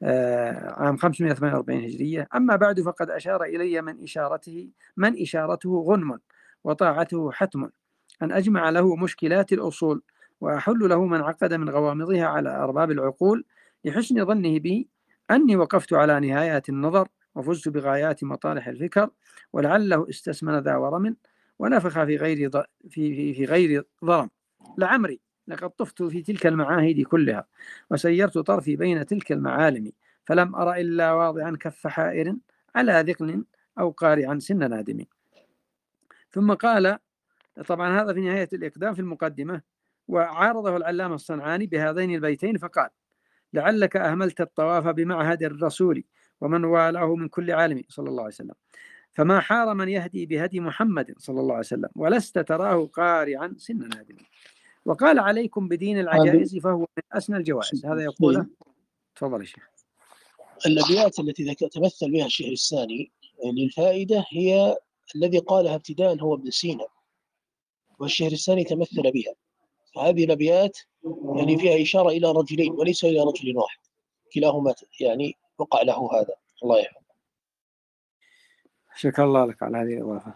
آه، 0.03 0.73
عام 0.77 0.97
548 0.97 1.83
هجرية 1.83 2.27
أما 2.35 2.55
بعد 2.55 2.81
فقد 2.81 3.09
أشار 3.09 3.43
إلي 3.43 3.81
من 3.81 4.03
إشارته 4.03 4.69
من 4.97 5.21
إشارته 5.21 5.83
غنم 5.87 6.19
وطاعته 6.63 7.31
حتم 7.31 7.69
أن 8.21 8.31
أجمع 8.31 8.69
له 8.69 8.95
مشكلات 8.95 9.53
الأصول 9.53 10.01
وأحل 10.41 10.89
له 10.89 11.05
من 11.05 11.21
عقد 11.21 11.53
من 11.53 11.69
غوامضها 11.69 12.25
على 12.25 12.49
أرباب 12.49 12.91
العقول 12.91 13.45
لحسن 13.85 14.25
ظنه 14.25 14.59
بي 14.59 14.87
أني 15.31 15.55
وقفت 15.55 15.93
على 15.93 16.19
نهايات 16.19 16.69
النظر 16.69 17.07
وفزت 17.35 17.69
بغايات 17.69 18.23
مطالح 18.23 18.67
الفكر 18.67 19.09
ولعله 19.53 20.09
استسمن 20.09 20.59
ذا 20.59 20.75
ورم 20.75 21.15
ونفخ 21.59 22.03
في 22.03 22.17
غير 22.17 22.49
في 22.49 22.65
في, 22.89 23.33
في 23.33 23.45
غير 23.45 23.83
ضرم. 24.05 24.29
لعمري 24.77 25.19
لقد 25.47 25.69
طفت 25.69 26.03
في 26.03 26.21
تلك 26.21 26.47
المعاهد 26.47 27.01
كلها 27.01 27.47
وسيرت 27.91 28.37
طرفي 28.37 28.75
بين 28.75 29.05
تلك 29.05 29.31
المعالم 29.31 29.91
فلم 30.25 30.55
أرى 30.55 30.81
إلا 30.81 31.13
واضعا 31.13 31.57
كف 31.59 31.87
حائر 31.87 32.35
على 32.75 33.03
ذقن 33.07 33.45
أو 33.79 33.89
قارعا 33.89 34.39
سن 34.39 34.69
نادم. 34.69 35.05
ثم 36.31 36.53
قال 36.53 36.97
طبعا 37.67 38.01
هذا 38.01 38.13
في 38.13 38.21
نهاية 38.21 38.49
الإقدام 38.53 38.93
في 38.93 38.99
المقدمة 38.99 39.61
وعارضه 40.07 40.77
العلامة 40.77 41.15
الصنعاني 41.15 41.65
بهذين 41.65 42.15
البيتين 42.15 42.57
فقال 42.57 42.89
لعلك 43.55 43.95
أهملت 43.95 44.41
الطواف 44.41 44.87
بمعهد 44.87 45.43
الرسول 45.43 46.03
ومن 46.41 46.63
والاه 46.65 47.15
من 47.15 47.27
كل 47.27 47.51
عالم 47.51 47.83
صلى 47.89 48.09
الله 48.09 48.23
عليه 48.23 48.33
وسلم. 48.33 48.55
فما 49.11 49.39
حار 49.39 49.73
من 49.73 49.89
يهدي 49.89 50.25
بهدي 50.25 50.59
محمد 50.59 51.15
صلى 51.17 51.39
الله 51.39 51.53
عليه 51.53 51.65
وسلم 51.65 51.89
ولست 51.95 52.39
تراه 52.39 52.85
قارعا 52.85 53.55
سن 53.57 53.77
نادم 53.77 54.17
وقال 54.85 55.19
عليكم 55.19 55.67
بدين 55.67 55.99
العجائز 55.99 56.57
فهو 56.57 56.79
من 56.79 57.03
أسنى 57.13 57.37
الجوائز. 57.37 57.85
هذا 57.85 58.03
يقوله؟ 58.03 58.47
تفضل 59.15 59.41
يا 59.41 59.45
شيخ. 59.45 59.69
الأبيات 60.65 61.19
التي 61.19 61.55
تمثل 61.55 62.11
بها 62.11 62.25
الشيخ 62.25 62.47
الثاني 62.47 63.11
للفائدة 63.45 64.25
هي 64.29 64.77
الذي 65.15 65.39
قالها 65.39 65.75
ابتداء 65.75 66.19
هو 66.19 66.35
ابن 66.35 66.51
سينا 66.51 66.85
والشهر 67.99 68.31
الثاني 68.31 68.63
تمثل 68.63 69.11
بها. 69.11 69.33
فهذه 69.95 70.25
الأبيات 70.25 70.77
يعني 71.35 71.57
فيها 71.57 71.81
إشارة 71.81 72.09
إلى 72.09 72.31
رجلين 72.31 72.71
وليس 72.71 73.03
إلى 73.03 73.19
رجل 73.19 73.57
واحد. 73.57 73.79
كلاهما 74.33 74.75
يعني 75.01 75.37
وقع 75.57 75.81
له 75.81 76.09
هذا. 76.13 76.35
الله 76.63 76.79
يحفظه 76.79 77.05
شكر 78.95 79.23
الله 79.23 79.45
لك 79.45 79.63
على 79.63 79.77
هذه 79.77 79.93
الإضافة. 79.93 80.33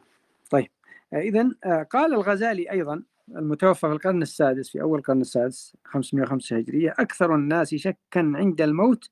طيب 0.49 0.71
إذا 1.13 1.51
آه، 1.65 1.83
قال 1.83 2.13
الغزالي 2.13 2.71
أيضا 2.71 3.03
المتوفى 3.29 3.87
في 3.87 3.93
القرن 3.93 4.21
السادس 4.21 4.69
في 4.69 4.81
أول 4.81 4.99
القرن 4.99 5.21
السادس 5.21 5.75
505 5.85 6.57
هجرية 6.57 6.95
أكثر 6.99 7.35
الناس 7.35 7.75
شكا 7.75 7.97
عند 8.35 8.61
الموت 8.61 9.09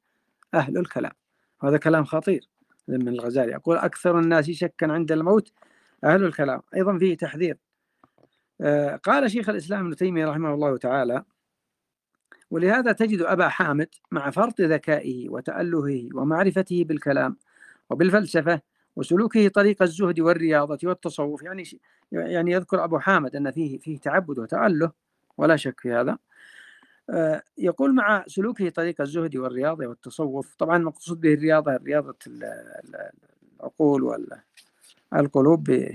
أهل 0.54 0.78
الكلام. 0.78 1.12
هذا 1.64 1.78
كلام 1.78 2.06
خطير 2.06 2.50
من 2.88 3.08
الغزالي. 3.08 3.52
يقول 3.52 3.78
أكثر 3.78 4.20
الناس 4.20 4.52
شكا 4.52 4.92
عند 4.92 5.12
الموت 5.12 5.52
أهل 6.04 6.24
الكلام. 6.24 6.62
أيضا 6.76 6.98
فيه 6.98 7.18
تحذير. 7.18 7.58
آه، 8.62 8.96
قال 8.96 9.32
شيخ 9.32 9.50
الإسلام 9.50 9.86
ابن 9.86 9.96
تيمية 9.96 10.26
رحمه 10.26 10.54
الله 10.54 10.78
تعالى 10.78 11.24
ولهذا 12.52 12.92
تجد 12.92 13.22
أبا 13.22 13.48
حامد 13.48 13.90
مع 14.12 14.30
فرط 14.30 14.62
ذكائه 14.62 15.30
وتألهه 15.30 16.10
ومعرفته 16.14 16.84
بالكلام 16.84 17.38
وبالفلسفة 17.90 18.62
وسلوكه 18.96 19.48
طريق 19.48 19.82
الزهد 19.82 20.20
والرياضة 20.20 20.80
والتصوف. 20.84 21.44
يعني 21.44 21.64
يعني 22.12 22.52
يذكر 22.52 22.84
أبو 22.84 23.00
حامد 23.00 23.36
أن 23.36 23.52
فيه 23.52 23.78
فيه 23.80 24.00
تعبد 24.00 24.40
وتأله 24.40 24.92
ولا 25.38 25.56
شك 25.56 25.80
في 25.80 25.94
هذا. 25.94 26.18
آه، 27.10 27.44
يقول 27.58 27.96
مع 27.96 28.24
سلوكه 28.28 28.70
طريق 28.70 29.02
الزهد 29.02 29.36
والرياضة 29.36 29.88
والتصوف 29.88 30.56
طبعا 30.56 30.78
المقصود 30.78 31.22
به 31.22 31.34
الرياضة 31.34 31.78
رياضة 31.78 32.18
العقول 33.60 34.28
والقلوب 35.14 35.90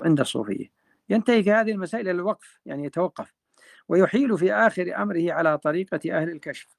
عند 0.00 0.20
الصوفية. 0.20 0.70
ينتهي 1.10 1.42
في 1.42 1.52
هذه 1.52 1.70
المسائل 1.70 2.08
إلى 2.08 2.20
الوقف 2.20 2.60
يعني 2.66 2.84
يتوقف. 2.84 3.41
ويحيل 3.88 4.38
في 4.38 4.52
آخر 4.52 5.02
أمره 5.02 5.32
على 5.32 5.58
طريقة 5.58 6.18
أهل 6.18 6.30
الكشف. 6.30 6.76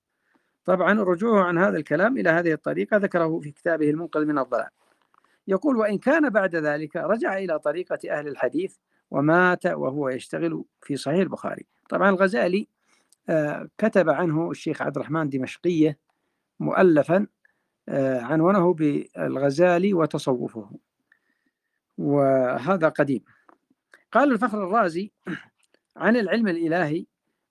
طبعا 0.66 1.04
رجوعه 1.04 1.44
عن 1.44 1.58
هذا 1.58 1.78
الكلام 1.78 2.18
إلى 2.18 2.30
هذه 2.30 2.54
الطريقة 2.54 2.98
ذكره 2.98 3.40
في 3.40 3.52
كتابه 3.52 3.90
المنقذ 3.90 4.26
من 4.26 4.40
الضلال. 4.40 4.70
يقول 5.48 5.78
وإن 5.78 5.98
كان 5.98 6.30
بعد 6.30 6.56
ذلك 6.56 6.96
رجع 6.96 7.38
إلى 7.38 7.60
طريقة 7.60 8.00
أهل 8.10 8.28
الحديث 8.28 8.76
ومات 9.12 9.66
وهو 9.66 10.10
يشتغل 10.10 10.64
في 10.82 10.98
صحيح 10.98 11.20
البخاري. 11.20 11.66
طبعا 11.90 12.10
الغزالي 12.10 12.68
آه، 13.30 13.70
كتب 13.78 14.10
عنه 14.10 14.52
الشيخ 14.52 14.82
عبد 14.82 14.98
الرحمن 14.98 15.30
دمشقية 15.30 15.98
مؤلفا 16.60 17.28
آه، 17.90 18.22
عنونه 18.22 18.74
بالغزالي 18.74 19.94
وتصوفه. 19.94 20.70
وهذا 21.98 22.90
قديم. 22.90 23.24
قال 24.12 24.32
الفخر 24.32 24.64
الرازي 24.64 25.12
عن 25.98 26.16
العلم 26.16 26.48
الإلهي 26.48 27.06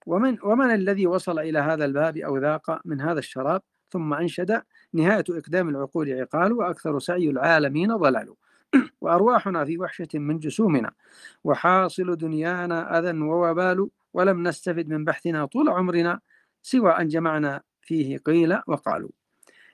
ومن 0.07 0.39
ومن 0.43 0.75
الذي 0.75 1.07
وصل 1.07 1.39
إلى 1.39 1.59
هذا 1.59 1.85
الباب 1.85 2.17
أو 2.17 2.37
ذاق 2.39 2.81
من 2.85 3.01
هذا 3.01 3.19
الشراب 3.19 3.63
ثم 3.91 4.15
أنشد 4.15 4.63
نهاية 4.93 5.25
إقدام 5.31 5.69
العقول 5.69 6.13
عقال 6.21 6.53
وأكثر 6.53 6.99
سعي 6.99 7.31
العالمين 7.31 7.97
ضلال 7.97 8.35
وأرواحنا 9.01 9.65
في 9.65 9.79
وحشة 9.79 10.09
من 10.15 10.39
جسومنا. 10.39 10.93
وحاصل 11.45 12.17
دنيانا 12.17 12.99
أذى 12.99 13.19
ووبال 13.21 13.89
ولم 14.15 14.49
نستفد 14.49 14.89
من 14.89 15.05
بحثنا 15.05 15.47
طول 15.47 15.69
عمرنا 15.69 16.21
سوى 16.63 16.91
أن 16.93 17.09
جمعنا 17.09 17.63
فيه 17.83 18.19
قيل 18.19 18.59
وقالوا. 18.67 19.11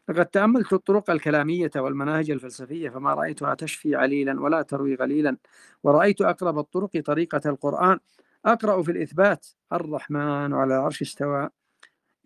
لقد 0.09 0.27
تأملت 0.27 0.73
الطرق 0.73 1.11
الكلامية 1.11 1.71
والمناهج 1.77 2.31
الفلسفية 2.31 2.91
فما 2.91 3.15
رأيتها 3.15 3.55
تشفي 3.55 3.97
عليلا 3.97 4.41
ولا 4.41 4.63
تروي 4.63 4.95
غليلا. 4.95 5.37
ورأيت 5.83 6.21
أقرب 6.21 6.59
الطرق 6.59 7.01
طريقة 7.05 7.41
القرآن 7.47 7.99
أقرأ 8.47 8.83
في 8.83 8.91
الإثبات. 8.91 9.47
الرحمن 9.73 10.55
على 10.55 10.75
العرش 10.77 11.03
استوى. 11.03 11.49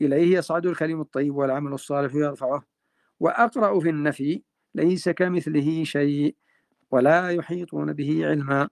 إليه 0.00 0.38
يصعد 0.38 0.66
الكلم 0.66 1.00
الطيب 1.00 1.34
والعمل 1.34 1.72
الصالح 1.72 2.14
يرفعه. 2.14 2.62
وأقرأ 3.20 3.80
في 3.80 3.90
النفي. 3.90 4.42
ليس 4.74 5.08
كمثله 5.08 5.84
شيء. 5.84 6.36
ولا 6.90 7.30
يحيطون 7.30 7.92
به 7.92 8.26
علما. 8.26 8.68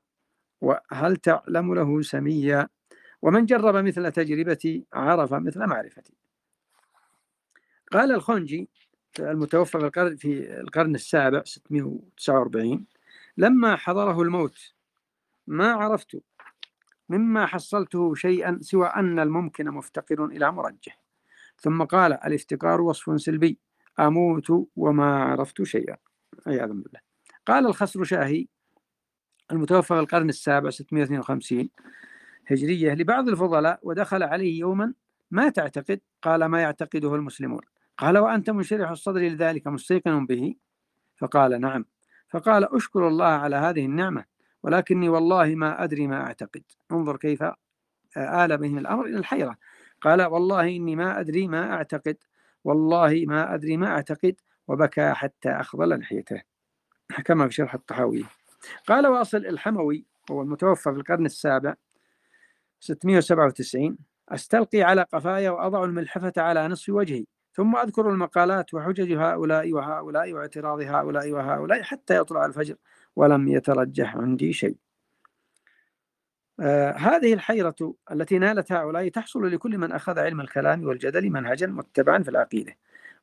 وهل 0.60 1.16
تعلم 1.16 1.74
له 1.74 2.02
سميا؟ 2.02 2.68
ومن 3.22 3.46
جرب 3.46 3.84
مثل 3.84 4.12
تجربتي 4.12 4.86
عرف 4.92 5.32
مثل 5.34 5.66
معرفتي. 5.66 6.14
قال 7.92 8.12
الخونجي 8.12 8.68
المتوفى 9.18 9.78
في 9.78 9.84
القرن 9.84 10.16
في 10.16 10.60
القرن 10.60 10.94
السابع 10.94 11.42
649 11.44 12.86
لما 13.36 13.76
حضره 13.76 14.22
الموت 14.22 14.74
ما 15.46 15.72
عرفت 15.72 16.22
مما 17.10 17.46
حصلته 17.46 18.14
شيئا 18.14 18.58
سوى 18.60 18.86
أن 18.86 19.18
الممكن 19.18 19.70
مفتقر 19.70 20.24
إلى 20.24 20.52
مرجح 20.52 21.02
ثم 21.56 21.82
قال 21.82 22.12
الافتقار 22.12 22.80
وصف 22.80 23.20
سلبي 23.20 23.58
أموت 24.00 24.68
وما 24.76 25.24
عرفت 25.24 25.62
شيئا. 25.62 25.96
عياذا 26.46 26.66
بالله. 26.66 27.00
قال 27.46 27.66
الخسر 27.66 28.04
شاهي 28.04 28.46
المتوفى 29.52 29.88
في 29.88 30.00
القرن 30.00 30.28
السابع 30.28 30.70
652 30.70 31.70
هجرية 32.46 32.94
لبعض 32.94 33.28
الفضلاء 33.28 33.80
ودخل 33.82 34.22
عليه 34.22 34.60
يوما 34.60 34.94
ما 35.30 35.48
تعتقد؟ 35.48 36.00
قال 36.22 36.44
ما 36.44 36.60
يعتقده 36.60 37.14
المسلمون. 37.14 37.60
قال 37.98 38.18
وأنت 38.18 38.50
منشرح 38.50 38.90
الصدر 38.90 39.20
لذلك 39.20 39.66
مستيقن 39.66 40.26
به؟ 40.26 40.54
فقال 41.16 41.60
نعم. 41.60 41.84
فقال 42.28 42.74
أشكر 42.74 43.08
الله 43.08 43.26
على 43.26 43.56
هذه 43.56 43.84
النعمة. 43.84 44.24
ولكني 44.62 45.08
والله 45.08 45.54
ما 45.54 45.84
أدري 45.84 46.06
ما 46.06 46.22
أعتقد. 46.26 46.62
انظر 46.92 47.16
كيف 47.16 47.44
آل 48.16 48.58
بهم 48.58 48.78
الأمر 48.78 49.06
إلى 49.06 49.18
الحيرة. 49.18 49.56
قال 50.00 50.22
والله 50.22 50.76
إني 50.76 50.96
ما 50.96 51.20
أدري 51.20 51.48
ما 51.48 51.72
أعتقد. 51.72 52.16
والله 52.64 53.24
ما 53.26 53.54
أدري 53.54 53.76
ما 53.76 53.86
أعتقد. 53.86 54.36
وبكى 54.68 55.12
حتى 55.12 55.50
أخضل 55.50 55.98
لحيته. 55.98 56.42
كما 57.26 57.48
في 57.48 57.54
شرح 57.54 57.74
الطحاوي. 57.74 58.24
قال 58.86 59.06
واصل 59.06 59.38
الحموي 59.38 60.06
هو 60.30 60.42
المتوفى 60.42 60.82
في 60.82 60.96
القرن 60.96 61.26
السابع 61.26 61.74
697 62.80 63.98
أستلقي 64.28 64.82
على 64.82 65.02
قفايا 65.02 65.50
وأضع 65.50 65.84
الملحفة 65.84 66.32
على 66.36 66.68
نصف 66.68 66.88
وجهي 66.88 67.24
ثم 67.52 67.76
أذكر 67.76 68.10
المقالات 68.10 68.74
وحجج 68.74 69.12
هؤلاء 69.12 69.72
وهؤلاء 69.72 70.32
واعتراض 70.32 70.80
هؤلاء 70.80 71.32
وهؤلاء 71.32 71.82
حتى 71.82 72.16
يطلع 72.16 72.46
الفجر. 72.46 72.76
ولم 73.16 73.48
يترجح 73.48 74.16
عندي 74.16 74.52
شيء. 74.52 74.76
آه 76.60 76.92
هذه 76.92 77.34
الحيرة 77.34 77.94
التي 78.12 78.38
نالت 78.38 78.72
هؤلاء 78.72 79.08
تحصل 79.08 79.52
لكل 79.52 79.78
من 79.78 79.92
أخذ 79.92 80.18
علم 80.18 80.40
الكلام 80.40 80.84
والجدل 80.84 81.30
منهجا 81.30 81.66
متبعا 81.66 82.22
في 82.22 82.30
العقيدة 82.30 82.76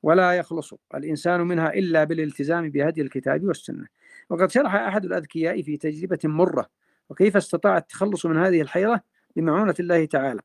ولا 0.04 0.34
يخلص 0.34 0.74
الإنسان 0.96 1.42
منها 1.42 1.74
إلا 1.74 2.04
بالالتزام 2.04 2.70
بهدي 2.70 3.02
الكتاب 3.02 3.44
والسنة. 3.44 3.88
وقد 4.30 4.52
شرح 4.52 4.76
أحد 4.76 5.06
الأذكياء 5.06 5.62
في 5.62 5.78
تجربة 5.78 6.20
مرة 6.24 6.70
وكيف 7.10 7.38
استطاع 7.38 7.78
التخلص 7.78 8.26
من 8.26 8.38
هذه 8.38 8.62
الحيرة 8.62 9.02
بمعونة 9.36 9.76
الله 9.80 10.06
تعالى. 10.06 10.42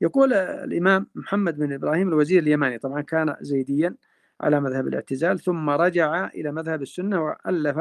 يقول 0.00 0.32
الإمام 0.32 1.06
محمد 1.14 1.56
بن 1.56 1.72
إبراهيم 1.72 2.08
الوزير 2.08 2.42
اليماني 2.42 2.78
طبعا 2.78 3.00
كان 3.00 3.36
زيديا 3.40 3.94
على 4.40 4.60
مذهب 4.60 4.88
الاعتزال 4.88 5.40
ثم 5.40 5.70
رجع 5.70 6.26
إلى 6.26 6.52
مذهب 6.52 6.82
السنة 6.82 7.24
وألف 7.24 7.78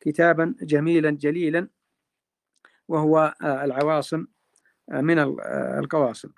كتابا 0.00 0.54
جميلا 0.62 1.10
جليلا 1.10 1.68
وهو 2.88 3.34
العواصم 3.42 4.26
من 4.88 5.18
القواصم. 5.78 6.28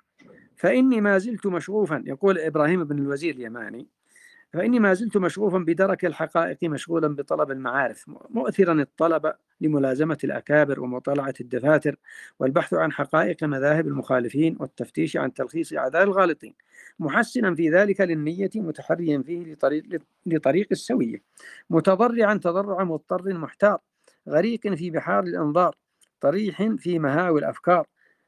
فإني 0.55 1.01
ما 1.01 1.17
زلت 1.17 1.47
مشغوفا. 1.47 2.03
يقول 2.07 2.39
إبراهيم 2.39 2.83
بن 2.83 2.99
الوزير 2.99 3.35
اليماني 3.35 3.87
فإني 4.53 4.79
ما 4.79 4.93
زلت 4.93 5.17
مشغوفا 5.17 5.57
بدرك 5.57 6.05
الحقائق 6.05 6.57
مشغولا 6.63 7.07
بطلب 7.07 7.51
المعارف 7.51 8.05
مؤثرا 8.29 8.73
الطلب 8.73 9.33
لملازمة 9.61 10.17
الأكابر 10.23 10.79
ومطالعة 10.79 11.33
الدفاتر 11.41 11.95
والبحث 12.39 12.73
عن 12.73 12.91
حقائق 12.91 13.43
مذاهب 13.43 13.87
المخالفين 13.87 14.57
والتفتيش 14.59 15.17
عن 15.17 15.33
تلخيص 15.33 15.73
أعذار 15.73 16.03
الغالطين 16.03 16.53
محسنا 16.99 17.55
في 17.55 17.69
ذلك 17.69 18.01
للنية 18.01 18.49
متحريا 18.55 19.23
فيه 19.25 19.53
لطريق, 19.53 19.83
لطريق 20.25 20.67
السوية 20.71 21.21
متضرعا 21.69 22.33
تضرع 22.33 22.83
مضطر 22.83 23.33
محتار 23.33 23.77
غريق 24.29 24.73
في 24.73 24.91
بحار 24.91 25.23
الأنظار 25.23 25.75
طريح 26.21 26.69
في 26.77 26.99
مهاوي 26.99 27.39
الأفكار 27.39 27.87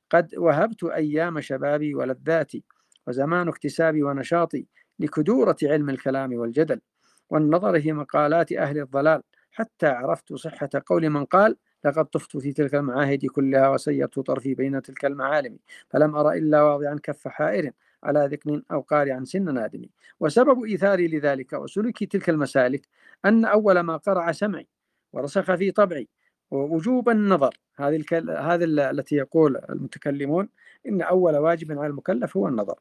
قد 0.10 0.36
وهبت 0.38 0.84
أيام 0.84 1.42
شبابي 1.42 1.96
ولذاتي 1.96 2.64
وزمان 3.08 3.48
اكتسابي 3.48 4.04
ونشاطي 4.04 4.66
لكدورة 5.00 5.58
علم 5.64 5.90
الكلام 5.90 6.34
والجدل 6.34 6.82
والنظر 7.30 7.82
في 7.82 7.94
مقالات 7.94 8.52
أهل 8.52 8.80
الضلال. 8.80 9.22
حتى 9.52 9.88
عرفت 9.88 10.34
صحة 10.34 10.70
قول 10.86 11.10
من 11.10 11.26
قال 11.26 11.58
لقد 11.86 12.06
طفت 12.06 12.38
في 12.38 12.54
تلك 12.54 12.76
المعاهد 12.76 13.26
كلها 13.26 13.70
وسيرت 13.70 14.20
طرفي 14.20 14.56
بين 14.56 14.82
تلك 14.82 15.06
المعالم 15.06 15.58
فلم 15.90 16.16
أرى 16.16 16.38
إلا 16.40 16.64
واضعا 16.64 17.00
كف 17.04 17.28
حائر 17.28 17.72
على 18.04 18.30
ذقن 18.32 18.64
أو 18.72 18.82
قارعا 18.82 19.24
سن 19.24 19.54
نادم. 19.54 19.86
وسبب 20.20 20.64
إيثاري 20.64 21.08
لذلك 21.08 21.54
وسلوكي 21.54 22.06
تلك 22.06 22.30
المسالك 22.30 22.88
أن 23.26 23.46
أول 23.46 23.80
ما 23.80 23.98
قرع 23.98 24.32
سمعي 24.32 24.68
ورسخ 25.14 25.56
في 25.56 25.72
طبعي 25.72 26.08
ووجوب 26.52 27.10
النظر. 27.10 27.58
هذه 27.76 27.96
الكل... 27.96 28.30
هذه 28.32 28.64
التي 28.64 29.16
يقول 29.16 29.58
المتكلمون 29.70 30.50
إن 30.88 31.02
أول 31.02 31.38
واجب 31.38 31.72
على 31.72 31.88
المكلف 31.88 32.38
هو 32.38 32.48
النظر. 32.48 32.80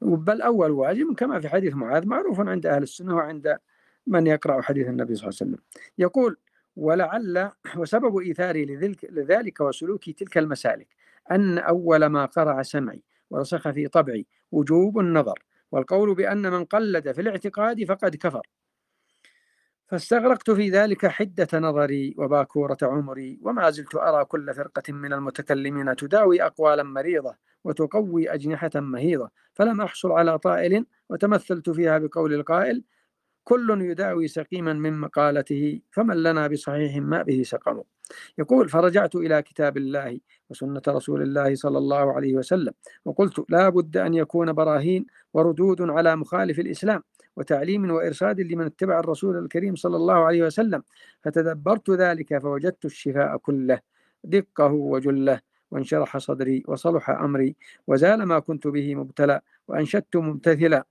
بل 0.00 0.42
أول 0.42 0.70
واجب 0.70 1.14
كما 1.14 1.40
في 1.40 1.48
حديث 1.48 1.74
معاذ 1.74 2.06
معروف 2.06 2.40
عند 2.40 2.66
أهل 2.66 2.82
السنة 2.82 3.16
وعند 3.16 3.58
من 4.06 4.26
يقرأ 4.26 4.60
حديث 4.60 4.88
النبي 4.88 5.14
صلى 5.14 5.28
الله 5.28 5.38
عليه 5.40 5.50
وسلم. 5.52 5.64
يقول 5.98 6.36
ولعل 6.76 7.50
وسبب 7.76 8.18
إيثاري 8.18 8.64
لذلك 9.10 9.60
وسلوكي 9.60 10.12
تلك 10.12 10.38
المسالك 10.38 10.88
أن 11.30 11.58
أول 11.58 12.06
ما 12.06 12.24
قرع 12.24 12.62
سمعي 12.62 13.02
ورسخ 13.30 13.70
في 13.70 13.88
طبعي 13.88 14.26
وجوب 14.52 14.98
النظر 14.98 15.38
والقول 15.72 16.14
بأن 16.14 16.52
من 16.52 16.64
قلد 16.64 17.12
في 17.12 17.20
الاعتقاد 17.20 17.84
فقد 17.84 18.16
كفر. 18.16 18.46
فاستغرقت 19.90 20.50
في 20.50 20.70
ذلك 20.70 21.06
حدة 21.06 21.48
نظري 21.54 22.14
وباكورة 22.18 22.76
عمري 22.82 23.40
وما 23.42 23.70
زلت 23.70 23.94
أرى 23.94 24.24
كل 24.24 24.54
فرقة 24.54 24.92
من 24.92 25.12
المتكلمين 25.12 25.96
تداوي 25.96 26.42
أقوالا 26.42 26.82
مريضة 26.82 27.36
وتقوي 27.64 28.34
أجنحة 28.34 28.70
مهيضة 28.74 29.30
فلم 29.54 29.80
أحصل 29.80 30.12
على 30.12 30.38
طائل 30.38 30.86
وتمثلت 31.10 31.70
فيها 31.70 31.98
بقول 31.98 32.34
القائل 32.34 32.84
كل 33.44 33.80
يداوي 33.82 34.28
سقيما 34.28 34.72
من 34.72 35.00
مقالته 35.00 35.80
فمن 35.90 36.22
لنا 36.22 36.46
بصحيح 36.46 36.96
ما 36.96 37.22
به 37.22 37.42
سقم. 37.42 37.82
يقول 38.38 38.68
فرجعت 38.68 39.16
إلى 39.16 39.42
كتاب 39.42 39.76
الله 39.76 40.20
وسنة 40.50 40.82
رسول 40.88 41.22
الله 41.22 41.54
صلى 41.54 41.78
الله 41.78 42.12
عليه 42.12 42.34
وسلم 42.34 42.72
وقلت 43.04 43.44
لا 43.48 43.68
بد 43.68 43.96
أن 43.96 44.14
يكون 44.14 44.52
براهين 44.52 45.06
وردود 45.34 45.82
على 45.82 46.16
مخالف 46.16 46.58
الإسلام. 46.58 47.02
وتعليم 47.36 47.90
وإرشاد 47.90 48.40
لمن 48.40 48.66
اتبع 48.66 49.00
الرسول 49.00 49.36
الكريم 49.36 49.76
صلى 49.76 49.96
الله 49.96 50.14
عليه 50.14 50.42
وسلم. 50.42 50.82
فتدبرت 51.22 51.90
ذلك 51.90 52.38
فوجدت 52.38 52.84
الشفاء 52.84 53.36
كله 53.36 53.80
دقه 54.24 54.72
وجله 54.72 55.40
وانشرح 55.70 56.18
صدري 56.18 56.62
وصلح 56.66 57.10
أمري 57.10 57.56
وزال 57.86 58.22
ما 58.22 58.38
كنت 58.38 58.66
به 58.66 58.94
مبتلى 58.94 59.40
وأنشدت 59.68 60.16
ممتثلا 60.16 60.86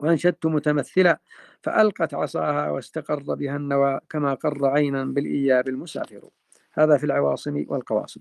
وأنشدت 0.00 0.46
متمثلا 0.46 1.20
فألقت 1.62 2.14
عصاها 2.14 2.70
واستقر 2.70 3.34
بها 3.34 3.56
النوى 3.56 4.00
كما 4.10 4.34
قر 4.34 4.66
عينا 4.66 5.04
بالإياب 5.04 5.68
المسافر. 5.68 6.28
هذا 6.72 6.96
في 6.96 7.04
العواصم 7.04 7.64
والقواصم. 7.68 8.20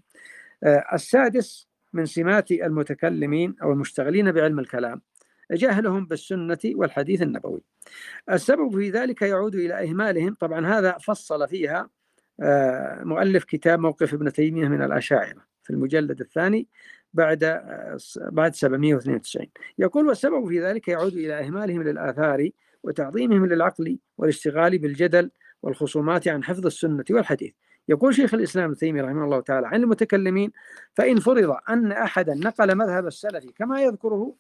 آه، 0.63 0.85
السادس 0.93 1.67
من 1.93 2.05
سمات 2.05 2.51
المتكلمين 2.51 3.55
أو 3.63 3.71
المشتغلين 3.71 4.31
بعلم 4.31 4.59
الكلام. 4.59 5.01
جهلهم 5.51 6.05
بالسنة 6.05 6.59
والحديث 6.65 7.21
النبوي. 7.21 7.61
السبب 8.31 8.75
في 8.75 8.89
ذلك 8.89 9.21
يعود 9.21 9.55
إلى 9.55 9.83
إهمالهم. 9.83 10.33
طبعا 10.33 10.67
هذا 10.67 10.97
فصل 10.97 11.47
فيها 11.47 11.89
آه، 12.41 13.03
مؤلف 13.03 13.43
كتاب 13.43 13.79
موقف 13.79 14.13
ابن 14.13 14.31
تيمية 14.33 14.67
من 14.67 14.81
الأشاعرة 14.81 15.47
في 15.63 15.69
المجلد 15.69 16.21
الثاني 16.21 16.67
بعد 17.13 17.43
آه، 17.43 17.97
بعد 18.17 18.55
792 18.55 19.47
يقول 19.79 20.07
والسبب 20.07 20.47
في 20.47 20.63
ذلك 20.63 20.87
يعود 20.87 21.13
إلى 21.13 21.39
إهمالهم 21.39 21.83
للآثار 21.83 22.49
وتعظيمهم 22.83 23.45
للعقل 23.45 23.99
والاشتغال 24.17 24.77
بالجدل 24.77 25.31
والخصومات 25.63 26.27
عن 26.27 26.43
حفظ 26.43 26.65
السنة 26.65 27.05
والحديث. 27.09 27.53
يقول 27.89 28.15
شيخ 28.15 28.33
الإسلام 28.33 28.65
ابن 28.65 28.75
تيمية 28.75 29.01
رحمه 29.01 29.23
الله 29.23 29.39
تعالى 29.41 29.67
عن 29.67 29.83
المتكلمين 29.83 30.51
فإن 30.93 31.19
فرض 31.19 31.55
أن 31.69 31.91
أحدا 31.91 32.33
نقل 32.35 32.75
مذهب 32.75 33.07
السلف 33.07 33.45
كما 33.55 33.81
يذكره 33.81 34.35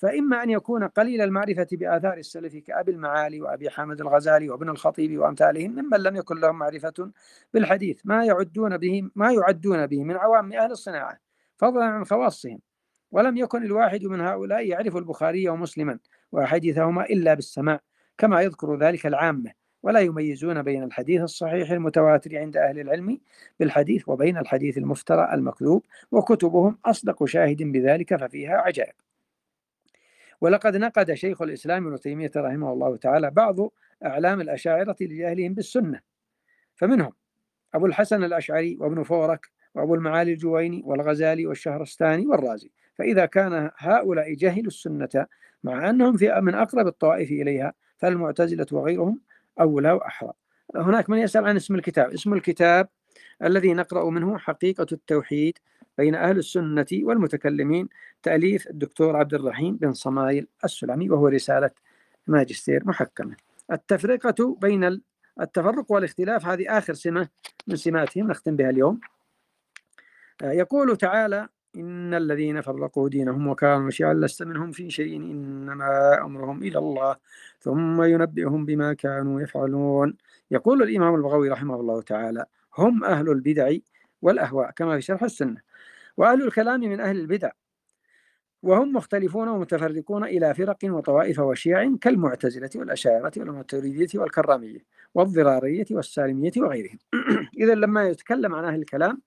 فإما 0.00 0.42
أن 0.42 0.50
يكون 0.50 0.84
قليل 0.84 1.20
المعرفة 1.20 1.66
بآثار 1.72 2.18
السلف 2.18 2.56
كأبي 2.56 2.92
المعالي 2.92 3.40
وأبي 3.40 3.70
حامد 3.70 4.00
الغزالي 4.00 4.50
وابن 4.50 4.68
الخطيب 4.68 5.18
وأمثالهم 5.18 5.70
ممن 5.70 5.98
لم 5.98 6.16
يكن 6.16 6.40
لهم 6.40 6.58
معرفة 6.58 7.10
بالحديث 7.54 8.00
ما 8.04 8.24
يعدون 8.24 8.76
به 8.76 9.10
ما 9.14 9.32
يعدون 9.32 9.86
به 9.86 10.04
من 10.04 10.16
عوام 10.16 10.52
أهل 10.52 10.70
الصناعة 10.70 11.18
فضلا 11.56 11.84
عن 11.84 12.04
خواصهم. 12.04 12.60
ولم 13.12 13.36
يكن 13.36 13.62
الواحد 13.62 14.04
من 14.04 14.20
هؤلاء 14.20 14.66
يعرف 14.66 14.96
البخاري 14.96 15.48
ومسلما 15.48 15.98
وحديثهما 16.32 17.04
إلا 17.04 17.34
بالسماع 17.34 17.80
كما 18.18 18.42
يذكر 18.42 18.76
ذلك 18.78 19.06
العامة 19.06 19.52
ولا 19.82 20.00
يميزون 20.00 20.62
بين 20.62 20.82
الحديث 20.82 21.22
الصحيح 21.22 21.70
المتواتر 21.70 22.38
عند 22.38 22.56
أهل 22.56 22.80
العلم 22.80 23.20
بالحديث 23.60 24.08
وبين 24.08 24.38
الحديث 24.38 24.78
المفترى 24.78 25.34
المكذوب 25.34 25.84
وكتبهم 26.12 26.78
أصدق 26.84 27.24
شاهد 27.24 27.62
بذلك 27.62 28.16
ففيها 28.16 28.56
عجائب. 28.56 29.09
ولقد 30.40 30.76
نقد 30.76 31.14
شيخ 31.14 31.42
الإسلام 31.42 31.86
ابن 31.86 32.00
تيمية 32.00 32.30
رحمه 32.36 32.72
الله 32.72 32.96
تعالى 32.96 33.30
بعض 33.30 33.56
أعلام 34.04 34.40
الأشاعرة 34.40 34.96
لجهلهم 35.00 35.54
بالسنة. 35.54 36.00
فمنهم 36.76 37.12
أبو 37.74 37.86
الحسن 37.86 38.24
الأشعري 38.24 38.76
وابن 38.80 39.02
فورك 39.02 39.46
وأبو 39.74 39.94
المعالي 39.94 40.32
الجويني 40.32 40.82
والغزالي 40.84 41.46
والشهرستاني 41.46 42.26
والرازي. 42.26 42.70
فإذا 42.94 43.26
كان 43.26 43.70
هؤلاء 43.76 44.34
جهلوا 44.34 44.66
السنة 44.66 45.26
مع 45.64 45.90
أنهم 45.90 46.16
في 46.16 46.40
من 46.40 46.54
أقرب 46.54 46.86
الطوائف 46.86 47.30
إليها 47.30 47.72
فالمعتزلة 47.98 48.66
وغيرهم 48.72 49.20
أولى 49.60 49.92
وأحرى. 49.92 50.32
هناك 50.76 51.10
من 51.10 51.18
يسأل 51.18 51.44
عن 51.44 51.56
اسم 51.56 51.74
الكتاب. 51.74 52.12
اسم 52.12 52.34
الكتاب 52.34 52.88
الذي 53.44 53.74
نقرأ 53.74 54.10
منه 54.10 54.38
حقيقة 54.38 54.86
التوحيد 54.92 55.58
بين 56.00 56.14
أهل 56.14 56.38
السنة 56.38 56.86
والمتكلمين 56.92 57.88
تأليف 58.22 58.70
الدكتور 58.70 59.16
عبد 59.16 59.34
الرحيم 59.34 59.76
بن 59.76 59.92
صمايل 59.92 60.46
السلمي 60.64 61.10
وهو 61.10 61.28
رسالة 61.28 61.70
ماجستير 62.26 62.82
محكمة. 62.86 63.36
التفرقة 63.72 64.56
بين 64.60 65.00
التفرق 65.40 65.92
والاختلاف 65.92 66.46
هذه 66.46 66.78
آخر 66.78 66.94
سمة 66.94 67.28
من 67.66 67.76
سماتهم 67.76 68.26
نختم 68.30 68.56
بها 68.56 68.70
اليوم. 68.70 69.00
يقول 70.42 70.96
تعالى 70.96 71.48
إن 71.76 72.14
الذين 72.14 72.60
فرقوا 72.60 73.08
دينهم 73.08 73.46
وكانوا 73.46 73.90
شيعا 73.90 74.14
لست 74.14 74.42
منهم 74.42 74.72
في 74.72 74.90
شيء 74.90 75.16
إنما 75.16 76.20
أمرهم 76.24 76.62
إلى 76.62 76.78
الله 76.78 77.16
ثم 77.60 78.02
ينبئهم 78.02 78.64
بما 78.64 78.92
كانوا 78.92 79.40
يفعلون. 79.40 80.16
يقول 80.50 80.82
الإمام 80.82 81.14
البغوي 81.14 81.48
رحمه 81.48 81.80
الله 81.80 82.02
تعالى 82.02 82.44
هم 82.78 83.04
أهل 83.04 83.28
البدع 83.28 83.72
والأهواء 84.22 84.70
كما 84.70 84.96
في 84.96 85.02
شرح 85.02 85.22
السنة. 85.22 85.69
وأهل 86.16 86.42
الكلام 86.42 86.80
من 86.80 87.00
أهل 87.00 87.20
البدع. 87.20 87.50
وهم 88.62 88.92
مختلفون 88.92 89.48
ومتفرقون 89.48 90.24
إلى 90.24 90.54
فرق 90.54 90.78
وطوائف 90.84 91.38
وشيع 91.38 91.96
كالمعتزلة 92.00 92.70
والأشاعرة 92.74 93.32
والماتريدية 93.36 94.20
والكرامية 94.20 94.78
والضرارية 95.14 95.86
والسالمية 95.90 96.52
وغيرهم. 96.56 96.98
إذا 97.60 97.74
لما 97.74 98.08
يتكلم 98.08 98.54
عن 98.54 98.64
أهل 98.64 98.80
الكلام 98.80 99.22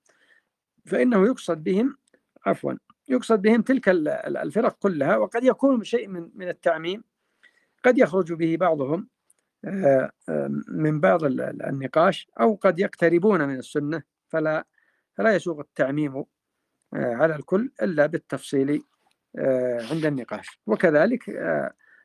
فإنه 0.86 1.26
يقصد 1.26 1.64
بهم 1.64 1.98
عفوا 2.46 2.74
يقصد 3.10 3.42
بهم 3.42 3.62
تلك 3.62 3.90
الفرق 3.90 4.78
كلها 4.80 5.18
وقد 5.18 5.44
يكون 5.44 5.84
شيء 5.84 6.08
من 6.08 6.30
من 6.36 6.48
التعميم. 6.48 7.04
قد 7.84 7.98
يخرج 7.98 8.34
به 8.34 8.58
بعضهم 8.58 9.08
آه، 9.66 10.12
آه، 10.30 10.50
من 10.68 11.00
بعض 11.00 11.24
النقاش 11.24 12.28
أو 12.40 12.56
قد 12.56 12.80
يقتربون 12.80 13.48
من 13.48 13.60
السنة 13.60 14.04
فلا 14.28 14.66
فلا 15.14 15.36
يسوغ 15.36 15.60
التعميم 15.60 16.26
على 16.94 17.36
الكل 17.36 17.72
إلا 17.82 18.06
بالتفصيل 18.06 18.84
عند 19.92 20.06
النقاش. 20.06 20.60
وكذلك 20.68 21.30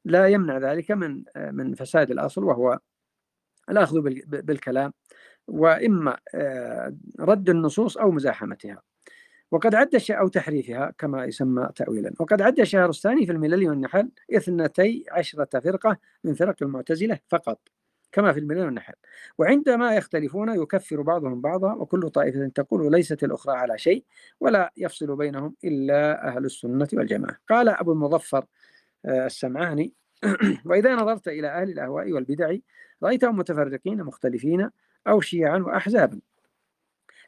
لا 0.04 0.28
يمنع 0.28 0.58
ذلك 0.58 0.90
من 0.90 1.24
من 1.36 1.74
فساد 1.74 2.10
الأصل 2.10 2.44
وهو 2.44 2.78
الأخذ 3.70 4.00
بالكلام 4.26 4.92
وإما 5.48 6.18
رد 7.20 7.50
النصوص 7.50 7.98
أو 7.98 8.10
مزاحمتها. 8.10 8.82
وقد 9.50 9.74
عد 9.74 10.02
أو 10.10 10.28
تحريفها 10.28 10.92
كما 10.98 11.24
يسمى 11.24 11.68
تأويلا. 11.74 12.12
وقد 12.20 12.42
عد 12.42 12.60
الشهرستاني 12.60 13.26
في 13.26 13.32
الملل 13.32 13.68
والنحل 13.68 14.10
اثنتي 14.36 15.04
عشرة 15.10 15.60
فرقة 15.60 15.96
من 16.24 16.34
فرق 16.34 16.56
المعتزلة 16.62 17.18
فقط. 17.28 17.60
كما 18.12 18.32
في 18.32 18.40
الملل 18.40 18.64
والنحل 18.64 18.94
وعندما 19.38 19.96
يختلفون 19.96 20.62
يكفر 20.62 21.02
بعضهم 21.02 21.40
بعضا 21.40 21.74
وكل 21.74 22.10
طائفة 22.10 22.48
تقول 22.48 22.92
ليست 22.92 23.24
الأخرى 23.24 23.56
على 23.56 23.78
شيء 23.78 24.04
ولا 24.40 24.72
يفصل 24.76 25.16
بينهم 25.16 25.54
إلا 25.64 26.28
أهل 26.28 26.44
السنة 26.44 26.88
والجماعة. 26.92 27.38
قال 27.48 27.68
أبو 27.68 27.92
المظفر 27.92 28.44
آه، 29.04 29.26
السمعاني 29.26 29.94
وإذا 30.66 30.94
نظرت 30.94 31.28
إلى 31.28 31.48
أهل 31.48 31.70
الأهواء 31.70 32.12
والبدع 32.12 32.56
رأيتهم 33.02 33.36
متفرقين 33.36 34.04
مختلفين 34.04 34.70
أو 35.08 35.20
شيعا 35.20 35.58
وأحزابا. 35.58 36.20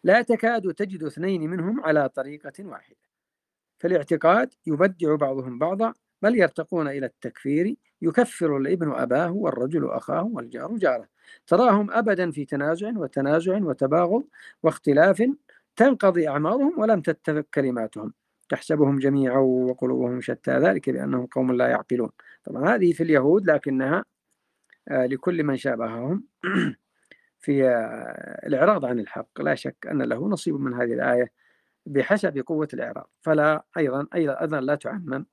لا 0.04 0.22
تكاد 0.22 0.74
تجد 0.74 1.02
اثنين 1.02 1.50
منهم 1.50 1.84
على 1.84 2.08
طريقة 2.08 2.52
واحدة. 2.64 2.96
فالاعتقاد 3.78 4.54
يبدع 4.66 5.14
بعضهم 5.14 5.58
بعضا 5.58 5.94
بل 6.22 6.36
يرتقون 6.36 6.88
إلى 6.88 7.06
التكفير 7.06 7.76
يكفر 8.02 8.56
الابن 8.56 8.92
أباه 8.92 9.32
والرجل 9.32 9.90
أخاه 9.90 10.24
والجار 10.24 10.76
جاره. 10.76 11.08
تراهم 11.46 11.90
أبدا 11.90 12.30
في 12.30 12.44
تنازع 12.44 12.92
وتنازع 12.96 13.58
وتباغض 13.62 14.24
واختلاف 14.62 15.22
تنقضي 15.76 16.28
أعمارهم 16.28 16.74
ولم 16.78 17.00
تتفق 17.00 17.44
كلماتهم. 17.54 18.12
تحسبهم 18.48 18.98
جميعا 18.98 19.38
وقلوبهم 19.38 20.20
شتى 20.20 20.58
ذلك 20.58 20.90
بأنهم 20.90 21.26
قوم 21.26 21.52
لا 21.52 21.68
يعقلون. 21.68 22.10
طبعا 22.44 22.74
هذه 22.74 22.92
في 22.92 23.02
اليهود 23.02 23.50
لكنها 23.50 24.04
آه، 24.88 25.06
لكل 25.06 25.44
من 25.44 25.56
شابههم 25.56 26.24
في 27.44 27.68
الإعراض 28.46 28.84
عن 28.84 28.98
الحق. 29.00 29.40
لا 29.40 29.54
شك 29.54 29.86
أن 29.90 30.02
له 30.02 30.28
نصيب 30.28 30.54
من 30.60 30.74
هذه 30.74 30.94
الآية 30.94 31.32
بحسب 31.86 32.38
قوة 32.46 32.68
الإعراض. 32.74 33.10
فلا 33.20 33.64
أيضا 33.76 34.06
أيضا 34.14 34.60
لا 34.60 34.74
تعمم 34.74 35.26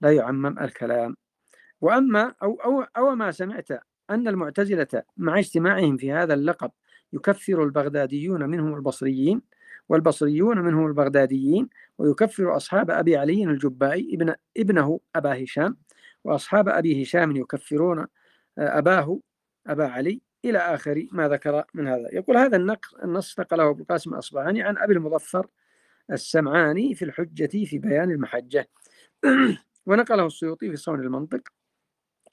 لا 0.00 0.12
يعمم 0.12 0.58
الكلام. 0.58 1.16
وأما 1.80 2.34
أو 2.42 2.54
أو 2.54 2.82
أو 2.82 3.14
ما 3.14 3.30
سمعت 3.30 3.68
أن 4.10 4.28
المعتزلة 4.28 5.02
مع 5.16 5.38
اجتماعهم 5.38 5.96
في 5.96 6.12
هذا 6.12 6.34
اللقب 6.34 6.70
يكفر 7.12 7.62
البغداديون 7.64 8.50
منهم 8.50 8.74
البصريين 8.74 9.42
والبصريون 9.88 10.58
منهم 10.58 10.86
البغداديين 10.86 11.68
ويكفر 11.98 12.56
أصحاب 12.56 12.90
أبي 12.90 13.16
علي 13.16 13.44
الجبائي 13.44 14.14
ابن 14.14 14.34
ابنه 14.56 15.00
أبا 15.16 15.44
هشام 15.44 15.76
وأصحاب 16.24 16.68
أبي 16.68 17.02
هشام 17.02 17.36
يكفرون 17.36 18.06
أباه 18.58 19.20
أبا 19.66 19.86
علي 19.88 20.20
إلى 20.44 20.58
آخر 20.58 21.06
ما 21.12 21.28
ذكر 21.28 21.64
من 21.74 21.88
هذا. 21.88 22.08
يقول 22.12 22.36
هذا 22.36 22.56
النقل 22.56 23.04
النص 23.04 23.40
نقله 23.40 23.70
أبو 23.70 23.82
القاسم 23.82 24.14
الأصبهاني 24.14 24.62
عن 24.62 24.78
أبي 24.78 24.92
المظفر 24.92 25.46
السمعاني 26.12 26.94
في 26.94 27.04
الحجة 27.04 27.64
في 27.64 27.78
بيان 27.78 28.10
المحجة. 28.10 28.68
ونقله 29.88 30.26
السيوطي 30.26 30.70
في 30.70 30.76
صون 30.76 31.00
المنطق 31.00 31.48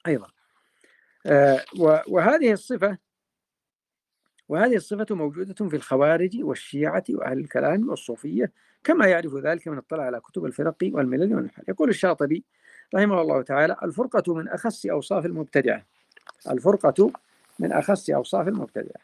أيضا. 0.06 0.26
آه 1.26 1.64
وهذه 2.08 2.52
الصفة 2.52 2.98
وهذه 4.48 4.76
الصفة 4.76 5.06
موجودة 5.10 5.68
في 5.68 5.76
الخوارج 5.76 6.38
والشيعة 6.42 7.04
وأهل 7.10 7.38
الكلام 7.38 7.88
والصوفية 7.88 8.52
كما 8.84 9.06
يعرف 9.06 9.34
ذلك 9.34 9.68
من 9.68 9.78
اطلع 9.78 10.02
على 10.02 10.20
كتب 10.20 10.44
الفرق 10.44 10.76
والملل 10.82 11.34
والنحل 11.34 11.62
يقول 11.68 11.88
الشاطبي 11.88 12.44
رحمه 12.94 13.20
الله 13.20 13.42
تعالى 13.42 13.76
الفرقة 13.82 14.34
من 14.34 14.48
أخص 14.48 14.86
أوصاف 14.86 15.26
المبتدعة. 15.26 15.86
الفرقة 16.50 17.12
من 17.58 17.72
أخص 17.72 18.10
أوصاف 18.10 18.48
المبتدعة. 18.48 19.02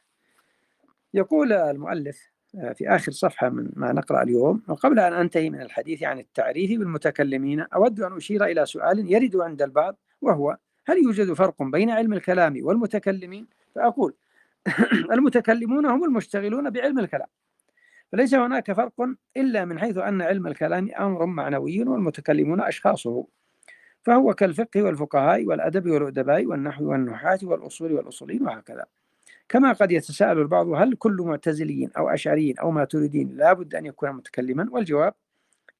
يقول 1.15 1.53
المؤلف 1.53 2.32
في 2.53 2.89
آخر 2.89 3.13
صفحة 3.13 3.49
من 3.49 3.71
ما 3.77 3.93
نقرأ 3.93 4.23
اليوم. 4.23 4.63
وقبل 4.69 4.99
أن 4.99 5.13
أنتهي 5.13 5.51
من 5.51 5.61
الحديث 5.61 6.03
عن 6.03 6.19
التعريف 6.19 6.79
بالمتكلمين 6.79 7.61
أود 7.61 8.01
أن 8.01 8.17
أشير 8.17 8.45
إلى 8.45 8.67
سؤال 8.67 9.13
يرد 9.13 9.37
عند 9.37 9.63
البعض 9.63 9.97
وهو 10.21 10.57
هل 10.87 10.99
يوجد 10.99 11.33
فرق 11.33 11.63
بين 11.63 11.91
علم 11.91 12.13
الكلام 12.13 12.59
والمتكلمين؟ 12.63 13.47
فأقول 13.75 14.15
المتكلمون 15.13 15.87
هم 15.87 16.05
المشتغلون 16.05 16.71
بعلم 16.71 16.99
الكلام. 16.99 17.29
فليس 18.13 18.35
هناك 18.35 18.73
فرق 18.73 18.93
إلا 19.37 19.65
من 19.65 19.79
حيث 19.79 19.99
أن 19.99 20.23
علم 20.23 20.47
الكلام 20.47 20.89
أمر 20.99 21.27
معنوي 21.27 21.85
والمتكلمون 21.85 22.61
أشخاصه. 22.61 23.27
فهو 24.03 24.35
كالفقه 24.35 24.83
والفقهاء 24.83 25.45
والأدب 25.45 25.91
والأدباء 25.91 26.47
والنحو 26.47 26.91
والنحاة 26.91 27.39
والأصول 27.43 27.93
والأصولين 27.93 28.43
وهكذا. 28.43 28.87
كما 29.49 29.72
قد 29.72 29.93
يتساءل 29.93 30.38
البعض 30.38 30.68
هل 30.68 30.95
كل 30.95 31.16
معتزلي 31.22 31.90
أو 31.97 32.09
أشعري 32.09 32.53
أو 32.53 32.70
ماتريدين 32.70 33.36
لا 33.36 33.53
بد 33.53 33.74
أن 33.74 33.86
يكون 33.86 34.12
متكلما؟ 34.12 34.68
والجواب 34.70 35.14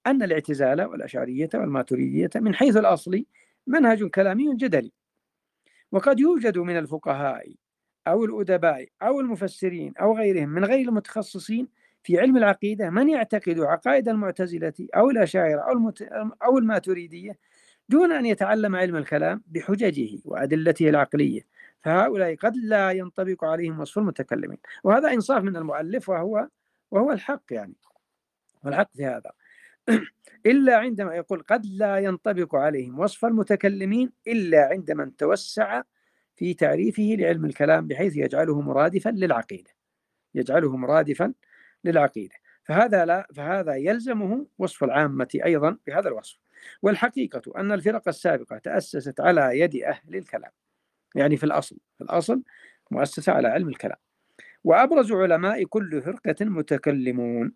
أن 0.07 0.23
الاعتزال 0.23 0.83
والأشعرية 0.83 1.49
والماتريدية 1.55 2.31
من 2.37 2.55
حيث 2.55 2.77
الأصل 2.77 3.25
منهج 3.67 4.05
كلامي 4.05 4.57
جدلي. 4.57 4.93
وقد 5.93 6.21
يوجد 6.21 6.59
من 6.59 6.79
الفقهاء 6.79 7.55
أو 8.09 8.25
الأدباء 8.25 8.89
أو 9.03 9.21
المفسرين 9.21 9.93
أو 10.01 10.17
غيرهم 10.17 10.49
من 10.49 10.65
غير 10.65 10.89
المتخصصين 10.89 11.69
في 12.03 12.21
علم 12.21 12.37
العقيدة 12.37 12.91
من 12.91 13.09
يعتقد 13.09 13.61
عقائد 13.61 14.09
المعتزلة 14.09 14.73
أو 14.97 15.11
الأشاعرة 15.11 15.61
أو, 15.61 15.73
المت... 15.73 16.03
أو 16.45 16.59
الماتريدية 16.59 17.39
دون 17.89 18.13
أن 18.13 18.27
يتعلم 18.27 18.77
علم 18.77 18.97
الكلام 18.97 19.43
بحججه 19.47 20.19
وأدلته 20.25 20.89
العقلية. 20.89 21.41
فهؤلاء 21.85 22.35
قد 22.37 22.57
لا 22.57 22.91
ينطبق 22.91 23.45
عليهم 23.45 23.81
وصف 23.81 23.99
المتكلمين. 23.99 24.59
وهذا 24.85 25.13
إنصاف 25.13 25.43
من 25.43 25.57
المؤلف 25.57 26.09
وهو 26.09 26.49
وهو 26.91 27.13
الحق 27.13 27.43
يعني. 27.51 27.75
والحق 28.65 28.91
في 28.97 29.07
هذا. 29.07 29.33
إلا 30.47 30.79
عندما 30.79 31.15
يقول 31.15 31.43
قد 31.43 31.67
لا 31.67 31.99
ينطبق 31.99 32.55
عليهم 32.55 32.99
وصف 33.01 33.25
المتكلمين 33.25 34.13
إلا 34.27 34.69
عندما 34.69 35.13
توسع 35.19 35.83
في 36.37 36.55
تعريفه 36.55 37.03
لعلم 37.03 37.45
الكلام 37.45 37.89
بحيث 37.89 38.17
يجعله 38.17 38.61
مرادفا 38.61 39.11
للعقيدة. 39.11 39.71
يجعله 40.35 40.77
مرادفا 40.77 41.35
للعقيدة. 41.85 42.35
فهذا 42.65 43.05
لا 43.05 43.29
فهذا 43.35 43.75
يلزمه 43.77 44.47
وصف 44.59 44.85
العامة 44.85 45.29
أيضا 45.45 45.79
بهذا 45.87 46.09
الوصف. 46.09 46.39
والحقيقة 46.83 47.43
أن 47.57 47.73
الفرق 47.73 48.09
السابقة 48.09 48.59
تأسست 48.59 49.21
على 49.21 49.61
يد 49.61 49.77
أهل 49.77 50.17
الكلام. 50.17 50.51
يعني 51.15 51.37
في 51.37 51.45
الأصل. 51.45 51.77
في 51.99 52.05
الأصل 52.05 52.43
مؤسسة 52.91 53.33
على 53.33 53.49
علم 53.49 53.69
الكلام. 53.69 53.99
وأبرز 54.65 55.13
علماء 55.13 55.65
كل 55.65 56.03
فرقة 56.03 56.37
متكلمون. 56.45 57.53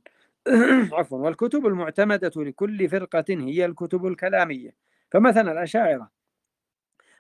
عفوا 0.93 1.19
والكتب 1.19 1.67
المعتمدة 1.67 2.33
لكل 2.37 2.89
فرقة 2.89 3.25
هي 3.31 3.65
الكتب 3.67 4.07
الكلامية. 4.07 4.75
فمثلا 5.13 5.53
الأشاعرة. 5.53 6.11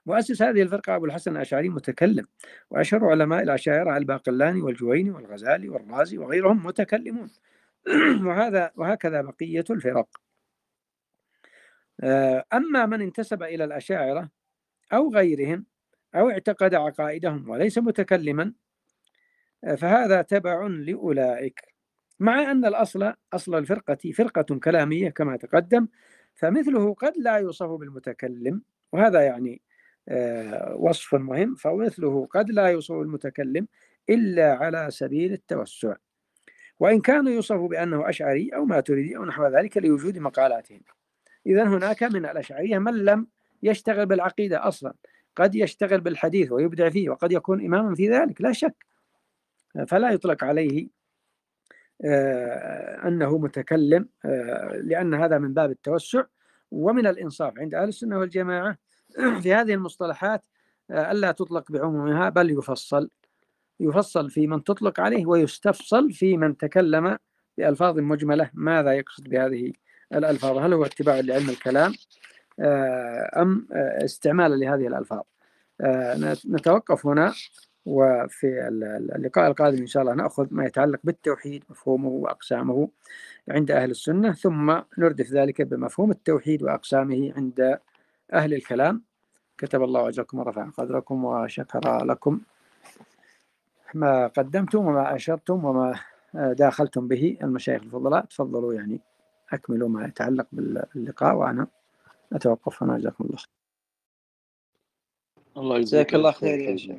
مؤسس 0.06 0.42
هذه 0.42 0.62
الفرقة 0.62 0.96
أبو 0.96 1.04
الحسن 1.04 1.36
الأشعري 1.36 1.68
متكلم 1.68 2.26
وأشهر 2.70 3.04
علماء 3.04 3.42
الأشاعرة 3.42 3.96
الباقلاني 3.96 4.62
والجويني 4.62 5.10
والغزالي 5.10 5.68
والرازي 5.68 6.18
وغيرهم 6.18 6.66
متكلمون. 6.66 7.30
وهذا 8.26 8.70
وهكذا 8.76 9.22
بقية 9.22 9.64
الفرق. 9.70 10.08
آه، 12.02 12.44
أما 12.52 12.86
من 12.86 13.02
انتسب 13.02 13.42
إلى 13.42 13.64
الأشاعرة 13.64 14.30
أو 14.92 15.10
غيرهم 15.14 15.66
أو 16.14 16.30
اعتقد 16.30 16.74
عقائدهم 16.74 17.50
وليس 17.50 17.78
متكلما 17.78 18.52
آه، 19.64 19.74
فهذا 19.74 20.22
تبع 20.22 20.66
لأولئك. 20.66 21.60
مع 22.20 22.50
أن 22.50 22.64
الأصل 22.64 23.12
أصل 23.32 23.54
الفرقة 23.58 24.12
فرقة 24.12 24.58
كلامية 24.58 25.10
كما 25.10 25.36
تقدم 25.36 25.88
فمثله 26.34 26.94
قد 26.94 27.12
لا 27.18 27.36
يوصف 27.36 27.66
بالمتكلم 27.66 28.62
وهذا 28.92 29.20
يعني 29.22 29.62
آه، 30.08 30.76
وصف 30.76 31.14
مهم 31.14 31.54
فمثله 31.54 32.26
قد 32.26 32.50
لا 32.50 32.66
يوصف 32.66 32.94
بالمتكلم 32.94 33.68
إلا 34.10 34.54
على 34.54 34.86
سبيل 34.90 35.32
التوسع. 35.32 35.94
وإن 36.80 37.00
كان 37.00 37.26
يوصف 37.26 37.56
بأنه 37.56 38.08
أشعري 38.08 38.50
أو 38.54 38.64
ماتريدي 38.64 39.16
أو 39.16 39.24
نحو 39.24 39.46
ذلك 39.46 39.76
لوجود 39.76 40.18
مقالاتهم. 40.18 40.80
إذا 41.46 41.64
هناك 41.64 42.02
من 42.02 42.26
الأشعرية 42.26 42.78
من 42.78 43.04
لم 43.04 43.26
يشتغل 43.62 44.06
بالعقيدة 44.06 44.68
أصلا. 44.68 44.94
قد 45.36 45.54
يشتغل 45.54 46.00
بالحديث 46.00 46.52
ويبدع 46.52 46.90
فيه 46.90 47.10
وقد 47.10 47.32
يكون 47.32 47.64
إماما 47.64 47.94
في 47.94 48.10
ذلك 48.10 48.40
لا 48.40 48.52
شك. 48.52 48.86
فلا 49.88 50.10
يطلق 50.10 50.44
عليه 50.44 50.88
آه، 52.04 53.08
أنه 53.08 53.38
متكلم 53.38 54.08
آه، 54.24 54.80
لأن 54.84 55.14
هذا 55.14 55.38
من 55.38 55.54
باب 55.54 55.70
التوسع 55.70 56.24
ومن 56.70 57.06
الإنصاف 57.06 57.58
عند 57.58 57.74
أهل 57.74 57.88
السنة 57.88 58.18
والجماعة. 58.18 58.78
في 59.42 59.54
هذه 59.54 59.74
المصطلحات 59.74 60.44
آه، 60.90 61.12
ألا 61.12 61.32
تطلق 61.32 61.72
بعمومها 61.72 62.28
بل 62.28 62.50
يفصل 62.50 63.10
يفصل 63.80 64.30
في 64.30 64.46
من 64.46 64.64
تطلق 64.64 65.00
عليه 65.00 65.26
ويستفصل 65.26 66.12
في 66.12 66.36
من 66.36 66.56
تكلم 66.56 67.18
بألفاظ 67.58 67.98
مجملة. 67.98 68.50
ماذا 68.54 68.92
يقصد 68.92 69.28
بهذه 69.28 69.72
الألفاظ؟ 70.14 70.58
هل 70.58 70.72
هو 70.72 70.84
اتباع 70.84 71.20
لعلم 71.20 71.50
الكلام؟ 71.50 71.94
أم 72.60 73.66
استعمالا 73.72 74.54
لهذه 74.54 74.86
الألفاظ. 74.86 75.22
نتوقف 76.50 77.06
هنا 77.06 77.32
وفي 77.86 78.68
اللقاء 79.16 79.46
القادم 79.46 79.78
إن 79.78 79.86
شاء 79.86 80.02
الله 80.02 80.14
نأخذ 80.14 80.46
ما 80.50 80.64
يتعلق 80.64 81.00
بالتوحيد 81.04 81.64
مفهومه 81.70 82.08
وأقسامه 82.08 82.88
عند 83.50 83.70
أهل 83.70 83.90
السنة 83.90 84.32
ثم 84.32 84.80
نردف 84.98 85.32
ذلك 85.32 85.62
بمفهوم 85.62 86.10
التوحيد 86.10 86.62
وأقسامه 86.62 87.32
عند 87.36 87.78
أهل 88.32 88.54
الكلام. 88.54 89.02
كتب 89.58 89.82
الله 89.82 90.08
أجركم 90.08 90.38
ورفع 90.38 90.68
قدركم 90.70 91.24
وشكر 91.24 92.04
لكم 92.04 92.40
ما 93.94 94.26
قدمتم 94.26 94.86
وما 94.86 95.14
أشرتم 95.14 95.64
وما 95.64 95.94
داخلتم 96.34 97.08
به 97.08 97.38
المشايخ 97.42 97.82
الفضلاء. 97.82 98.24
تفضلوا 98.24 98.74
يعني 98.74 99.00
أكملوا 99.52 99.88
ما 99.88 100.06
يتعلق 100.06 100.46
باللقاء 100.52 101.34
وأنا 101.34 101.66
أتوقف 102.32 102.82
هنا 102.82 102.98
جزاكم 102.98 103.24
الله 103.24 103.38
الله 105.56 105.78
جزاك 105.78 106.14
الله 106.14 106.30
خير 106.32 106.58
يا 106.58 106.76
شيخ. 106.76 106.96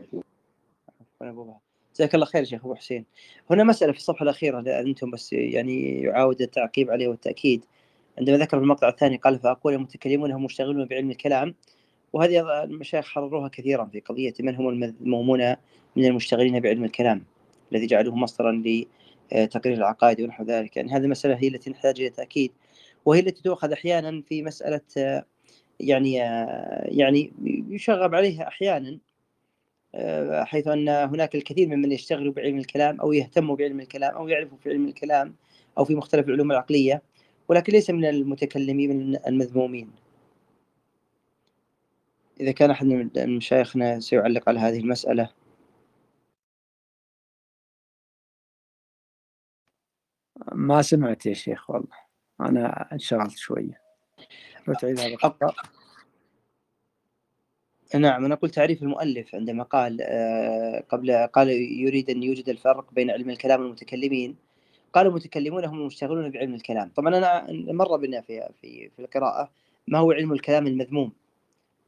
جزاك 1.95 2.15
الله 2.15 2.25
خير 2.25 2.43
شيخ 2.43 2.65
أبو 2.65 2.75
حسين. 2.75 3.05
هنا 3.51 3.63
مسألة 3.63 3.91
في 3.91 3.97
الصفحه 3.97 4.23
الاخيره 4.23 4.79
أنتم 4.79 5.11
بس 5.11 5.33
يعني 5.33 6.01
يعاود 6.01 6.41
التعقيب 6.41 6.91
عليه 6.91 7.07
والتأكيد. 7.07 7.65
عندما 8.17 8.37
ذكر 8.37 8.57
في 8.57 8.63
المقطع 8.63 8.89
الثاني 8.89 9.17
قال 9.17 9.39
فأقول 9.39 9.73
المتكلمون 9.73 10.31
هم 10.31 10.43
مشتغلون 10.45 10.85
بعلم 10.85 11.11
الكلام 11.11 11.55
وهذه 12.13 12.63
المشايخ 12.63 13.05
حرروها 13.05 13.47
كثيرا 13.47 13.85
في 13.85 13.99
قضية 13.99 14.33
من 14.39 14.55
هم 14.55 14.69
المذمومون 14.69 15.55
من 15.95 16.05
المشتغلين 16.05 16.59
بعلم 16.59 16.83
الكلام 16.83 17.23
الذي 17.71 17.85
جعلوه 17.85 18.15
مصدرا 18.15 18.63
لتقرير 19.31 19.77
العقائد 19.77 20.21
ونحو 20.21 20.43
ذلك. 20.43 20.77
يعني 20.77 20.91
هذه 20.91 21.03
المسألة 21.03 21.35
هي 21.35 21.47
التي 21.47 21.69
نحتاج 21.69 22.01
إلى 22.01 22.09
تأكيد. 22.09 22.51
وهي 23.07 23.19
التي 23.19 23.41
تؤخذ 23.43 23.71
أحيانا 23.71 24.21
في 24.21 24.43
مسألة 24.43 24.81
يعني 25.79 26.13
يعني 26.99 27.33
يشغب 27.69 28.15
عليها 28.15 28.47
أحيانا 28.47 28.99
حيث 30.45 30.67
أن 30.67 30.89
هناك 30.89 31.35
الكثير 31.35 31.67
ممن 31.67 31.91
يشتغلوا 31.91 32.33
بعلم 32.33 32.57
الكلام 32.57 33.01
أو 33.01 33.13
يهتموا 33.13 33.55
بعلم 33.55 33.79
الكلام 33.79 34.15
أو 34.15 34.27
يعرفوا 34.27 34.57
في 34.57 34.69
علم 34.69 34.87
الكلام 34.87 35.35
أو 35.77 35.85
في 35.85 35.95
مختلف 35.95 36.27
العلوم 36.27 36.51
العقلية 36.51 37.01
ولكن 37.47 37.73
ليس 37.73 37.89
من 37.89 38.05
المتكلمين 38.05 39.15
المذمومين. 39.27 39.91
إذا 42.39 42.51
كان 42.51 42.71
أحد 42.71 42.85
من 42.85 43.09
مشايخنا 43.37 43.99
سيعلق 43.99 44.49
على 44.49 44.59
هذه 44.59 44.79
المسألة. 44.79 45.29
ما 50.51 50.81
سمعت 50.81 51.25
يا 51.25 51.33
شيخ 51.33 51.69
والله. 51.69 52.06
أنا 52.41 52.93
أنشغلت 52.93 53.37
شوية. 53.37 53.81
لو 54.67 54.73
تعيد 54.73 54.99
هذا 54.99 55.17
نعم 57.95 58.25
أنا 58.25 58.35
قلت 58.35 58.55
تعريف 58.55 58.83
المؤلف 58.83 59.35
عندما 59.35 59.63
قال 59.63 59.97
آه، 60.01 60.83
قبل 60.89 61.11
قال 61.11 61.49
يريد 61.81 62.09
أن 62.09 62.23
يوجد 62.23 62.49
الفرق 62.49 62.93
بين 62.93 63.11
علم 63.11 63.29
الكلام 63.29 63.61
والمتكلمين. 63.61 64.35
قال 64.93 65.07
المتكلمون 65.07 65.65
هم 65.65 65.79
المشتغلون 65.79 66.31
بعلم 66.31 66.53
الكلام. 66.53 66.91
طبعا 66.95 67.17
أنا 67.17 67.47
مر 67.73 67.97
بنا 67.97 68.21
في 68.21 68.49
في 68.61 68.89
في 68.89 68.99
القراءة 68.99 69.51
ما 69.87 69.99
هو 69.99 70.11
علم 70.11 70.33
الكلام 70.33 70.67
المذموم 70.67 71.11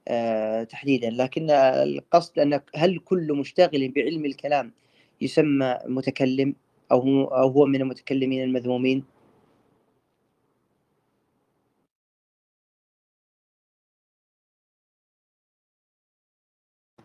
آه، 0.08 0.64
تحديدا. 0.64 1.10
لكن 1.10 1.50
القصد 1.50 2.40
أن 2.40 2.62
هل 2.76 3.00
كل 3.00 3.34
مشتغل 3.34 3.92
بعلم 3.92 4.26
الكلام 4.26 4.72
يسمى 5.22 5.78
متكلم 5.86 6.56
أو 6.92 7.00
هو 7.00 7.24
أو 7.24 7.48
هو 7.50 7.66
من 7.66 7.82
المتكلمين 7.82 8.44
المذمومين؟ 8.44 9.04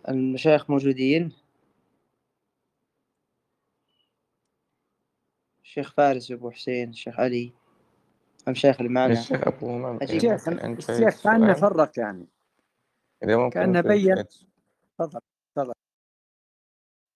المشايخ 0.09 0.71
موجودين. 0.71 1.33
الشيخ 5.63 5.93
فارس 5.93 6.31
أبو 6.31 6.51
حسين 6.51 6.91
الشيخ 6.91 7.21
علي 7.21 7.53
المشايخ 8.47 8.77
اللي 8.81 8.93
معنا 8.93 9.13
الشيخ 9.13 9.49
أبو 9.49 9.99
الشيخ 10.03 10.49
الشيخ 10.49 11.23
كأنه 11.23 11.55
فرق 11.55 11.99
يعني. 11.99 12.27
كأنه 13.53 13.81
بين 13.81 14.25
تفضل 14.99 15.21
تفضل. 15.55 15.73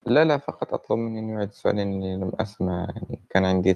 لا 0.07 0.25
لا 0.25 0.39
فقط 0.39 0.75
أطلب 0.75 0.99
مني 0.99 1.19
أن 1.19 1.29
يعيد 1.29 1.49
السؤال 1.49 1.77
لأني 1.77 2.17
لم 2.17 2.33
أسمع 2.41 2.87
يعني 2.97 3.23
كان 3.31 3.45
عندي 3.45 3.75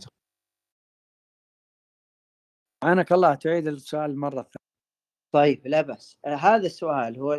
عانك 2.83 3.13
الله 3.13 3.35
تعيد 3.35 3.67
السؤال 3.67 4.19
مرة 4.19 4.43
ثانية. 4.43 4.72
طيب 5.33 5.61
لا 5.67 5.81
بأس. 5.83 6.19
هذا 6.27 6.67
السؤال 6.67 7.19
هو 7.19 7.35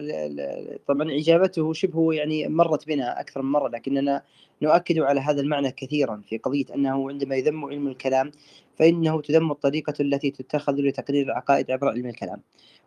طبعا 0.88 1.12
إجابته 1.12 1.74
شبه 1.74 2.14
يعني 2.14 2.48
مرت 2.48 2.88
بنا 2.88 3.20
أكثر 3.20 3.42
من 3.42 3.52
مرة 3.52 3.68
لكننا 3.70 4.24
نؤكد 4.62 5.00
على 5.00 5.20
هذا 5.20 5.42
المعنى 5.42 5.72
كثيرا 5.72 6.22
في 6.30 6.38
قضية 6.38 6.66
أنه 6.76 7.10
عندما 7.10 7.36
يذم 7.36 7.66
علم 7.66 7.88
الكلام 7.88 8.32
فإنه 8.76 9.22
تذم 9.22 9.52
الطريقة 9.52 9.94
التي 10.00 10.32
تتخذ 10.32 10.74
لتقرير 10.74 11.26
العقائد 11.26 11.72
عبر 11.72 11.90
علم 11.90 12.06
الكلام. 12.08 12.42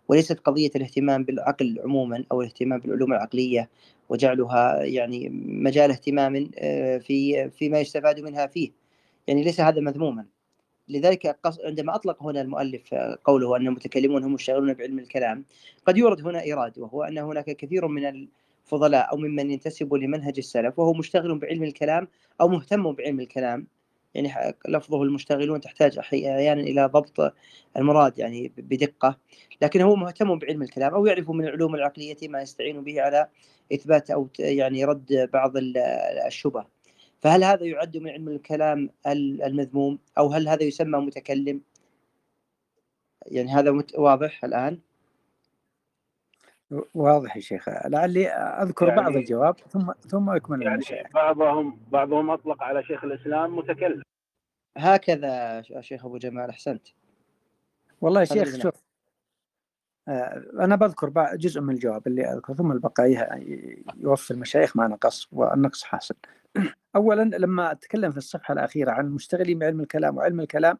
وليست 0.08 0.40
قضية 0.40 0.70
الاهتمام 0.76 1.24
بالعقل 1.24 1.80
عموما 1.84 2.24
أو 2.32 2.42
الاهتمام 2.42 2.80
بالعلوم 2.80 3.12
العقلية 3.12 3.70
وجعلها 4.08 4.82
يعني 4.84 5.28
مجال 5.46 5.90
اهتمام 5.90 6.50
آه، 6.58 6.98
في 6.98 7.50
فيما 7.50 7.80
يستفاد 7.80 8.20
منها 8.20 8.46
فيه. 8.46 8.70
يعني 9.26 9.44
ليس 9.44 9.60
هذا 9.60 9.80
مذموما. 9.80 10.26
لذلك 10.88 11.38
عندما 11.64 11.94
أطلق 11.94 12.22
هنا 12.22 12.40
المؤلف 12.40 12.94
قوله 13.24 13.56
أن 13.56 13.66
المتكلمون 13.66 14.24
هم 14.24 14.34
يشتغلون 14.34 14.74
بعلم 14.74 14.98
الكلام 14.98 15.44
قد 15.86 15.98
يورد 15.98 16.26
هنا 16.26 16.42
إيراد 16.42 16.78
وهو 16.78 17.02
أن 17.02 17.18
هناك 17.18 17.44
كثير 17.44 17.88
من 17.88 18.28
الفضلاء 18.66 19.12
أو 19.12 19.16
ممن 19.16 19.50
ينتسب 19.50 19.94
لمنهج 19.94 20.34
السلف 20.38 20.78
وهو 20.78 20.92
مشتغل 20.92 21.38
بعلم 21.38 21.62
الكلام 21.62 22.08
أو 22.40 22.48
مهتم 22.48 22.92
بعلم 22.92 23.20
الكلام. 23.20 23.66
يعني 24.14 24.54
لفظه 24.68 25.02
المشتغلون 25.02 25.60
تحتاج 25.60 25.98
أحيانا 25.98 26.60
إلى 26.60 26.86
ضبط 26.86 27.34
المراد 27.76 28.18
يعني 28.18 28.52
بدقة 28.56 29.18
لكن 29.62 29.80
هو 29.80 29.96
مهتم 29.96 30.38
بعلم 30.38 30.62
الكلام 30.62 30.94
أو 30.94 31.06
يعرف 31.06 31.30
من 31.30 31.44
العلوم 31.44 31.74
العقلية 31.74 32.16
ما 32.28 32.42
يستعين 32.42 32.84
به 32.84 33.02
على 33.02 33.28
إثبات 33.72 34.10
أو 34.10 34.28
يعني 34.38 34.84
رد 34.84 35.30
بعض 35.32 35.52
الشبه. 36.26 36.75
فهل 37.26 37.44
هذا 37.44 37.64
يعد 37.64 37.96
من 37.96 38.10
علم 38.10 38.28
الكلام 38.28 38.90
المذموم؟ 39.06 39.98
أو 40.18 40.28
هل 40.32 40.48
هذا 40.48 40.62
يسمى 40.62 40.98
متكلم؟ 40.98 41.60
يعني 43.26 43.48
هذا 43.48 43.82
واضح 43.98 44.44
الآن؟ 44.44 44.80
واضح 46.94 47.36
يا 47.36 47.40
شيخ. 47.40 47.68
لعلي 47.68 48.28
أذكر 48.28 48.88
يعني 48.88 49.00
بعض 49.00 49.16
الجواب 49.16 49.56
ثم 49.58 49.92
ثم 49.92 50.30
أكمل 50.30 50.62
يعني 50.62 50.74
المشايخ 50.74 51.06
بعضهم 51.14 51.80
بعضهم 51.88 52.30
أطلق 52.30 52.62
على 52.62 52.84
شيخ 52.84 53.04
الإسلام 53.04 53.56
متكلم. 53.56 54.02
هكذا 54.76 55.62
شيخ 55.80 56.04
أبو 56.04 56.16
جمال 56.16 56.50
أحسنت. 56.50 56.88
والله 58.00 58.20
يا 58.20 58.24
شيخ 58.24 58.62
شوف 58.62 58.82
آه، 60.08 60.44
أنا 60.60 60.76
بذكر 60.76 61.36
جزء 61.36 61.60
من 61.60 61.74
الجواب 61.74 62.06
اللي 62.06 62.24
أذكر 62.24 62.54
ثم 62.54 62.72
البقايا 62.72 63.44
يوفي 63.96 64.30
المشايخ 64.30 64.76
ما 64.76 64.88
نقص 64.88 65.28
والنقص 65.32 65.84
حاصل. 65.84 66.14
اولا 66.96 67.22
لما 67.22 67.72
أتكلم 67.72 68.10
في 68.10 68.16
الصفحة 68.16 68.54
الأخيرة 68.54 68.90
عن 68.90 69.06
المشتغلين 69.06 69.58
بعلم 69.58 69.80
الكلام 69.80 70.16
وعلم 70.16 70.40
الكلام 70.40 70.78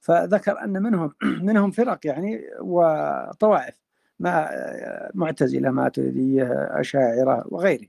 فذكر 0.00 0.64
أن 0.64 0.82
منهم 0.82 1.14
منهم 1.48 1.70
فرق 1.70 2.06
يعني 2.06 2.44
وطوائف 2.60 3.74
ما 4.18 4.50
معتزلة 5.14 5.70
ماتريدية 5.70 6.68
أشاعرة 6.80 7.44
وغيره 7.46 7.86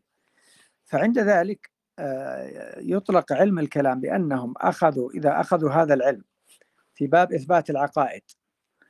فعند 0.86 1.20
ذلك 1.20 1.70
آه، 2.00 2.80
يطلق 2.80 3.34
علم 3.34 3.60
الكلام 3.60 4.02
بأنهم 4.02 4.54
أخذوا 4.58 5.12
إذا 5.12 5.40
أخذوا 5.40 5.72
هذا 5.72 5.94
العلم 5.94 6.24
في 6.96 7.08
باب 7.08 7.34
إثبات 7.34 7.70
العقائد 7.70 8.24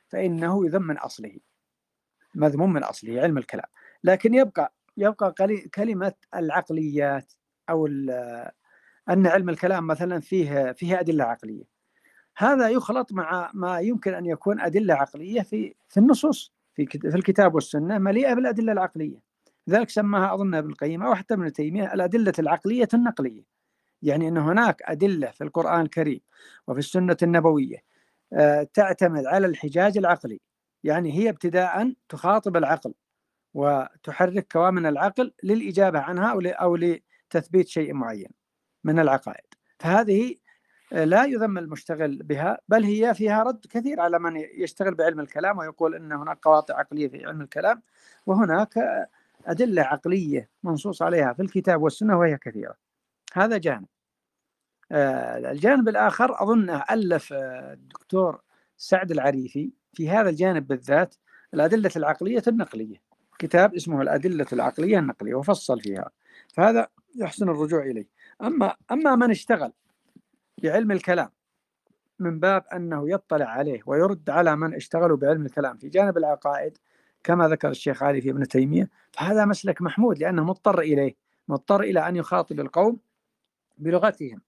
فإنه 0.08 0.66
يذم 0.66 0.82
من 0.82 0.98
أصله 0.98 1.38
مذموم 2.34 2.72
من 2.72 2.84
أصله 2.84 3.20
علم 3.20 3.38
الكلام. 3.38 3.66
لكن 4.04 4.34
يبقى 4.34 4.74
يبقى 4.96 5.34
كلمة 5.74 6.12
العقليات 6.34 7.32
أو 7.70 7.86
أن 9.10 9.26
علم 9.26 9.48
الكلام 9.48 9.86
مثلا 9.86 10.20
فيه 10.20 10.72
فيه 10.72 11.00
أدلة 11.00 11.24
عقلية. 11.24 11.64
هذا 12.36 12.68
يخلط 12.68 13.12
مع 13.12 13.50
ما 13.54 13.80
يمكن 13.80 14.14
أن 14.14 14.26
يكون 14.26 14.60
أدلة 14.60 14.94
عقلية 14.94 15.42
في 15.42 15.74
في 15.88 16.00
النصوص 16.00 16.52
في 16.74 16.86
في 16.86 17.16
الكتاب 17.16 17.54
والسنة 17.54 17.98
مليئة 17.98 18.34
بالأدلة 18.34 18.72
العقلية. 18.72 19.20
لذلك 19.66 19.90
سماها 19.90 20.34
أظن 20.34 20.54
ابن 20.54 20.70
القيم 20.70 21.02
أو 21.02 21.14
حتى 21.14 21.34
ابن 21.34 21.52
تيمية 21.52 21.94
الأدلة 21.94 22.32
العقلية 22.38 22.88
النقلية. 22.94 23.42
يعني 24.02 24.28
إن 24.28 24.36
هناك 24.36 24.82
أدلة 24.84 25.30
في 25.30 25.44
القرآن 25.44 25.80
الكريم 25.80 26.20
وفي 26.68 26.78
السنة 26.78 27.16
النبوية 27.22 27.76
آه، 28.32 28.68
تعتمد 28.74 29.26
على 29.26 29.46
الحجاج 29.46 29.98
العقلي. 29.98 30.40
يعني 30.84 31.12
هي 31.12 31.28
ابتداء 31.28 31.92
تخاطب 32.08 32.56
العقل 32.56 32.94
وتحرك 33.54 34.46
كوامن 34.52 34.86
العقل 34.86 35.32
للإجابة 35.42 35.98
عنها 35.98 36.34
أو 36.52 36.76
لتثبيت 37.30 37.68
شيء 37.68 37.94
معين 37.94 38.30
من 38.84 38.98
العقائد 38.98 39.54
فهذه 39.78 40.34
لا 40.92 41.24
يذم 41.24 41.58
المشتغل 41.58 42.22
بها 42.22 42.58
بل 42.68 42.84
هي 42.84 43.14
فيها 43.14 43.42
رد 43.42 43.66
كثير 43.70 44.00
على 44.00 44.18
من 44.18 44.36
يشتغل 44.36 44.94
بعلم 44.94 45.20
الكلام 45.20 45.58
ويقول 45.58 45.94
إن 45.94 46.12
هناك 46.12 46.38
قواطع 46.42 46.78
عقلية 46.78 47.08
في 47.08 47.26
علم 47.26 47.40
الكلام 47.40 47.82
وهناك 48.26 48.78
أدلة 49.46 49.82
عقلية 49.82 50.50
منصوص 50.62 51.02
عليها 51.02 51.32
في 51.32 51.42
الكتاب 51.42 51.82
والسنة 51.82 52.18
وهي 52.18 52.38
كثيرة. 52.38 52.74
هذا 53.32 53.58
جانب. 53.58 53.86
آه، 54.92 55.52
الجانب 55.52 55.88
الآخر 55.88 56.42
أظن 56.42 56.70
ألف 56.90 57.32
الدكتور 57.32 58.40
سعد 58.76 59.10
العريفي 59.10 59.72
في 59.92 60.10
هذا 60.10 60.28
الجانب 60.30 60.66
بالذات 60.66 61.14
الأدلة 61.54 61.90
العقلية 61.96 62.42
النقلية. 62.48 63.02
كتاب 63.38 63.74
اسمه 63.74 64.02
الأدلة 64.02 64.46
العقلية 64.52 64.98
النقلية 64.98 65.34
وفصل 65.34 65.80
فيها. 65.80 66.10
فهذا 66.54 66.88
يحسن 67.16 67.48
الرجوع 67.48 67.82
إليه. 67.82 68.06
أما 68.42 68.74
أما 68.90 69.16
من 69.16 69.30
اشتغل 69.30 69.72
بعلم 70.62 70.92
الكلام 70.92 71.30
من 72.18 72.40
باب 72.40 72.64
أنه 72.72 73.10
يطلع 73.10 73.46
عليه 73.46 73.80
ويرد 73.86 74.30
على 74.30 74.56
من 74.56 74.74
اشتغلوا 74.74 75.16
بعلم 75.16 75.46
الكلام 75.46 75.76
في 75.76 75.88
جانب 75.88 76.18
العقائد 76.18 76.78
كما 77.24 77.48
ذكر 77.48 77.70
الشيخ 77.70 78.02
علي 78.02 78.20
في 78.20 78.30
ابن 78.30 78.48
تيمية 78.48 78.90
فهذا 79.12 79.44
مسلك 79.44 79.82
محمود 79.82 80.18
لأنه 80.18 80.44
مضطر 80.44 80.80
إليه 80.80 81.16
مضطر 81.48 81.80
إلى 81.80 82.08
أن 82.08 82.16
يخاطب 82.16 82.60
القوم 82.60 82.98
بلغتهم 83.78 84.40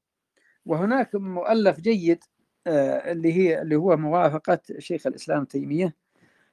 وهناك 0.67 1.15
مؤلف 1.15 1.81
جيد 1.81 2.25
آه، 2.67 3.13
اللي 3.13 3.33
هي 3.33 3.63
اللي 3.63 3.77
هو 3.77 3.97
موافقة 3.97 4.59
شيخ 4.79 5.07
الإسلام 5.07 5.45
تيمية 5.45 5.97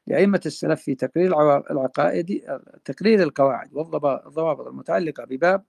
لأئمة 0.08 0.42
السلف 0.46 0.82
في 0.82 0.96
تقرير 0.96 1.34
العقائد 1.72 2.44
تقرير 2.86 3.24
القواعد 3.24 3.74
والضوابط 3.74 4.68
المتعلقة 4.68 5.26
بباب 5.26 5.64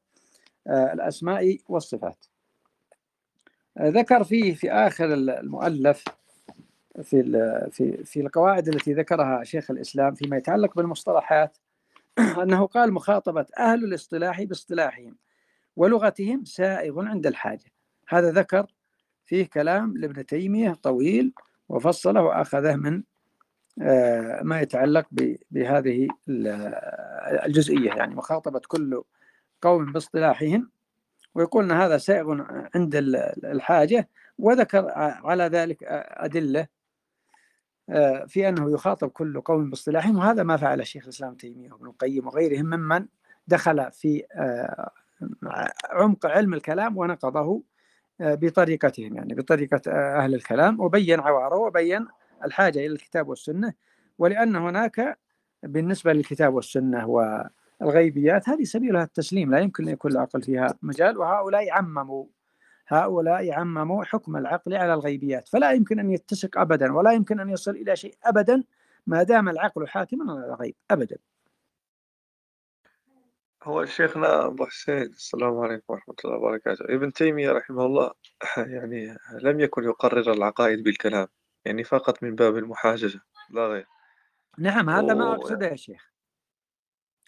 الأسماء 0.67 1.59
والصفات. 1.69 2.25
ذكر 3.81 4.25
فيه 4.25 4.55
في 4.55 4.73
آخر 4.73 5.15
المؤلف 5.15 6.05
في 7.03 7.23
في 7.73 8.05
في 8.05 8.21
القواعد 8.21 8.69
التي 8.69 8.93
ذكرها 8.93 9.45
شيخ 9.45 9.71
الإسلام 9.71 10.15
فيما 10.15 10.37
يتعلق 10.37 10.77
بالمصطلحات 10.77 11.59
أنه 12.43 12.67
قال 12.67 12.93
مخاطبة 12.93 13.47
أهل 13.59 13.85
الاصطلاح 13.85 14.43
باصطلاحهم 14.43 15.17
ولغتهم 15.77 16.45
سائغ 16.45 17.01
عند 17.01 17.27
الحاجة. 17.27 17.73
هذا 18.09 18.31
ذكر 18.31 18.67
فيه 19.25 19.47
كلام 19.47 19.97
لابن 19.97 20.27
تيمية 20.27 20.73
طويل 20.73 21.33
وفصله 21.69 22.23
وأخذه 22.23 22.77
من 22.77 23.03
آه، 23.83 24.43
ما 24.43 24.61
يتعلق 24.61 25.07
بهذه 25.51 26.09
الجزئية. 27.47 27.89
يعني 27.89 28.15
مخاطبة 28.15 28.61
كل 28.69 29.03
قوم 29.63 29.93
باصطلاحهم 29.93 30.71
ويقول 31.35 31.65
أن 31.65 31.73
هذا 31.73 31.99
سائغ 31.99 32.43
عند 32.75 32.95
الحاجة 33.45 34.09
وذكر 34.39 34.91
على 35.25 35.45
ذلك 35.45 35.85
أدلة 35.85 36.67
آه، 37.91 38.25
في 38.25 38.49
أنه 38.49 38.73
يخاطب 38.73 39.09
كل 39.09 39.41
قوم 39.41 39.71
باصطلاحهم 39.71 40.19
وهذا 40.19 40.43
ما 40.43 40.57
فعل 40.57 40.81
الشيخ 40.81 41.05
الإسلام 41.05 41.35
تيمية 41.35 41.73
وابن 41.73 41.87
القيم 41.87 42.27
وغيرهم 42.27 42.67
ممن 42.67 43.07
دخل 43.47 43.93
في 43.93 44.25
آه، 44.35 44.91
عمق 45.91 46.27
علم 46.27 46.55
الكلام 46.55 46.97
ونقضه 46.97 47.63
آه، 48.21 48.35
بطريقتهم 48.35 49.17
يعني 49.17 49.35
بطريقة 49.35 49.81
أهل 49.91 50.35
الكلام 50.35 50.81
وبين 50.81 51.21
عواره 51.21 51.57
وبين 51.57 52.07
الحاجة 52.45 52.79
إلى 52.79 52.87
الكتاب 52.87 53.29
والسنة 53.29 53.75
ولأن 54.19 54.57
هناك 54.57 55.19
بالنسبة 55.63 56.13
للكتاب 56.13 56.55
والسنة 56.55 57.07
الغيبيات 57.83 58.49
هذه 58.49 58.63
سبيلها 58.63 59.03
التسليم 59.03 59.51
لا 59.51 59.59
يمكن 59.59 59.85
أن 59.85 59.93
يكون 59.93 60.13
العقل 60.13 60.43
فيها 60.43 60.79
مجال 60.83 61.19
وهؤلاء 61.19 61.71
عمموا 61.71 62.25
هؤلاء 62.89 63.53
عمموا 63.53 64.05
حكم 64.05 64.37
العقل 64.37 64.75
على 64.75 64.95
الغيبيات 64.95 65.49
فلا 65.49 65.73
يمكن 65.73 65.99
أن 65.99 66.11
يتسق 66.11 66.59
أبدا 66.59 66.93
ولا 66.93 67.13
يمكن 67.13 67.41
أن 67.41 67.49
يصل 67.49 67.71
إلى 67.71 67.97
شيء 67.97 68.15
أبدا 68.25 68.65
ما 69.07 69.23
دام 69.23 69.49
العقل 69.49 69.89
حاكما 69.89 70.33
على 70.33 70.47
الغيب 70.47 70.75
أبدا. 70.91 71.19
هو 73.63 73.85
شيخنا 73.85 74.47
أبو 74.47 74.67
حسين 74.67 75.03
السلام 75.03 75.59
عليكم 75.59 75.85
ورحمة 75.89 76.15
الله 76.25 76.37
وبركاته. 76.37 76.85
ابن 76.85 77.13
تيمية 77.13 77.53
رحمه 77.53 77.87
الله 77.87 78.11
يعني 78.57 79.17
لم 79.43 79.61
يكن 79.61 79.85
يقرر 79.85 80.33
العقائد 80.33 80.83
بالكلام 80.83 81.27
يعني 81.65 81.85
فقط 81.85 82.23
من 82.23 82.35
باب 82.35 82.57
المحاججة 82.57 83.21
لا 83.51 83.67
غير. 83.67 83.87
نعم 84.59 84.91
هذا 84.91 85.15
ما 85.15 85.33
أقصده 85.35 85.67
يا 85.67 85.77
شيخ. 85.77 86.10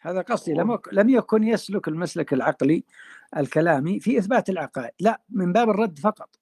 هذا 0.02 0.20
قصدي 0.20 0.52
لم 0.52 0.78
لم 0.92 1.08
يكن 1.08 1.44
يسلك 1.44 1.88
المسلك 1.88 2.32
العقلي 2.32 2.84
الكلامي 3.36 4.00
في 4.00 4.18
إثبات 4.18 4.50
العقائد 4.50 4.92
لا 5.00 5.20
من 5.30 5.52
باب 5.52 5.70
الرد 5.70 5.98
فقط. 5.98 6.36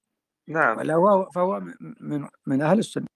نعم. 0.48 0.78
ولا 0.78 0.94
هو 0.94 1.30
فهو 1.30 1.60
من 2.00 2.28
من 2.46 2.62
أهل 2.62 2.78
السنة. 2.78 3.06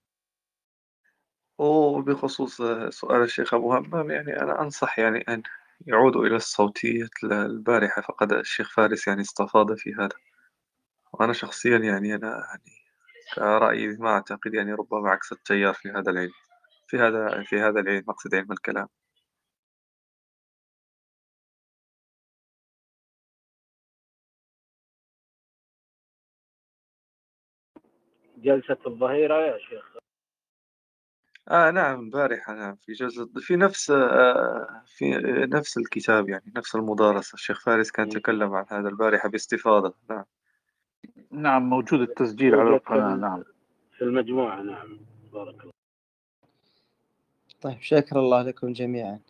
وبخصوص 1.59 2.63
سؤال 2.89 3.23
الشيخ 3.23 3.55
أبو 3.55 3.73
همام 3.73 4.11
يعني 4.11 4.43
أنا 4.43 4.63
أنصح 4.63 4.99
يعني 4.99 5.19
أن 5.19 5.43
يعودوا 5.87 6.27
إلى 6.27 6.37
الصوتية 6.37 7.09
البارحة 7.25 8.03
فقد 8.03 8.33
الشيخ 8.33 8.75
فارس 8.75 9.09
يعني 9.09 9.21
استفاض 9.21 9.75
في 9.75 9.95
هذا. 9.95 10.17
وأنا 11.13 11.33
شخصيا 11.33 11.79
يعني 11.79 12.15
أنا 12.15 12.29
يعني 12.29 12.85
كرأيي 13.35 13.89
ما 13.89 14.11
أعتقد 14.11 14.55
يعني 14.55 14.73
ربما 14.73 15.11
عكس 15.11 15.33
التيار 15.33 15.75
في 15.75 15.89
هذا 15.89 16.11
العلم 16.11 16.33
في 16.89 16.99
هذا 16.99 17.43
في 17.43 17.61
هذا 17.61 17.81
العلم 17.81 18.05
مقصد 18.09 18.35
علم 18.35 18.53
الكلام. 18.53 18.89
جلسة 28.45 28.77
الظهيرة 28.87 29.35
يا 29.35 29.59
شيخ. 29.59 29.95
آه 31.49 31.71
نعم 31.71 32.01
البارحة 32.01 32.55
نعم 32.55 32.77
في 32.77 32.93
جلسة 32.93 33.29
في 33.37 33.57
نفس 33.57 33.91
آه 33.91 34.83
في 34.87 35.11
نفس 35.53 35.79
الكتاب 35.79 36.29
يعني 36.29 36.53
نفس 36.57 36.75
المدارسة. 36.77 37.35
الشيخ 37.35 37.61
فارس 37.61 37.91
كان 37.91 38.09
تكلم 38.09 38.55
عن 38.55 38.65
هذا 38.69 38.89
البارحة 38.89 39.29
باستفاضة 39.29 39.95
نعم. 40.11 40.25
نعم 41.31 41.71
موجود 41.71 42.01
التسجيل 42.01 42.55
على 42.55 42.71
القناة 42.71 43.17
نعم. 43.17 43.45
في 43.99 44.03
المجموعة 44.05 44.63
نعم. 44.63 44.99
بارك 45.33 45.61
الله. 45.61 45.73
طيب 47.61 47.81
شكر 47.81 48.19
الله 48.19 48.43
لكم 48.43 48.73
جميعا. 48.73 49.21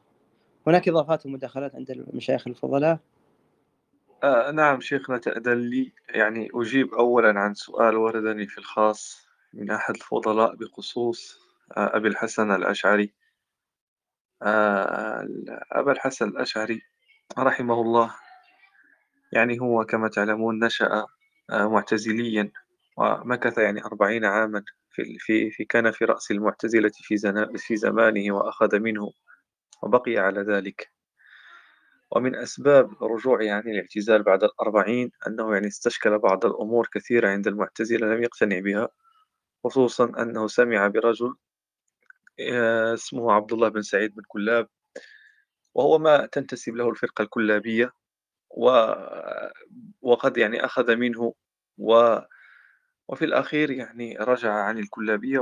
هناك 0.67 0.89
إضافات 0.89 1.27
ومداخلات 1.27 1.75
عند 1.75 1.91
المشايخ 1.91 2.49
الفضلاء؟ 2.49 2.99
آه 4.25 4.51
نعم 4.51 4.81
شيخنا 4.81 5.19
تأذن 5.19 5.59
لي. 5.59 5.93
يعني 6.09 6.49
أجيب 6.55 6.95
أولا 6.95 7.41
عن 7.41 7.55
سؤال 7.55 7.97
وردني 7.97 8.47
في 8.47 8.59
الخاص 8.59 9.27
من 9.55 9.71
أحد 9.71 9.95
الفضلاء 9.95 10.55
بخصوص 10.57 11.39
آه 11.77 11.97
أبي 11.97 12.09
الحسن 12.09 12.51
الأشعري. 12.55 13.15
آه 14.43 15.27
أبا 15.73 15.93
الحسن 15.93 16.29
الأشعري 16.29 16.83
رحمه 17.39 17.81
الله. 17.81 18.15
يعني 19.33 19.61
هو 19.61 19.85
كما 19.85 20.09
تعلمون 20.09 20.65
نشأ 20.65 21.07
آه 21.51 21.69
معتزليا 21.69 22.53
ومكث 22.97 23.59
يعني 23.59 23.85
أربعين 23.85 24.25
عاما 24.25 24.65
في, 24.91 25.19
في, 25.19 25.51
في 25.51 25.65
كان 25.65 25.91
في 25.91 26.05
رأس 26.05 26.31
المعتزلة 26.31 26.91
في, 26.95 27.17
في 27.59 27.77
زمانه 27.77 28.35
وأخذ 28.35 28.79
منه 28.81 29.13
وبقي 29.83 30.19
على 30.19 30.41
ذلك. 30.41 30.91
ومن 32.11 32.35
أسباب 32.37 33.05
رجوعه 33.05 33.51
عن 33.53 33.61
الاعتزال 33.61 34.23
بعد 34.23 34.45
الأربعين 34.45 35.11
أنه 35.27 35.55
يعني 35.55 35.67
استشكل 35.67 36.19
بعض 36.19 36.47
الأمور 36.47 36.89
كثيرة 36.93 37.29
عند 37.29 37.47
المعتزلة 37.47 38.07
لم 38.07 38.23
يقتنع 38.23 38.59
بها 38.59 38.89
خصوصا 39.65 40.13
أنه 40.23 40.47
سمع 40.49 40.89
برجل 40.89 41.35
آه، 42.41 42.95
اسمه 42.95 43.33
عبد 43.33 43.53
الله 43.53 43.69
بن 43.69 43.83
سعيد 43.83 44.15
بن 44.15 44.23
كلاب 44.29 44.69
وهو 45.75 45.99
ما 45.99 46.27
تنتسب 46.27 46.77
له 46.77 46.91
الفرقة 46.91 47.23
الكلابية 47.23 47.93
و... 48.51 48.71
وقد 50.03 50.37
يعني 50.37 50.65
أخذ 50.65 50.97
منه 50.97 51.35
و... 51.79 52.19
وفي 53.09 53.25
الأخير 53.25 53.71
يعني 53.71 54.17
رجع 54.17 54.53
عن 54.53 54.79
الكلابية 54.79 55.39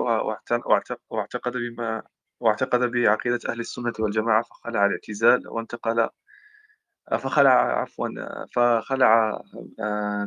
واعتقد 1.10 1.52
بما 1.56 2.02
واعتقد 2.40 2.80
بعقيدة 2.80 3.38
أهل 3.48 3.60
السنة 3.60 3.92
والجماعة 3.98 4.42
فخلع 4.42 4.86
الاعتزال 4.86 5.48
وانتقل 5.48 6.08
فخلع 7.10 7.80
عفوا 7.80 8.08
فخلع 8.54 9.40
آه، 9.80 10.26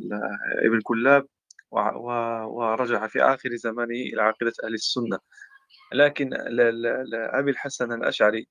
ابن 0.66 0.82
كلاب 0.84 1.28
ورجع 1.72 3.08
في 3.08 3.24
آخر 3.24 3.56
زمانه 3.56 3.96
إلى 3.96 4.22
عقيدة 4.22 4.54
أهل 4.64 4.74
السنة. 4.74 5.20
لكن 5.94 6.30
أبي 7.14 7.52
الحسن 7.52 7.92
الأشعري 7.94 8.48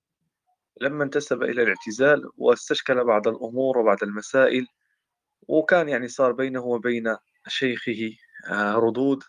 لما 0.81 1.05
انتسب 1.05 1.43
إلى 1.43 1.63
الاعتزال 1.63 2.31
واستشكل 2.37 3.05
بعض 3.05 3.29
الأمور 3.29 3.79
وبعض 3.79 4.03
المسائل 4.03 4.67
وكان 5.49 5.89
يعني 5.89 6.09
صار 6.09 6.33
بينه 6.33 6.65
وبين 6.65 7.17
شيخه 7.49 8.13
آه، 8.51 8.75
ردود 8.75 9.23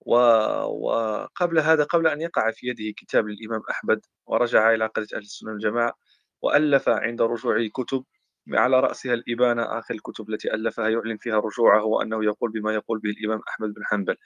وقبل 0.00 1.58
هذا 1.58 1.84
قبل 1.84 2.06
أن 2.06 2.20
يقع 2.20 2.50
في 2.50 2.66
يده 2.66 2.94
كتاب 2.96 3.28
للإمام 3.28 3.62
أحمد 3.70 4.00
ورجع 4.26 4.74
إلى 4.74 4.84
عقيدة 4.84 5.08
أهل 5.14 5.22
السنة 5.22 5.50
والجماعة. 5.50 5.94
وألف 6.42 6.88
عند 6.88 7.22
رجوعه 7.22 7.66
كتب 7.74 8.04
على 8.50 8.80
رأسها 8.80 9.14
الإبانة 9.14 9.78
آخر 9.78 9.94
الكتب 9.94 10.30
التي 10.30 10.54
ألفها 10.54 10.88
يعلن 10.88 11.16
فيها 11.16 11.38
رجوعه 11.38 11.84
وأنه 11.84 12.24
يقول 12.24 12.50
بما 12.50 12.74
يقول 12.74 12.98
به 12.98 13.10
الإمام 13.10 13.40
أحمد 13.48 13.74
بن 13.74 13.84
حنبل. 13.84 14.16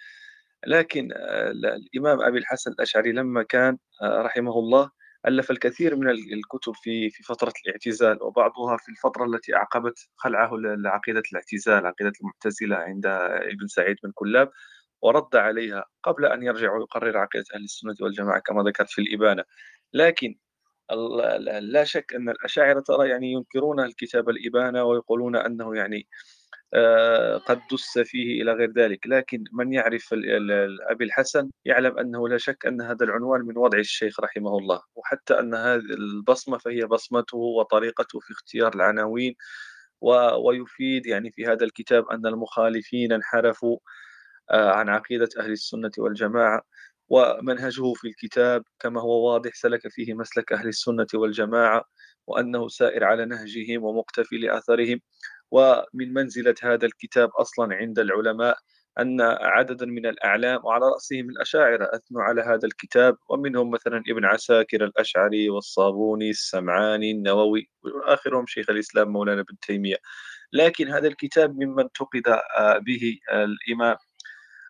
لكن 0.66 1.08
آه، 1.12 1.50
الإمام 1.50 2.20
أبي 2.20 2.38
الحسن 2.38 2.70
الأشعري 2.72 3.12
لما 3.12 3.42
كان 3.42 3.78
آه، 4.02 4.22
رحمه 4.22 4.58
الله 4.58 4.90
ألف 5.26 5.50
الكثير 5.50 5.96
من 5.96 6.10
الكتب 6.10 6.72
في 6.74 7.10
في 7.10 7.22
فترة 7.22 7.52
الاعتزال 7.66 8.22
وبعضها 8.22 8.76
في 8.76 8.88
الفترة 8.88 9.24
التي 9.24 9.54
أعقبت 9.56 10.08
خلعه 10.16 10.50
لعقيدة 10.56 11.22
الاعتزال 11.32 11.86
عقيدة 11.86 12.12
المعتزلة 12.20 12.76
عند 12.76 13.06
ابن 13.06 13.66
سعيد 13.66 13.96
بن 14.04 14.12
كلاب 14.14 14.50
ورد 15.02 15.36
عليها 15.36 15.84
قبل 16.02 16.24
أن 16.26 16.42
يرجع 16.42 16.72
ويقرر 16.72 17.18
عقيدة 17.18 17.44
أهل 17.54 17.64
السنة 17.64 17.94
والجماعة 18.00 18.40
كما 18.40 18.62
ذكرت 18.62 18.90
في 18.90 19.00
الإبانة. 19.02 19.44
لكن 19.92 20.36
لا 21.60 21.84
شك 21.84 22.14
أن 22.14 22.28
الأشاعرة 22.28 22.80
ترى 22.80 23.08
يعني 23.08 23.32
ينكرون 23.32 23.80
الكتاب 23.80 24.28
الإبانة 24.28 24.84
ويقولون 24.84 25.36
أنه 25.36 25.76
يعني 25.76 26.08
آه، 26.74 27.36
قد 27.38 27.60
دس 27.72 27.98
فيه 27.98 28.42
إلى 28.42 28.52
غير 28.52 28.72
ذلك. 28.72 29.06
لكن 29.06 29.44
من 29.52 29.72
يعرف 29.72 30.14
أبي 30.90 31.04
الحسن 31.04 31.50
يعلم 31.64 31.98
أنه 31.98 32.28
لا 32.28 32.38
شك 32.38 32.66
أن 32.66 32.82
هذا 32.82 33.04
العنوان 33.04 33.40
من 33.40 33.58
وضع 33.58 33.78
الشيخ 33.78 34.20
رحمه 34.20 34.58
الله. 34.58 34.82
وحتى 34.94 35.40
أن 35.40 35.54
هذه 35.54 35.80
البصمة 35.80 36.58
فهي 36.58 36.86
بصمته 36.86 37.38
وطريقته 37.38 38.20
في 38.20 38.32
اختيار 38.32 38.74
العناوين 38.74 39.34
ويفيد 40.44 41.06
يعني 41.06 41.30
في 41.32 41.46
هذا 41.46 41.64
الكتاب 41.64 42.08
أن 42.08 42.26
المخالفين 42.26 43.12
انحرفوا 43.12 43.78
آه، 44.50 44.70
عن 44.72 44.88
عقيدة 44.88 45.28
أهل 45.40 45.52
السنة 45.52 45.90
والجماعة. 45.98 46.62
ومنهجه 47.08 47.92
في 47.94 48.08
الكتاب 48.08 48.62
كما 48.80 49.00
هو 49.00 49.32
واضح 49.32 49.54
سلك 49.54 49.88
فيه 49.88 50.14
مسلك 50.14 50.52
أهل 50.52 50.68
السنة 50.68 51.06
والجماعة 51.14 51.84
وأنه 52.26 52.68
سائر 52.68 53.04
على 53.04 53.24
نهجهم 53.24 53.84
ومقتفي 53.84 54.38
لأثرهم 54.38 55.00
ومن 55.50 56.12
منزلة 56.14 56.54
هذا 56.62 56.86
الكتاب 56.86 57.30
أصلا 57.30 57.74
عند 57.74 57.98
العلماء 57.98 58.56
أن 59.00 59.20
عددا 59.20 59.86
من 59.86 60.06
الأعلام 60.06 60.64
وعلى 60.64 60.84
رأسهم 60.86 61.30
الأشاعرة 61.30 61.84
أثنوا 61.94 62.22
على 62.22 62.42
هذا 62.42 62.66
الكتاب 62.66 63.16
ومنهم 63.28 63.70
مثلا 63.70 64.02
ابن 64.08 64.24
عساكر 64.24 64.84
الأشعري 64.84 65.48
والصابوني 65.50 66.30
السمعاني 66.30 67.10
النووي 67.10 67.70
وآخرهم 67.84 68.46
شيخ 68.46 68.70
الإسلام 68.70 69.08
مولانا 69.08 69.42
بن 69.42 69.56
تيمية. 69.66 69.96
لكن 70.52 70.88
هذا 70.88 71.08
الكتاب 71.08 71.56
ممن 71.56 71.80
انتقد 71.80 72.22
به 72.86 73.18
الإمام. 73.32 73.96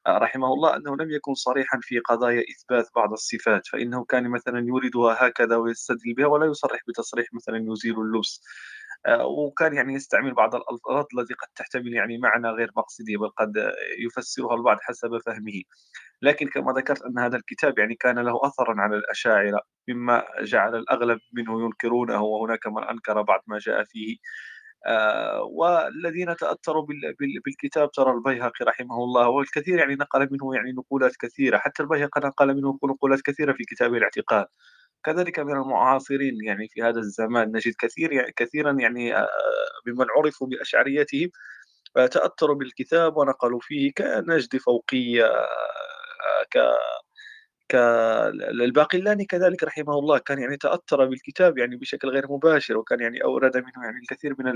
رحمه 0.09 0.53
الله 0.53 0.77
أنه 0.77 0.97
لم 0.97 1.11
يكن 1.11 1.35
صريحا 1.35 1.79
في 1.83 1.99
قضايا 1.99 2.45
إثبات 2.51 2.89
بعض 2.97 3.13
الصفات 3.13 3.67
فإنه 3.67 4.05
كان 4.05 4.31
مثلا 4.31 4.67
يوردها 4.69 5.27
هكذا 5.29 5.57
ويستدل 5.57 6.15
بها 6.17 6.27
ولا 6.27 6.47
يصرح 6.47 6.81
بتصريح 6.89 7.27
مثلا 7.35 7.67
يزيل 7.73 8.01
اللبس. 8.01 8.43
آه، 9.07 9.27
وكان 9.27 9.75
يعني 9.75 9.95
يستعمل 9.95 10.35
بعض 10.35 10.55
الألفاظ 10.55 11.05
التي 11.19 11.35
قد 11.35 11.49
تحتمل 11.57 11.95
يعني 11.95 12.19
معنى 12.19 12.49
غير 12.49 12.71
مقصدي 12.77 13.17
بل 13.17 13.29
قد 13.29 13.73
يفسرها 13.99 14.55
البعض 14.55 14.79
حسب 14.81 15.19
فهمه. 15.27 15.63
لكن 16.23 16.49
كما 16.49 16.73
ذكرت 16.73 17.03
أن 17.03 17.19
هذا 17.19 17.37
الكتاب 17.37 17.79
يعني 17.79 17.95
كان 17.95 18.19
له 18.19 18.41
أثرا 18.45 18.81
على 18.81 18.97
الأشاعرة 18.97 19.61
مما 19.89 20.25
جعل 20.43 20.77
الأغلب 20.77 21.21
منه 21.33 21.63
ينكرونه 21.65 22.23
وهناك 22.23 22.67
من 22.67 22.85
أنكر 22.85 23.23
بعض 23.23 23.43
ما 23.47 23.59
جاء 23.59 23.85
فيه. 23.85 24.17
والذين 25.51 26.37
تأثروا 26.37 26.87
بالكتاب 27.45 27.91
ترى 27.91 28.11
البيهقي 28.13 28.65
رحمه 28.65 29.05
الله 29.05 29.29
والكثير 29.29 29.79
يعني 29.79 29.95
نقل 29.95 30.29
منه 30.31 30.55
يعني 30.55 30.73
نقولات 30.73 31.17
كثيرة 31.17 31.59
حتى 31.59 31.83
البيهقي 31.83 32.21
نقل 32.21 32.55
منه 32.55 32.79
نقولات 32.85 33.21
كثيرة 33.21 33.53
في 33.53 33.65
كتابه 33.65 33.97
الاعتقاد 33.97 34.47
كذلك 35.05 35.39
من 35.39 35.53
المعاصرين 35.53 36.45
يعني 36.45 36.69
في 36.69 36.83
هذا 36.83 36.99
الزمان 36.99 37.57
نجد 37.57 37.75
كثير 37.79 38.13
يعني 38.13 38.33
كثيرا 38.37 38.73
يعني 38.73 39.17
آه، 39.17 39.29
ممن 39.87 40.07
عرفوا 40.17 40.47
بأشعريتهم 40.47 41.31
آه، 41.97 42.07
تأثروا 42.07 42.57
بالكتاب 42.57 43.17
ونقلوا 43.17 43.61
فيه 43.63 43.93
كنجد 43.99 44.57
فوقية 44.57 45.25
ك 46.51 46.59
كالباقلاني 47.69 49.25
كذلك 49.25 49.65
رحمه 49.65 49.99
الله 49.99 50.19
كان 50.19 50.39
يعني 50.39 50.57
تأثر 50.57 51.07
بالكتاب 51.07 51.59
يعني 51.59 51.77
بشكل 51.77 52.09
غير 52.09 52.33
مباشر 52.33 52.77
وكان 52.79 53.01
يعني 53.01 53.25
أورد 53.25 53.57
منه 53.57 53.85
يعني 53.85 53.99
الكثير 54.03 54.35
من 54.39 54.53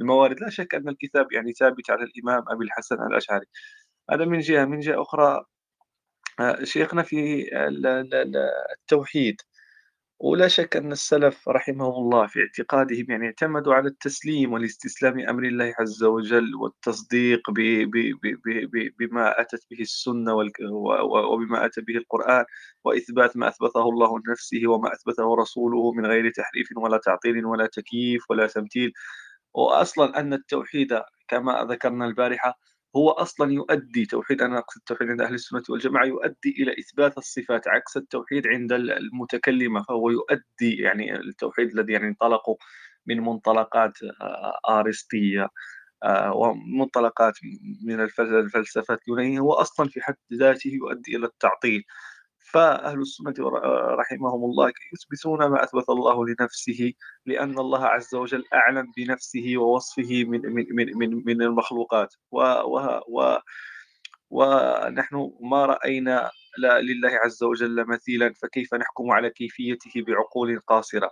الموارد. 0.00 0.40
لا 0.40 0.50
شك 0.50 0.74
أن 0.74 0.88
الكتاب 0.88 1.32
يعني 1.32 1.52
ثابت 1.52 1.90
على 1.90 2.04
الإمام 2.04 2.44
أبي 2.48 2.64
الحسن 2.64 2.96
الأشعري. 3.06 3.46
هذا 4.10 4.24
من 4.24 4.40
جهة. 4.40 4.64
من 4.64 4.80
جهة 4.80 5.02
أخرى 5.02 5.44
آه، 6.40 6.64
شيخنا 6.64 7.02
في 7.02 7.48
التوحيد. 8.82 9.42
ولا 10.20 10.48
شك 10.48 10.76
أن 10.76 10.92
السلف 10.92 11.48
رحمهم 11.48 11.94
الله 11.94 12.26
في 12.26 12.40
اعتقادهم 12.40 13.06
يعني 13.10 13.26
اعتمدوا 13.26 13.74
على 13.74 13.88
التسليم 13.88 14.52
والاستسلام 14.52 15.18
أمر 15.28 15.42
الله 15.44 15.74
عز 15.80 16.04
وجل 16.04 16.54
والتصديق 16.54 17.50
ب 17.50 17.54
ب 17.90 17.96
ب 18.72 18.90
بما 18.98 19.40
أتت 19.40 19.66
به 19.70 19.80
السنة 19.80 20.34
وبما 21.32 21.66
أتى 21.66 21.80
به 21.80 21.96
القرآن 21.96 22.44
وإثبات 22.84 23.36
ما 23.36 23.48
أثبته 23.48 23.88
الله 23.88 24.18
لنفسه 24.28 24.62
وما 24.68 24.92
أثبته 24.92 25.36
رسوله 25.36 25.92
من 25.92 26.06
غير 26.06 26.30
تحريف 26.30 26.68
ولا 26.76 26.98
تعطيل 26.98 27.46
ولا 27.46 27.66
تكييف 27.66 28.30
ولا 28.30 28.46
تمثيل. 28.46 28.92
وأصلا 29.54 30.20
أن 30.20 30.32
التوحيد 30.32 31.00
كما 31.28 31.66
ذكرنا 31.70 32.06
البارحة 32.06 32.58
هو 32.98 33.10
أصلا 33.10 33.52
يؤدي 33.52 34.06
توحيد 34.06 34.42
أنا 34.42 34.58
أقصد 34.58 34.78
التوحيد 34.78 35.10
عند 35.10 35.20
أهل 35.20 35.34
السنة 35.34 35.62
والجماعة 35.68 36.04
يؤدي 36.04 36.50
إلى 36.62 36.74
إثبات 36.78 37.18
الصفات 37.18 37.68
عكس 37.68 37.96
التوحيد 37.96 38.46
عند 38.46 38.72
المتكلمة 38.72 39.82
فهو 39.82 40.10
يؤدي 40.10 40.76
يعني 40.82 41.16
التوحيد 41.16 41.70
الذي 41.78 41.92
يعني 41.92 42.08
انطلقوا 42.08 42.56
من 43.06 43.20
منطلقات 43.20 43.92
آه، 44.22 44.58
آرسطية 44.70 45.48
آه، 46.04 46.32
ومنطلقات 46.34 47.34
من 47.84 48.00
الفلسفات 48.00 49.00
اليونانية 49.08 49.40
هو 49.40 49.52
أصلا 49.52 49.88
في 49.88 50.00
حد 50.02 50.16
ذاته 50.34 50.68
يؤدي 50.68 51.16
إلى 51.16 51.26
التعطيل. 51.26 51.84
فأهل 52.52 53.00
السنة 53.00 53.34
رحمهم 54.00 54.44
الله 54.44 54.72
يثبتون 54.94 55.46
ما 55.46 55.64
أثبت 55.64 55.88
الله 55.90 56.26
لنفسه 56.26 56.92
لأن 57.26 57.58
الله 57.58 57.84
عز 57.86 58.14
وجل 58.14 58.44
أعلم 58.54 58.92
بنفسه 58.96 59.52
ووصفه 59.56 60.24
من 60.24 60.40
من 60.40 60.66
من 60.70 60.98
من, 60.98 61.22
من 61.26 61.42
المخلوقات. 61.42 62.14
و 62.32 62.40
و 62.42 63.00
و 63.08 63.38
ونحن 64.30 65.32
ما 65.40 65.66
رأينا 65.66 66.30
لا 66.58 66.80
لله 66.80 67.10
عز 67.24 67.42
وجل 67.42 67.86
مثيلا 67.86 68.32
فكيف 68.42 68.74
نحكم 68.74 69.10
على 69.10 69.30
كيفيته 69.30 70.02
بعقول 70.02 70.60
قاصرة؟ 70.60 71.10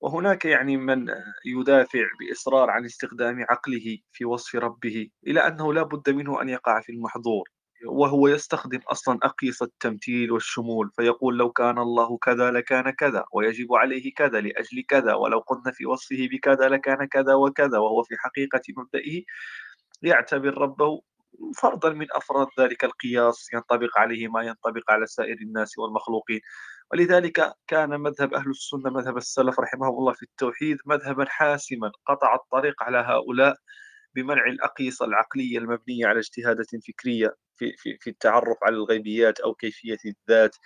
وهناك 0.00 0.44
يعني 0.44 0.76
من 0.76 1.08
يدافع 1.46 2.04
بإصرار 2.20 2.70
عن 2.70 2.84
استخدام 2.84 3.46
عقله 3.50 3.98
في 4.12 4.24
وصف 4.24 4.54
ربه 4.54 5.10
إلى 5.26 5.46
أنه 5.46 5.74
لا 5.74 5.82
بد 5.82 6.10
منه 6.10 6.42
أن 6.42 6.48
يقع 6.48 6.80
في 6.80 6.92
المحظور. 6.92 7.48
وهو 7.86 8.28
يستخدم 8.28 8.80
أصلا 8.88 9.18
أقيسة 9.22 9.66
التمثيل 9.66 10.32
والشمول 10.32 10.90
فيقول 10.96 11.38
لو 11.38 11.50
كان 11.50 11.78
الله 11.78 12.18
كذا 12.18 12.50
لكان 12.50 12.90
كذا 12.90 13.24
ويجب 13.32 13.74
عليه 13.74 14.14
كذا 14.14 14.40
لأجل 14.40 14.84
كذا 14.88 15.14
ولو 15.14 15.38
قلنا 15.38 15.72
في 15.72 15.86
وصفه 15.86 16.28
بكذا 16.32 16.68
لكان 16.68 17.04
كذا 17.06 17.34
وكذا 17.34 17.78
وهو 17.78 18.02
في 18.02 18.14
حقيقة 18.18 18.62
مبدئه 18.76 19.22
يعتبر 20.02 20.58
ربه 20.58 21.02
فرضا 21.56 21.90
من 21.90 22.06
أفراد 22.12 22.46
ذلك 22.60 22.84
القياس 22.84 23.52
ينطبق 23.52 23.98
عليه 23.98 24.28
ما 24.28 24.42
ينطبق 24.42 24.90
على 24.90 25.06
سائر 25.06 25.36
الناس 25.36 25.78
والمخلوقين. 25.78 26.40
ولذلك 26.92 27.52
كان 27.66 28.00
مذهب 28.00 28.34
أهل 28.34 28.50
السنة 28.50 28.90
مذهب 28.90 29.16
السلف 29.16 29.60
رحمه 29.60 29.88
الله 29.88 30.12
في 30.12 30.22
التوحيد 30.22 30.78
مذهبا 30.86 31.24
حاسما 31.28 31.92
قطع 32.06 32.34
الطريق 32.34 32.82
على 32.82 32.98
هؤلاء 32.98 33.56
بمنع 34.14 34.46
الأقيسة 34.46 35.04
العقلية 35.06 35.58
المبنية 35.58 36.06
على 36.06 36.18
اجتهادات 36.18 36.66
فكرية 36.88 37.36
في, 37.56 37.72
في, 37.76 37.98
في 38.00 38.10
التعرف 38.10 38.58
على 38.62 38.76
الغيبيات 38.76 39.40
أو 39.40 39.54
كيفية 39.54 39.98
الذات 40.06 40.56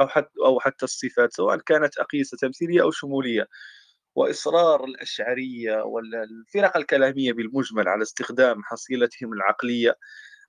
أو 0.00 0.08
حتى, 0.08 0.30
أو 0.44 0.60
حتى 0.60 0.84
الصفات 0.84 1.32
سواء 1.32 1.56
كانت 1.56 1.98
أقيسة 1.98 2.36
تمثيلية 2.40 2.82
أو 2.82 2.90
شمولية. 2.90 3.46
وإصرار 4.14 4.84
الأشعرية 4.84 5.82
والفرق 5.82 6.76
الكلامية 6.76 7.32
بالمجمل 7.32 7.88
على 7.88 8.02
استخدام 8.02 8.62
حصيلتهم 8.64 9.32
العقلية 9.32 9.96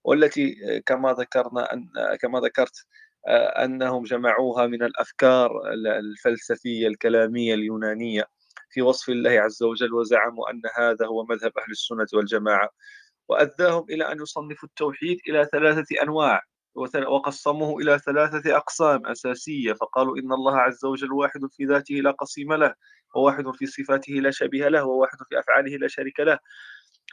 والتي 0.04 0.56
كما 0.86 1.14
ذكرنا 1.14 1.74
أن 1.74 1.90
كما 2.22 2.40
ذكرت 2.40 2.86
أنهم 3.64 4.04
جمعوها 4.04 4.68
من 4.68 4.84
الأفكار 4.84 5.52
الفلسفية 6.00 6.88
الكلامية 6.88 7.54
اليونانية. 7.54 8.28
في 8.74 8.82
وصف 8.82 9.10
الله 9.10 9.32
عز 9.32 9.64
وجل 9.64 9.94
وزعموا 9.94 10.52
أن 10.52 10.62
هذا 10.78 11.06
هو 11.06 11.26
مذهب 11.26 11.52
أهل 11.58 11.72
السنة 11.72 12.08
والجماعة 12.14 12.70
وأداهم 13.30 13.86
إلى 13.90 14.12
أن 14.12 14.22
يصنفوا 14.22 14.70
التوحيد 14.70 15.18
إلى 15.30 15.46
ثلاثة 15.52 16.04
أنواع 16.04 16.42
وقسموه 17.08 17.82
إلى 17.82 18.00
ثلاثة 18.00 18.58
أقسام 18.58 19.08
أساسية 19.08 19.74
فقالوا 19.74 20.18
إن 20.18 20.34
الله 20.34 20.58
عز 20.58 20.86
وجل 20.86 21.14
واحد 21.14 21.42
في 21.52 21.66
ذاته 21.66 21.96
لا 21.96 22.12
قسيم 22.12 22.54
له 22.54 22.74
وواحد 23.16 23.52
في 23.56 23.66
صفاته 23.66 24.14
لا 24.14 24.32
شبيه 24.32 24.68
له 24.68 24.86
وواحد 24.86 25.18
في 25.30 25.40
أفعاله 25.40 25.78
لا 25.78 25.88
شريك 25.88 26.20
له. 26.20 26.40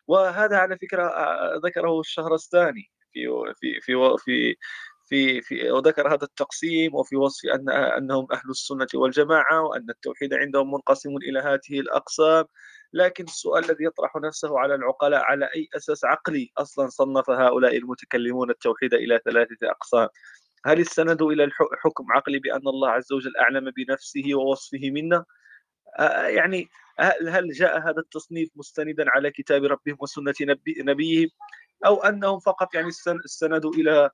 وهذا 0.09 0.57
على 0.57 0.79
فكرة 0.79 1.13
ذكره 1.65 2.01
الشهرستاني 2.01 2.91
في 3.13 3.29
في 3.61 3.81
في 3.81 3.93
في 4.25 4.57
في 5.11 5.43
في 5.43 5.71
وذكر 5.71 6.09
هذا 6.09 6.25
التقسيم 6.25 6.95
وفي 6.95 7.17
وصف 7.17 7.49
أن 7.55 7.71
أنهم 7.71 8.27
أهل 8.33 8.51
السنة 8.51 8.87
والجماعة 8.95 9.63
وأن 9.63 9.91
التوحيد 9.91 10.35
عندهم 10.35 10.71
منقسم 10.73 11.17
إلى 11.17 11.41
هذه 11.41 11.81
الأقسام. 11.81 12.45
لكن 12.93 13.25
السؤال 13.25 13.65
الذي 13.65 13.85
يطرح 13.85 14.17
نفسه 14.17 14.59
على 14.59 14.75
العقلاء 14.75 15.21
على 15.23 15.45
أي 15.57 15.69
أساس 15.77 16.05
عقلي 16.05 16.51
أصلا 16.59 16.89
صنف 16.89 17.31
هؤلاء 17.31 17.77
المتكلمون 17.77 18.51
التوحيد 18.51 18.95
إلى 18.95 19.21
ثلاثة 19.25 19.57
أقسام؟ 19.71 20.09
هل 20.67 20.81
استندوا 20.81 21.33
إلى 21.33 21.45
الحكم 21.45 22.05
عقلي 22.13 22.39
بأن 22.39 22.69
الله 22.69 22.91
عز 22.91 23.13
وجل 23.13 23.37
أعلم 23.37 23.71
بنفسه 23.77 24.25
ووصفه 24.35 24.91
منا؟ 24.91 25.25
يعني 26.29 26.69
هل 27.29 27.53
جاء 27.53 27.79
هذا 27.81 27.99
التصنيف 28.01 28.51
مستندا 28.57 29.05
على 29.11 29.31
كتاب 29.31 29.65
ربهم 29.65 29.97
وسنة 30.01 30.35
نبي 30.41 30.75
نبيهم؟ 30.79 31.29
أو 31.87 32.03
أنهم 32.03 32.39
فقط 32.39 32.75
يعني 32.75 32.89
استندوا 33.25 33.73
إلى 33.73 34.11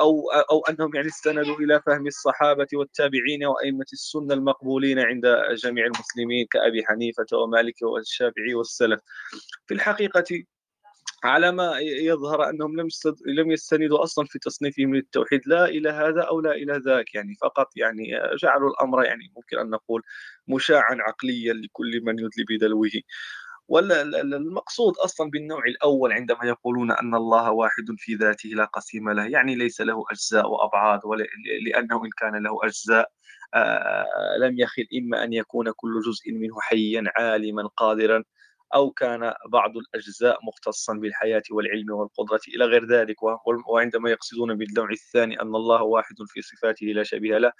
أو 0.00 0.30
أو 0.30 0.64
أنهم 0.70 0.94
يعني 0.94 1.08
استندوا 1.08 1.56
إلى 1.56 1.82
فهم 1.86 2.06
الصحابة 2.06 2.66
والتابعين 2.74 3.44
وأئمة 3.44 3.86
السنة 3.92 4.34
المقبولين 4.34 4.98
عند 4.98 5.26
جميع 5.54 5.84
المسلمين 5.86 6.46
كأبي 6.50 6.86
حنيفة 6.86 7.26
ومالك 7.32 7.82
والشافعي 7.82 8.54
والسلف. 8.54 9.00
في 9.66 9.74
الحقيقة 9.74 10.44
على 11.24 11.52
ما 11.52 11.78
يظهر 11.80 12.48
أنهم 12.50 12.80
لم 12.80 12.88
لم 13.26 13.50
يستندوا 13.50 14.02
أصلا 14.02 14.26
في 14.26 14.38
تصنيفهم 14.38 14.94
للتوحيد 14.94 15.40
لا 15.46 15.64
إلى 15.64 15.90
هذا 15.90 16.22
أو 16.22 16.40
لا 16.40 16.52
إلى 16.52 16.72
ذاك 16.86 17.14
يعني 17.14 17.34
فقط 17.42 17.68
يعني 17.76 18.08
جعلوا 18.42 18.70
الأمر 18.70 19.04
يعني 19.04 19.32
ممكن 19.36 19.58
أن 19.58 19.70
نقول 19.70 20.02
مشاعا 20.48 20.96
عقليا 21.00 21.52
لكل 21.52 22.00
من 22.02 22.18
يدلي 22.18 22.44
بدلوه. 22.50 22.90
والمقصود 23.68 24.96
أصلا 24.96 25.30
بالنوع 25.30 25.64
الأول 25.64 26.12
عندما 26.12 26.44
يقولون 26.44 26.92
أن 26.92 27.14
الله 27.14 27.50
واحد 27.50 27.84
في 27.98 28.14
ذاته 28.14 28.48
لا 28.48 28.64
قسيم 28.64 29.10
له 29.10 29.24
يعني 29.26 29.54
ليس 29.54 29.80
له 29.80 30.04
أجزاء 30.12 30.50
وأبعاد 30.50 31.00
لأنه 31.66 32.04
إن 32.04 32.10
كان 32.18 32.42
له 32.42 32.58
أجزاء 32.64 33.10
لم 34.40 34.58
يخل 34.58 34.86
إما 34.98 35.24
أن 35.24 35.32
يكون 35.32 35.72
كل 35.76 36.00
جزء 36.00 36.32
منه 36.32 36.60
حيا 36.60 37.04
عالما 37.16 37.68
قادرا 37.76 38.24
أو 38.74 38.90
كان 38.90 39.34
بعض 39.48 39.76
الأجزاء 39.76 40.38
مختصا 40.46 40.94
بالحياة 40.94 41.42
والعلم 41.50 41.90
والقدرة 41.90 42.40
إلى 42.56 42.64
غير 42.64 42.86
ذلك 42.86 43.16
وعندما 43.68 44.10
يقصدون 44.10 44.54
بالنوع 44.54 44.90
الثاني 44.90 45.40
أن 45.42 45.54
الله 45.54 45.82
واحد 45.82 46.14
في 46.26 46.42
صفاته 46.42 46.86
لا 46.86 47.02
شبيه 47.02 47.38
له. 47.38 47.52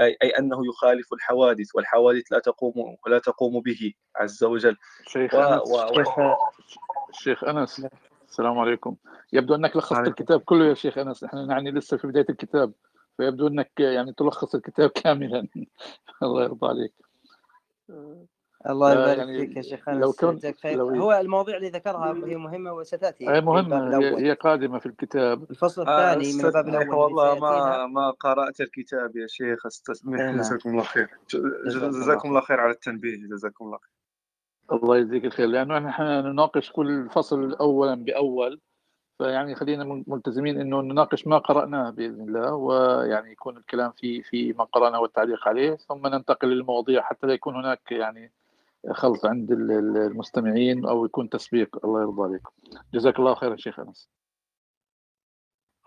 أي, 0.00 0.16
أي 0.22 0.28
أنه 0.28 0.66
يخالف 0.66 1.12
الحوادث 1.12 1.74
والحوادث 1.74 2.32
لا 2.32 2.38
تقوم 2.38 2.96
لا 3.06 3.18
تقوم 3.18 3.60
به 3.60 3.92
عز 4.16 4.44
وجل. 4.44 4.76
شيخ 5.06 5.34
و... 5.34 5.38
و... 5.38 6.34
شيخ 7.12 7.44
أنس 7.44 7.86
السلام 8.28 8.58
عليكم. 8.58 8.96
يبدو 9.32 9.54
أنك 9.54 9.76
لخصت 9.76 9.92
عليكم. 9.92 10.10
الكتاب 10.10 10.40
كله 10.40 10.64
يا 10.64 10.74
شيخ 10.74 10.98
أنس. 10.98 11.24
نحن 11.24 11.50
يعني 11.50 11.70
لسه 11.70 11.96
في 11.96 12.06
بداية 12.06 12.26
الكتاب 12.30 12.72
فيبدو 13.16 13.46
أنك 13.46 13.70
يعني 13.78 14.12
تلخص 14.12 14.54
الكتاب 14.54 14.90
كاملا. 15.04 15.48
الله 16.22 16.42
يرضى 16.42 16.66
عليك. 16.66 16.94
الله 18.70 18.92
يبارك 18.92 19.18
يعني 19.18 19.46
فيك 19.46 19.56
يا 19.56 19.62
شيخ 19.62 19.88
لو 19.88 20.12
كنت 20.12 20.66
لو 20.66 20.88
هو 20.88 21.12
المواضيع 21.12 21.56
اللي 21.56 21.68
ذكرها 21.68 22.14
هي 22.26 22.36
مهمة 22.36 22.72
وستأتي 22.72 23.28
هي 23.28 23.40
مهمة 23.40 23.98
هي, 23.98 24.26
هي 24.26 24.32
قادمة 24.32 24.78
في 24.78 24.86
الكتاب. 24.86 25.50
الفصل 25.50 25.82
الثاني 25.82 26.30
آه 26.30 26.36
من 26.36 26.44
الباب 26.44 26.68
الأول 26.68 26.94
والله 27.02 27.38
ما 27.38 27.86
ما 27.86 28.10
قرأت 28.10 28.60
الكتاب 28.60 29.16
يا 29.16 29.26
شيخ 29.26 29.66
استسمح 29.66 30.18
نعم. 30.18 30.36
جزاكم 30.36 30.70
الله 30.70 30.82
خير. 30.82 31.08
جزاكم 31.66 32.28
الله. 32.28 32.40
خير 32.40 32.60
على 32.60 32.72
التنبيه 32.72 33.16
جزاكم 33.30 33.64
الله 33.64 33.78
خير. 33.78 33.92
الله 34.72 34.96
يجزيك 34.96 35.24
الخير 35.24 35.46
لأنه 35.46 35.78
نحن 35.78 36.02
نناقش 36.02 36.72
كل 36.72 37.08
فصل 37.10 37.52
اولا 37.52 37.94
بأول 37.94 38.60
فيعني 39.18 39.54
خلينا 39.54 40.04
ملتزمين 40.06 40.60
إنه 40.60 40.80
نناقش 40.80 41.26
ما 41.26 41.38
قرأناه 41.38 41.90
بإذن 41.90 42.28
الله 42.28 42.54
ويعني 42.54 43.32
يكون 43.32 43.56
الكلام 43.56 43.92
في 43.92 44.22
في 44.22 44.52
ما 44.52 44.64
قرأناه 44.64 45.00
والتعليق 45.00 45.48
عليه 45.48 45.76
ثم 45.76 46.06
ننتقل 46.06 46.48
للمواضيع 46.48 47.02
حتى 47.02 47.26
لا 47.26 47.34
يكون 47.34 47.56
هناك 47.56 47.92
يعني 47.92 48.32
خلط 48.90 49.26
عند 49.26 49.52
المستمعين 49.52 50.86
أو 50.86 51.04
يكون 51.04 51.28
تسبيق. 51.28 51.84
الله 51.84 52.02
يرضى 52.02 52.22
عليكم 52.22 52.50
جزاك 52.94 53.18
الله 53.18 53.34
خير 53.34 53.56
شيخ 53.56 53.80
أنس. 53.80 54.10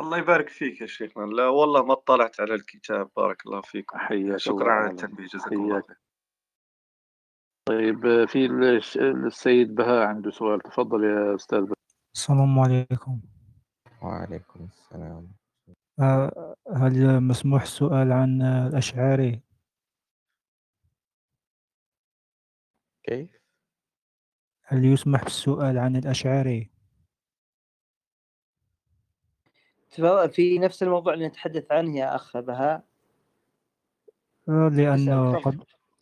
الله 0.02 0.18
يبارك 0.18 0.50
فيك 0.50 0.82
يا 0.82 0.86
شيخنا. 0.86 1.26
لا 1.26 1.48
والله 1.48 1.84
ما 1.84 1.94
اطلعت 1.94 2.40
على 2.40 2.54
الكتاب. 2.54 3.10
بارك 3.18 3.46
الله 3.46 3.62
فيك. 3.62 3.86
حياك 3.94 4.38
شكرا 4.38 4.72
على 4.72 4.92
التنبيه. 4.92 5.26
جزاك 5.26 5.54
الله 5.54 5.82
خير. 5.82 5.98
طيب 7.70 8.26
في 8.26 8.46
السيد 9.26 9.76
بهاء 9.76 10.08
عنده 10.08 10.32
سؤال. 10.32 10.62
تفضل 10.62 11.04
يا 11.04 11.36
أستاذ 11.36 11.62
بهاء. 11.62 11.78
السلام 12.16 12.60
عليكم. 12.60 13.22
وعليكم 14.02 14.66
السلام. 14.66 15.32
آه، 16.00 16.56
هل 16.74 17.20
مسموح 17.20 17.62
السؤال 17.62 18.12
عن 18.12 18.42
الأشعري 18.42 19.45
كيف؟ 23.06 23.30
هل 24.64 24.86
يسمح 24.86 25.24
بالسؤال 25.24 25.78
عن 25.78 25.96
الأشعري؟ 25.96 26.70
في 30.32 30.60
نفس 30.60 30.84
الموضوع 30.84 31.14
اللي 31.14 31.28
نتحدث 31.28 31.72
عنه 31.72 31.98
يا 31.98 32.16
أخ 32.16 32.38
بهاء 32.38 32.84
آه، 34.50 34.70
لأنه 34.70 35.42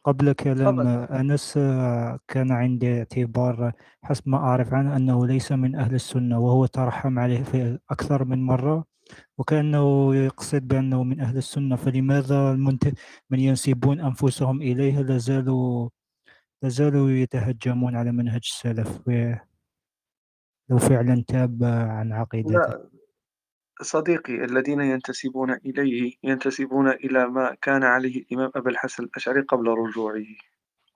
قبل 0.04 0.34
كلام 0.34 0.80
أنس 0.80 1.58
آه، 1.58 2.20
كان 2.28 2.52
عندي 2.52 2.98
اعتبار 2.98 3.72
حسب 4.04 4.30
ما 4.30 4.38
أعرف 4.38 4.74
عنه 4.74 4.96
أنه 4.96 5.28
ليس 5.28 5.52
من 5.52 5.76
أهل 5.76 5.96
السنة 5.96 6.40
وهو 6.40 6.66
ترحم 6.66 7.20
عليه 7.20 7.44
في 7.44 7.80
أكثر 7.90 8.26
من 8.26 8.46
مرة 8.46 8.86
وكأنه 9.38 10.16
يقصد 10.16 10.68
بأنه 10.68 11.04
من 11.04 11.20
أهل 11.20 11.38
السنة 11.38 11.76
فلماذا 11.76 12.54
من 13.30 13.40
ينسبون 13.40 14.00
أنفسهم 14.00 14.62
إليه 14.62 15.02
لازالوا 15.02 15.90
لازالوا 16.64 17.12
يتهجمون 17.12 17.96
على 17.96 18.12
منهج 18.12 18.42
السلف 18.44 19.00
لو 20.70 20.78
فعلا 20.78 21.24
تاب 21.28 21.64
عن 21.64 22.14
عقيدته. 22.14 22.90
صديقي 23.82 24.46
الذين 24.46 24.82
ينتسبون 24.82 25.52
إليه 25.52 26.14
ينتسبون 26.24 26.90
إلى 26.90 27.28
ما 27.28 27.58
كان 27.62 27.84
عليه 27.84 28.22
الإمام 28.22 28.52
أبا 28.56 28.70
الحسن 28.70 29.04
الأشعري 29.04 29.42
قبل 29.42 29.68
رجوعه. 29.68 30.26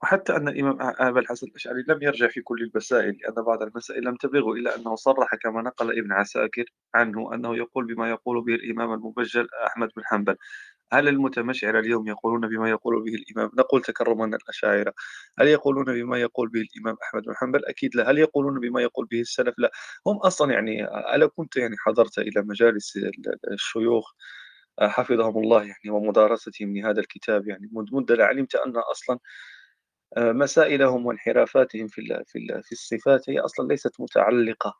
وحتى 0.02 0.36
أن 0.36 0.48
الإمام 0.48 0.76
أبا 0.80 1.20
الحسن 1.20 1.46
الأشعري 1.46 1.84
لم 1.88 2.02
يرجع 2.02 2.28
في 2.28 2.40
كل 2.40 2.62
المسائل 2.62 3.18
لأن 3.22 3.44
بعض 3.44 3.62
المسائل 3.62 4.04
لم 4.04 4.16
تبلغه 4.16 4.52
إلا 4.52 4.76
أنه 4.76 4.94
صرح 4.94 5.34
كما 5.34 5.62
نقل 5.62 5.98
ابن 5.98 6.12
عساكر 6.12 6.64
عنه 6.94 7.34
أنه 7.34 7.56
يقول 7.56 7.94
بما 7.94 8.10
يقول 8.10 8.44
به 8.44 8.54
الإمام 8.54 8.92
المبجل 8.92 9.48
أحمد 9.66 9.88
بن 9.96 10.02
حنبل. 10.04 10.36
هل 10.92 11.08
المتمشعر 11.08 11.78
اليوم 11.78 12.08
يقولون 12.08 12.48
بما 12.48 12.70
يقول 12.70 13.02
به 13.04 13.14
الإمام؟ 13.14 13.50
نقول 13.58 13.82
تكرما 13.82 14.24
الأشاعرة. 14.24 14.94
هل 15.38 15.48
يقولون 15.48 15.84
بما 15.84 16.18
يقول 16.18 16.48
به 16.48 16.60
الإمام 16.60 16.96
أحمد 17.02 17.22
بن 17.22 17.34
حنبل؟ 17.36 17.64
أكيد 17.64 17.96
لا. 17.96 18.10
هل 18.10 18.18
يقولون 18.18 18.60
بما 18.60 18.82
يقول 18.82 19.06
به 19.06 19.20
السلف؟ 19.20 19.54
لا. 19.58 19.70
هم 20.06 20.16
أصلا 20.16 20.52
يعني 20.52 20.84
ألا 21.14 21.26
كنت 21.26 21.56
يعني 21.56 21.76
حضرت 21.78 22.18
إلى 22.18 22.42
مجالس 22.42 22.98
الشيوخ 23.52 24.12
حفظهم 24.80 25.38
الله 25.44 25.62
يعني 25.62 25.90
ومدارستهم 25.90 26.76
لهذا 26.76 27.00
الكتاب 27.00 27.48
يعني 27.48 27.68
منذ 27.72 27.94
مدة 27.94 28.14
لعلمت 28.14 28.54
أن 28.54 28.72
أصلا 28.76 29.18
مسائلهم 30.18 31.06
وانحرافاتهم 31.06 31.88
في 31.88 32.24
في 32.62 32.72
الصفات 32.72 33.30
هي 33.30 33.38
أصلا 33.40 33.68
ليست 33.68 34.00
متعلقة 34.00 34.74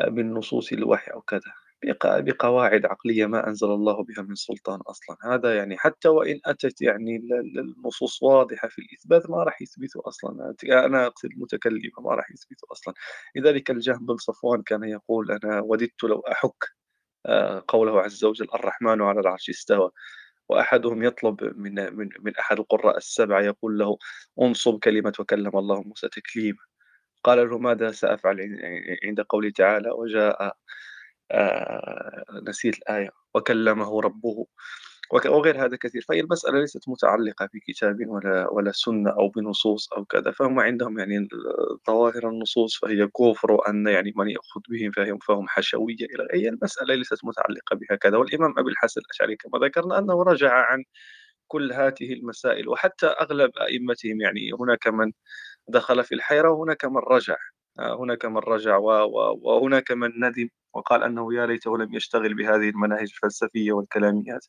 بالنصوص 0.00 0.72
الوحي 0.72 1.12
أو 1.12 1.22
كذا. 1.22 1.52
بقواعد 2.04 2.86
عقلية 2.86 3.26
ما 3.26 3.48
أنزل 3.48 3.66
الله 3.66 4.04
بها 4.04 4.22
من 4.22 4.34
سلطان 4.34 4.80
أصلا. 4.80 5.16
هذا 5.24 5.56
يعني 5.56 5.76
حتى 5.78 6.08
وإن 6.08 6.40
أتت 6.46 6.82
يعني 6.82 7.16
النصوص 7.58 8.22
واضحة 8.22 8.68
في 8.68 8.78
الإثبات 8.78 9.30
ما 9.30 9.42
راح 9.44 9.62
يثبتوا 9.62 10.08
أصلا. 10.08 10.54
أنا 10.64 11.06
أقصد 11.06 11.28
المتكلم 11.32 11.80
ما 11.98 12.14
راح 12.14 12.30
يثبتوا 12.30 12.72
أصلا. 12.72 12.94
لذلك 13.36 13.70
الجهم 13.70 14.06
بن 14.06 14.16
صفوان 14.16 14.62
كان 14.62 14.84
يقول 14.84 15.32
أنا 15.32 15.60
وددت 15.60 16.04
لو 16.04 16.20
أحك 16.20 16.64
آه، 17.26 17.64
قوله 17.68 18.00
عز 18.02 18.24
وجل 18.24 18.48
الرحمن 18.54 19.02
على 19.02 19.20
العرش 19.20 19.50
استوى. 19.50 19.90
وأحدهم 20.48 21.02
يطلب 21.04 21.44
من 21.58 21.74
من 21.96 22.08
من 22.20 22.36
أحد 22.36 22.58
القراء 22.58 22.96
السبعة 22.96 23.42
يقول 23.42 23.78
له 23.78 23.98
انصب 24.42 24.78
كلمة 24.80 25.12
وكلم 25.20 25.58
الله 25.58 25.82
موسى 25.82 26.08
تكليما. 26.08 26.58
قال 27.24 27.50
له 27.50 27.58
ماذا 27.58 27.92
سأفعل 27.92 28.40
عند 29.04 29.20
قوله 29.20 29.50
تعالى 29.50 29.90
وجاء 29.90 30.56
نسيت 32.48 32.78
الآية. 32.78 33.10
وكلمه 33.34 34.00
ربه. 34.00 34.46
وغير 35.12 35.64
هذا 35.66 35.76
كثير. 35.76 36.02
فهي 36.08 36.20
المسألة 36.20 36.60
ليست 36.60 36.88
متعلقة 36.88 37.48
بكتاب 37.54 37.96
ولا 38.08 38.48
ولا 38.52 38.72
سنة 38.72 39.10
أو 39.10 39.28
بنصوص 39.28 39.92
أو 39.92 40.04
كذا. 40.04 40.30
فهم 40.32 40.60
عندهم 40.60 40.98
يعني 40.98 41.28
ظواهر 41.88 42.28
النصوص 42.30 42.78
فهي 42.80 43.06
كفر 43.08 43.52
وأن 43.52 43.86
يعني 43.88 44.12
من 44.16 44.30
يأخذ 44.30 44.60
بهم 44.70 44.90
فهم 44.92 45.18
فهم 45.18 45.48
حشوية 45.48 45.96
إلى 45.96 46.28
هي 46.34 46.48
المسألة 46.48 46.94
ليست 46.94 47.24
متعلقة 47.24 47.76
بهكذا. 47.76 48.16
والإمام 48.18 48.54
أبي 48.58 48.70
الحسن 48.70 49.00
الأشعري 49.00 49.36
كما 49.36 49.66
ذكرنا 49.66 49.98
أنه 49.98 50.22
رجع 50.22 50.52
عن 50.54 50.84
كل 51.48 51.72
هذه 51.72 52.14
المسائل. 52.14 52.68
وحتى 52.68 53.06
أغلب 53.06 53.52
أئمتهم 53.62 54.20
يعني 54.20 54.50
هناك 54.60 54.88
من 54.88 55.12
دخل 55.68 56.04
في 56.04 56.14
الحيرة 56.16 56.50
وهناك 56.50 56.84
من 56.84 56.98
رجع. 56.98 57.36
آه، 57.36 57.61
هناك 57.78 58.24
من 58.24 58.38
رجع 58.38 58.76
وهناك 59.42 59.92
من 59.92 60.10
ندم 60.24 60.48
وقال 60.74 61.02
أنه 61.02 61.34
يا 61.34 61.46
ليته 61.46 61.78
لم 61.78 61.94
يشتغل 61.94 62.34
بهذه 62.34 62.68
المناهج 62.70 63.02
الفلسفية 63.02 63.72
والكلاميات. 63.72 64.46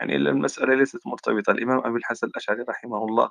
يعني 0.00 0.16
المسألة 0.16 0.74
ليست 0.74 1.00
مرتبطة. 1.06 1.50
الإمام 1.50 1.78
أبي 1.86 1.98
الحسن 1.98 2.26
الأشعري 2.26 2.62
رحمه 2.68 3.04
الله 3.04 3.30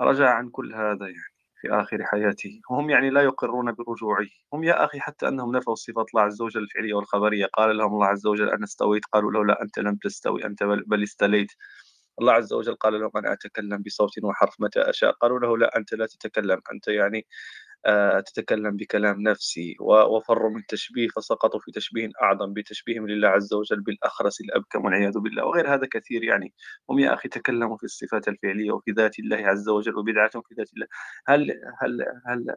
رجع 0.00 0.30
عن 0.34 0.50
كل 0.50 0.74
هذا 0.74 1.06
يعني 1.06 1.34
في 1.60 1.68
آخر 1.70 2.04
حياته. 2.04 2.60
وهم 2.70 2.90
يعني 2.90 3.10
لا 3.10 3.22
يقرون 3.22 3.72
برجوعه. 3.72 4.26
هم 4.54 4.64
يا 4.64 4.84
أخي 4.84 5.00
حتى 5.00 5.28
أنهم 5.28 5.56
نفوا 5.56 5.74
صفات 5.74 6.06
الله 6.14 6.22
عز 6.24 6.42
وجل 6.42 6.62
الفعلية 6.62 6.94
والخبرية. 6.94 7.46
قال 7.46 7.76
لهم 7.78 7.94
الله 7.94 8.06
عز 8.06 8.26
وجل 8.26 8.50
أنا 8.50 8.64
استويت؟ 8.64 9.04
قالوا 9.06 9.32
له 9.32 9.44
لا 9.46 9.62
أنت 9.62 9.78
لم 9.78 9.96
تستوي 9.96 10.44
أنت 10.46 10.64
بل 10.64 11.02
استليت. 11.02 11.52
الله 12.20 12.32
عز 12.32 12.52
وجل 12.52 12.74
قال 12.74 13.00
لهم 13.00 13.10
أنا 13.16 13.32
أتكلم 13.32 13.82
بصوت 13.86 14.10
وحرف 14.24 14.54
متى 14.60 14.80
أشاء. 14.80 15.12
قالوا 15.12 15.40
له 15.40 15.58
لا 15.58 15.76
أنت 15.76 15.94
لا 15.94 16.06
تتكلم. 16.06 16.60
أنت 16.72 16.88
يعني 16.88 17.26
تتكلم 18.26 18.76
بكلام 18.76 19.20
نفسي 19.22 19.76
وفروا 19.80 20.50
من 20.50 20.66
تشبيه 20.66 21.08
فسقطوا 21.08 21.60
في 21.60 21.72
تشبيه 21.72 22.10
أعظم 22.22 22.52
بتشبيههم 22.52 23.08
لله 23.08 23.28
عز 23.28 23.54
وجل 23.54 23.80
بالأخرس 23.80 24.40
الأبكم 24.40 24.84
والعياذ 24.84 25.18
بالله. 25.18 25.44
وغير 25.44 25.74
هذا 25.74 25.86
كثير 25.92 26.24
يعني. 26.24 26.54
هم 26.90 26.98
يا 26.98 27.14
أخي 27.14 27.28
تكلموا 27.28 27.76
في 27.76 27.84
الصفات 27.84 28.28
الفعلية 28.28 28.72
وفي 28.72 28.90
ذات 28.92 29.18
الله 29.18 29.36
عز 29.36 29.68
وجل 29.68 29.96
وبدعتهم 29.98 30.42
في 30.42 30.54
ذات 30.54 30.70
الله. 30.74 30.86
هل 31.28 31.50
هل 31.82 32.04
هل 32.26 32.56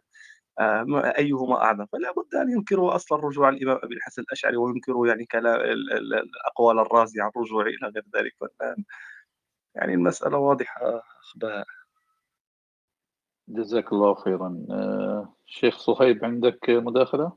آه، 0.60 1.14
أيهما 1.18 1.64
أعظم؟ 1.64 1.86
فلا 1.86 2.12
بد 2.12 2.36
أن 2.36 2.50
ينكروا 2.52 2.96
أصلا 2.96 3.20
رجوع 3.20 3.50
الإمام 3.50 3.80
أبي 3.84 3.96
الحسن 3.96 4.22
الأشعري 4.22 4.58
وينكروا 4.58 5.08
يعني 5.08 5.26
كلام 5.26 5.62
الأقوال 5.62 6.80
الرازية 6.80 7.24
عن 7.24 7.32
رجوعه 7.38 7.66
إلى 7.66 7.88
غير 7.96 8.04
ذلك. 8.16 8.34
يعني 9.76 9.94
المسألة 9.94 10.38
واضحة 10.38 10.82
أخبار 11.24 11.79
جزاك 13.50 13.94
الله 13.94 14.14
خيرا. 14.16 14.66
آه، 14.72 15.34
شيخ 15.46 15.78
صهيب 15.78 16.26
عندك 16.26 16.70
مداخلة؟ 16.70 17.32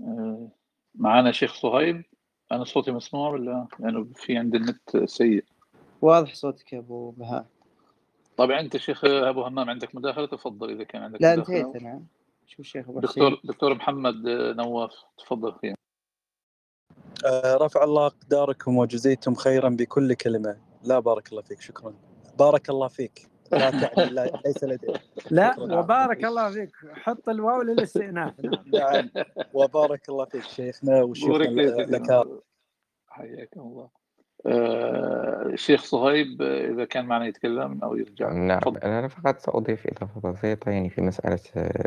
آه، 0.00 0.48
معنا 0.94 1.32
شيخ 1.32 1.54
صهيب. 1.54 2.04
أنا 2.52 2.64
صوتي 2.64 2.92
مسموع 2.92 3.30
ولا؟ 3.30 3.66
لأنه 3.78 4.04
في 4.14 4.36
عندي 4.36 4.56
النت 4.56 4.96
سيء. 5.04 5.44
واضح 6.02 6.34
صوتك 6.34 6.72
يا 6.72 6.78
أبو 6.78 7.10
بهاء. 7.10 7.46
طبعا 8.36 8.60
أنت 8.60 8.76
شيخ 8.76 9.04
أبو 9.04 9.42
همام 9.42 9.70
عندك 9.70 9.94
مداخلة؟ 9.94 10.26
تفضل 10.26 10.70
إذا 10.70 10.84
كان 10.84 11.02
عندك 11.02 11.22
لا 11.22 11.34
انتهيت 11.34 11.76
أنا. 11.76 12.02
شو 12.46 12.62
الشيخ 12.62 12.88
أبو 12.88 13.00
دكتور 13.00 13.40
دكتور 13.44 13.74
محمد 13.74 14.28
نواف 14.56 14.92
تفضل 15.18 15.54
فيه 15.60 15.74
رفع 17.44 17.84
الله 17.84 18.06
أقداركم 18.06 18.76
وجزيتم 18.76 19.34
خيرا 19.34 19.68
بكل 19.68 20.14
كلمة. 20.14 20.56
لا 20.82 20.98
بارك 20.98 21.32
الله 21.32 21.42
فيك. 21.42 21.60
شكرا. 21.60 21.94
بارك 22.38 22.70
الله 22.70 22.88
فيك. 22.88 23.28
لا 23.52 23.70
تعني 23.70 24.10
لا 24.14 24.40
ليس 24.46 24.64
لدي 24.64 24.86
لا 25.30 25.60
وبارك 25.60 26.24
الله 26.24 26.50
فيك. 26.50 26.70
حط 26.92 27.28
الواو 27.28 27.62
للاستئناف. 27.62 28.34
نعم. 28.74 29.10
وبارك 29.54 30.08
الله 30.08 30.24
فيك 30.24 30.42
شيخنا 30.42 31.02
وشيخنا 31.02 31.60
لك 31.60 32.26
حياكم 33.08 33.60
الله. 33.60 33.88
الشيخ 34.46 35.82
آه، 35.82 35.86
صهيب 35.86 36.42
إذا 36.42 36.84
كان 36.84 37.06
معنا 37.06 37.26
يتكلم 37.26 37.80
أو 37.82 37.96
يرجع. 37.96 38.32
نعم. 38.32 38.60
فضل. 38.60 38.78
أنا 38.78 39.08
فقط 39.08 39.38
سأضيف 39.38 39.86
إضافة 39.86 40.32
بسيطة 40.32 40.70
يعني 40.70 40.90
في 40.90 41.00
مسألة 41.00 41.40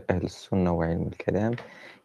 أهل 0.10 0.24
السنة 0.24 0.74
وعلم 0.74 1.08
الكلام. 1.08 1.56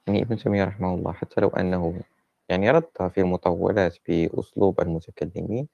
يعني 0.07 0.23
ابن 0.23 0.37
تيمية 0.37 0.65
رحمه 0.65 0.95
الله 0.95 1.13
حتى 1.13 1.41
لو 1.41 1.49
أنه 1.49 2.01
يعني 2.49 2.71
رد 2.71 3.11
في 3.15 3.21
المطولات 3.21 3.97
بأسلوب 4.09 4.81
المتكلمين 4.81 5.69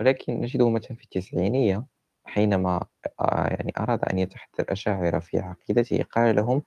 ولكن 0.00 0.40
نجده 0.40 0.70
مثلا 0.70 0.96
في 0.96 1.04
التسعينية 1.04 1.86
حينما 2.24 2.86
آه، 3.20 3.46
يعني 3.50 3.72
أراد 3.80 4.04
أن 4.04 4.18
يتحدى 4.18 4.62
الأشاعرة 4.62 5.18
في 5.18 5.38
عقيدته 5.38 6.02
قال 6.12 6.36
لهم 6.36 6.62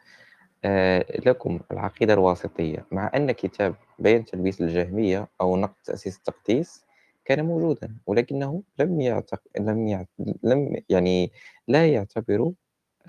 آه، 0.66 1.06
لكم 1.26 1.60
العقيدة 1.72 2.14
الواسطية 2.14 2.86
مع 2.92 3.12
أن 3.16 3.32
كتاب 3.32 3.76
بيان 4.00 4.26
تلبيس 4.26 4.62
الجهمية 4.62 5.28
أو 5.42 5.58
نقد 5.58 5.76
تأسيس 5.86 6.18
التقديس 6.18 6.86
كان 7.26 7.46
موجودا 7.46 7.98
ولكنه 8.08 8.64
لم 8.80 9.02
يعتق... 9.02 9.42
لم 9.60 9.88
يعت... 9.88 10.08
لم 10.44 10.76
يعني 10.90 11.32
لا 11.68 11.88
يعتبر 11.88 12.52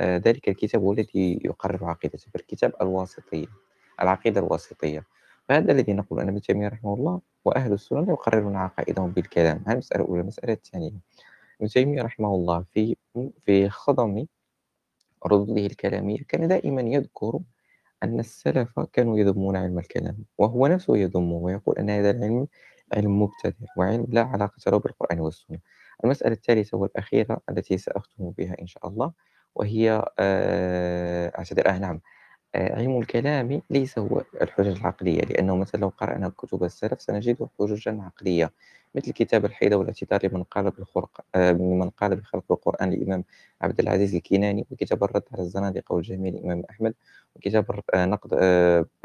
آه، 0.01 0.17
ذلك 0.19 0.49
الكتاب 0.49 0.83
هو 0.83 0.93
الذي 0.93 1.41
يقرر 1.45 1.85
عقيدته 1.85 2.27
بل 2.35 2.41
الكتاب 2.41 2.73
الواسطية 2.83 3.47
العقيدة 4.03 4.41
الواسطية. 4.41 5.05
فهذا 5.49 5.73
الذي 5.73 5.93
نقول 5.93 6.21
أن 6.21 6.29
ابن 6.29 6.41
تيمية 6.41 6.69
رحمه 6.69 6.95
الله 6.95 7.21
وأهل 7.45 7.73
السنة 7.73 8.13
يقررون 8.13 8.57
عقائدهم 8.57 9.11
بالكلام. 9.11 9.63
هذه 9.67 9.73
المسألة 9.73 10.03
الأولى 10.05 10.21
المسألة 10.23 10.53
الثانية 10.53 10.93
ابن 11.61 11.69
تيمية 11.69 12.03
رحمه 12.03 12.35
الله 12.35 12.63
في 12.63 12.97
في 13.47 13.69
خضم 13.71 14.27
ردوده 15.27 15.67
الكلامية 15.67 16.19
كان 16.29 16.49
دائما 16.49 16.83
يذكر 16.83 17.41
أن 18.03 18.21
السلف 18.21 18.81
كانوا 18.81 19.19
يذمون 19.19 19.57
علم 19.57 19.79
الكلام 19.79 20.25
وهو 20.39 20.67
نفسه 20.67 20.97
يذمه 20.97 21.35
ويقول 21.37 21.79
أن 21.79 21.91
هذا 21.91 22.11
العلم 22.11 22.47
علم 22.95 23.23
مبتدع 23.23 23.67
وعلم 23.77 24.07
لا 24.09 24.23
علاقة 24.23 24.71
له 24.71 24.77
بالقرآن 24.79 25.21
والسنة. 25.21 25.59
المسألة 26.05 26.33
الثالثة 26.33 26.79
والأخيرة 26.79 27.41
التي 27.51 27.79
سأختم 27.79 28.31
بها 28.31 28.57
إن 28.63 28.67
شاء 28.67 28.89
الله 28.89 29.13
وهي 29.55 30.05
آه، 30.19 31.33
أعتذر 31.39 31.69
آه 31.69 31.79
نعم. 31.79 32.01
علم 32.55 32.99
الكلام 32.99 33.63
ليس 33.71 33.99
هو 33.99 34.23
الحجج 34.43 34.67
العقلية 34.79 35.21
لأنه 35.21 35.57
مثلا 35.57 35.81
لو 35.81 35.89
قرأنا 35.89 36.29
كتب 36.29 36.65
السلف 36.65 37.03
سنجد 37.03 37.49
حججا 37.59 37.99
عقلية 38.03 38.53
مثل 38.95 39.13
كتاب 39.13 39.45
الحيدة 39.45 39.79
والاعتذار 39.79 40.27
لمن 40.27 40.43
قال 40.43 40.71
بالخرق 40.71 41.21
آه، 41.35 41.53
لمن 41.53 41.91
قال 41.91 42.17
بخلق 42.17 42.53
القرآن 42.53 42.93
الإمام 42.93 43.25
عبد 43.63 43.81
العزيز 43.81 44.15
الكناني 44.15 44.67
وكتاب 44.71 45.05
الرد 45.05 45.23
على 45.33 45.43
الزنادقة 45.43 45.95
والجهمية 45.95 46.31
الإمام 46.31 46.63
أحمد 46.71 46.95
وكتاب 47.37 47.81
آه، 47.95 48.05
نقد 48.07 48.31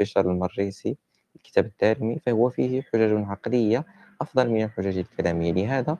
بشر 0.00 0.30
المريسي 0.30 0.96
الكتاب 1.36 1.66
الدارمي 1.66 2.18
فهو 2.18 2.50
فيه 2.50 2.82
حجج 2.82 3.24
عقلية 3.26 3.84
أفضل 4.20 4.50
من 4.50 4.64
الحجج 4.64 4.98
الكلامية. 4.98 5.52
لهذا 5.52 5.98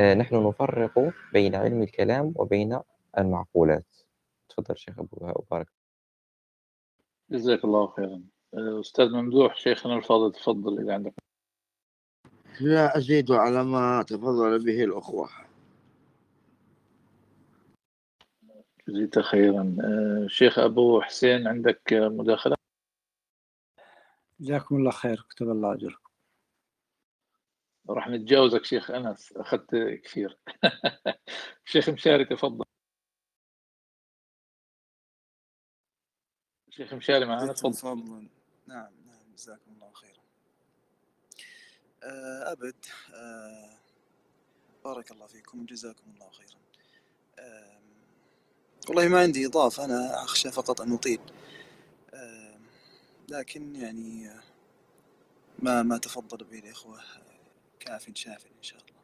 نحن 0.00 0.46
نفرق 0.48 1.12
بين 1.32 1.54
علم 1.54 1.82
الكلام 1.82 2.32
وبين 2.36 2.78
المعقولات. 3.18 3.96
تفضل 4.48 4.76
شيخ 4.76 4.98
أبو 4.98 5.16
وبارك 5.20 5.81
جزاك 7.32 7.64
الله 7.64 7.86
خيرا. 7.86 8.22
أستاذ 8.54 9.12
ممدوح 9.12 9.56
شيخنا 9.56 9.96
الفاضل 9.96 10.32
تفضل 10.32 10.80
إذا 10.80 10.94
عندك. 10.94 11.14
لا 12.60 12.96
أزيد 12.96 13.30
على 13.30 13.64
ما 13.64 14.02
تفضل 14.02 14.64
به 14.64 14.84
الأخوة. 14.84 15.28
جزيت 18.88 19.18
خيرا. 19.18 19.76
آه، 19.84 20.26
شيخ 20.28 20.58
أبو 20.58 21.00
حسين 21.00 21.46
عندك 21.48 21.82
مداخلة؟ 21.92 22.56
جزاكم 24.40 24.76
الله 24.76 24.90
خير 24.90 25.26
كتب 25.30 25.48
الله 25.50 25.74
أجركم. 25.74 26.10
راح 27.88 28.08
نتجاوزك 28.08 28.64
شيخ 28.64 28.90
أنس 28.90 29.32
أخذت 29.32 29.76
كثير. 30.04 30.38
شيخ 31.64 31.88
مشاري 31.88 32.24
تفضل. 32.24 32.71
شيخ 36.76 36.94
مشاري 36.94 37.24
معنا 37.24 37.52
تفضل. 37.52 38.28
نعم 38.66 38.92
نعم 39.06 39.32
جزاكم 39.36 39.72
الله 39.72 39.92
خيرا. 39.92 40.22
آه، 42.02 42.52
أبد 42.52 42.84
آه، 43.14 43.78
بارك 44.84 45.10
الله 45.10 45.26
فيكم 45.26 45.62
وجزاكم 45.62 46.10
الله 46.14 46.30
خيرا. 46.30 46.62
والله 48.88 49.08
ما 49.08 49.20
عندي 49.20 49.46
إضافة 49.46 49.84
أنا 49.84 50.22
أخشى 50.24 50.50
فقط 50.50 50.80
أن 50.80 50.92
أطيل. 50.92 51.20
لكن 53.28 53.76
يعني 53.76 54.30
ما 55.58 55.82
ما 55.82 55.98
تفضل 55.98 56.44
به 56.44 56.58
الإخوة 56.58 57.00
كاف 57.80 58.10
شاف 58.14 58.46
إن 58.46 58.62
شاء 58.62 58.80
الله. 58.80 59.02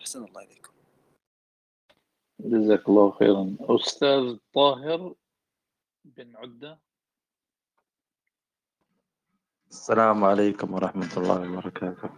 أحسن 0.00 0.24
الله 0.24 0.42
إليكم. 0.42 0.72
جزاك 2.40 2.88
الله 2.88 3.10
خيرا. 3.18 3.56
أستاذ 3.60 4.36
طاهر 4.54 5.14
بن 6.04 6.36
عدة. 6.36 6.78
السلام 9.76 10.24
عليكم 10.24 10.74
ورحمة 10.74 11.12
الله 11.16 11.52
وبركاته. 11.52 12.08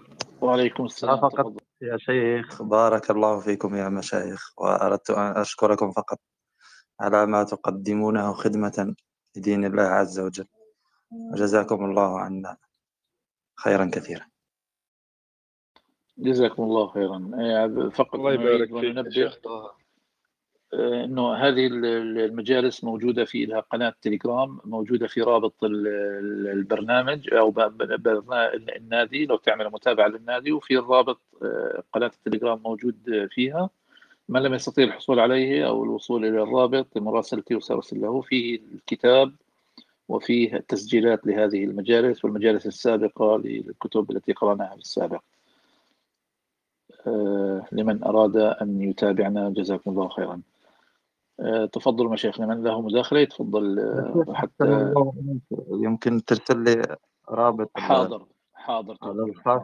وعليكم 0.41 0.85
السلام 0.85 1.21
فقط 1.21 1.53
يا 1.83 1.97
شيخ 1.99 2.63
بارك 2.63 3.11
الله 3.11 3.41
فيكم 3.41 3.75
يا 3.75 3.89
مشايخ 3.89 4.53
وأردت 4.59 5.11
أن 5.11 5.37
أشكركم 5.37 5.91
فقط 5.91 6.19
على 7.01 7.27
ما 7.27 7.45
تقدمونه 7.45 8.33
خدمة 8.33 8.95
لدين 9.37 9.65
الله 9.65 9.83
عز 9.83 10.21
وجل. 10.21 10.47
وجزاكم 11.33 11.85
الله 11.85 12.21
عنا 12.21 12.57
خيرا 13.65 13.91
كثيرا. 13.93 14.27
جزاكم 16.19 16.63
الله 16.63 16.89
خيرا. 16.89 17.31
إيه، 17.35 17.89
فقط 17.89 18.15
الله 18.15 18.33
يبارك 18.33 18.69
فيك 18.69 19.41
إنه 20.75 21.35
هذه 21.35 21.67
المجالس 21.67 22.85
موجودة 22.85 23.25
في 23.25 23.47
لها 23.47 23.61
قناة 23.61 23.95
تليجرام 24.03 24.59
موجودة 24.65 25.07
في 25.07 25.23
رابط 25.23 25.55
البرنامج 25.65 27.35
أو 27.35 27.55
النادي 28.77 29.27
لو 29.27 29.37
تعمل 29.37 29.71
متابعة 29.71 30.09
للنادي 30.09 30.53
وفي 30.53 30.79
الرابط 30.79 31.21
آه، 31.43 31.83
قناة 31.93 32.11
التليجرام 32.27 32.61
موجود 32.65 33.29
فيها 33.31 33.71
من 34.29 34.43
لم 34.43 34.55
يستطيع 34.55 34.85
الحصول 34.85 35.21
عليه 35.21 35.67
أو 35.69 35.85
الوصول 35.85 36.25
إلى 36.25 36.43
الرابط 36.43 36.99
مراسلتي 36.99 37.55
وسارسل 37.55 38.01
له 38.01 38.21
فيه 38.21 38.61
الكتاب 38.75 39.33
وفيه 40.09 40.57
التسجيلات 40.57 41.27
لهذه 41.27 41.65
المجالس 41.65 42.25
والمجالس 42.25 42.67
السابقة 42.67 43.39
للكتب 43.39 44.11
التي 44.11 44.33
قرأناها 44.33 44.75
في 44.75 44.81
السابق. 44.81 45.21
آه، 47.07 47.67
لمن 47.73 48.05
أراد 48.05 48.37
أن 48.37 48.83
يتابعنا 48.83 49.51
جزاكم 49.51 49.91
الله 49.91 50.09
خيرا. 50.09 50.41
آه، 51.41 51.65
تفضلوا 51.67 52.13
مشايخنا 52.13 52.47
من 52.47 52.63
له 52.65 52.81
مداخله 52.81 53.21
يتفضل 53.21 53.79
آه، 53.79 54.33
حتى 54.35 54.95
يمكن 55.71 56.25
ترسل 56.25 56.65
لي 56.65 56.97
رابط 57.29 57.71
حاضر 57.77 58.27
حاضر 58.55 58.99
الخاص 59.03 59.63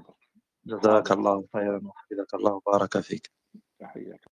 جزاك 0.67 1.13
الله 1.13 1.45
خيرا 1.53 1.81
وحفظك 1.85 2.35
الله 2.35 2.53
وبارك 2.53 3.01
فيك. 3.01 3.31
تحياتك 3.79 4.31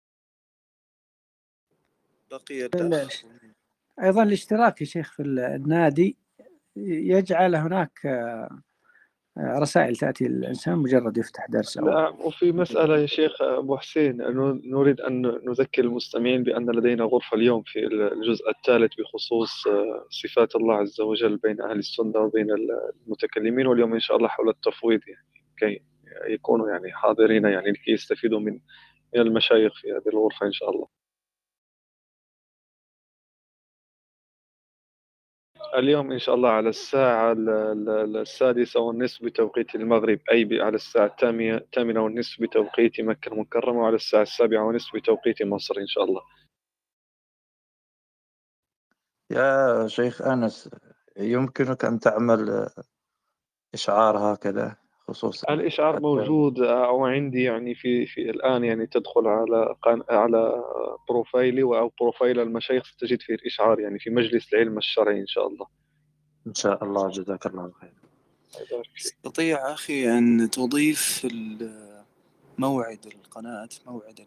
بقي 2.31 2.69
أيضا 4.03 4.23
الاشتراك 4.23 4.81
يا 4.81 4.87
شيخ 4.87 5.13
في 5.13 5.23
النادي 5.23 6.17
يجعل 6.77 7.55
هناك 7.55 8.01
رسائل 9.39 9.97
تأتي 9.97 10.27
الإنسان 10.27 10.79
مجرد 10.79 11.19
يفتح 11.19 11.47
درس 11.49 11.79
أو 11.79 11.87
لا 11.87 12.09
وفي 12.09 12.53
مسألة 12.53 12.99
يا 12.99 13.07
شيخ 13.07 13.43
أبو 13.43 13.77
حسين 13.77 14.17
نريد 14.65 15.01
أن 15.01 15.23
نذكر 15.23 15.85
المستمعين 15.85 16.43
بأن 16.43 16.71
لدينا 16.71 17.05
غرفة 17.05 17.37
اليوم 17.37 17.63
في 17.63 17.79
الجزء 17.87 18.51
الثالث 18.51 18.93
بخصوص 19.01 19.67
آه، 19.67 20.07
صفات 20.11 20.57
الله 20.57 20.75
عز 20.75 21.01
وجل 21.01 21.37
بين 21.37 21.61
أهل 21.61 21.79
السنة 21.79 22.19
وبين 22.19 22.47
المتكلمين 23.07 23.67
واليوم 23.67 23.95
إن 23.95 24.01
شاء 24.01 24.17
الله 24.17 24.29
حول 24.29 24.49
التفويض 24.49 25.01
يعني 25.09 25.27
كي 25.59 25.83
يكونوا 26.27 26.71
يعني 26.71 26.93
حاضرين 26.93 27.45
يعني 27.45 27.71
لكي 27.71 27.91
يستفيدوا 27.91 28.41
من 28.41 28.59
المشايخ 29.17 29.81
في 29.81 29.93
هذه 29.93 30.09
الغرفة 30.13 30.47
إن 30.47 30.53
شاء 30.53 30.71
الله. 30.71 31.02
اليوم 35.75 36.13
إن 36.13 36.19
شاء 36.19 36.35
الله 36.35 36.49
على 36.51 36.69
الساعة 36.69 37.35
السادسة 38.23 38.81
والنصف 38.81 39.25
بتوقيت 39.25 39.75
المغرب 39.75 40.21
أي 40.33 40.49
على 40.61 40.75
الساعة 40.75 41.07
الثامنة 41.07 42.03
والنصف 42.05 42.43
بتوقيت 42.43 43.01
مكة 43.01 43.29
المكرمة 43.29 43.79
وعلى 43.81 43.97
الساعة 43.97 44.23
السابعة 44.23 44.67
والنصف 44.67 44.97
بتوقيت 44.97 45.43
مصر 45.43 45.75
إن 45.79 45.87
شاء 45.87 46.05
الله. 46.05 46.23
يا 49.31 49.89
شيخ 49.89 50.23
أنس 50.23 50.71
يمكنك 51.17 51.85
أن 51.85 51.99
تعمل 52.01 52.69
إشعار 53.75 54.19
هكذا؟ 54.19 54.82
خصوصا 55.13 55.53
الإشعار 55.55 56.01
موجود 56.01 56.61
أو 56.61 57.07
عندي 57.07 57.43
يعني 57.43 57.75
في 57.75 58.07
في 58.07 58.31
الآن 58.31 58.65
يعني 58.65 58.87
تدخل 58.87 59.27
على 59.27 59.77
على 60.11 60.65
بروفايلي 61.09 61.63
أو 61.63 61.93
بروفايل 62.01 62.41
المشايخ 62.41 62.87
ستجد 62.87 63.21
فيه 63.21 63.35
الإشعار 63.35 63.81
يعني 63.81 63.99
في 63.99 64.11
مجلس 64.11 64.53
العلم 64.53 64.79
الشرعي 64.79 65.21
إن 65.21 65.27
شاء 65.27 65.47
الله. 65.49 65.67
إن 66.47 66.55
شاء 66.55 66.85
الله. 66.85 67.11
جزاك 67.11 67.47
الله 67.47 67.73
خير 67.81 67.93
تستطيع 68.97 69.73
أخي 69.73 70.19
أن 70.19 70.51
تضيف 70.51 71.27
موعد 72.59 73.07
القناة 73.07 73.69
موعد 73.87 74.21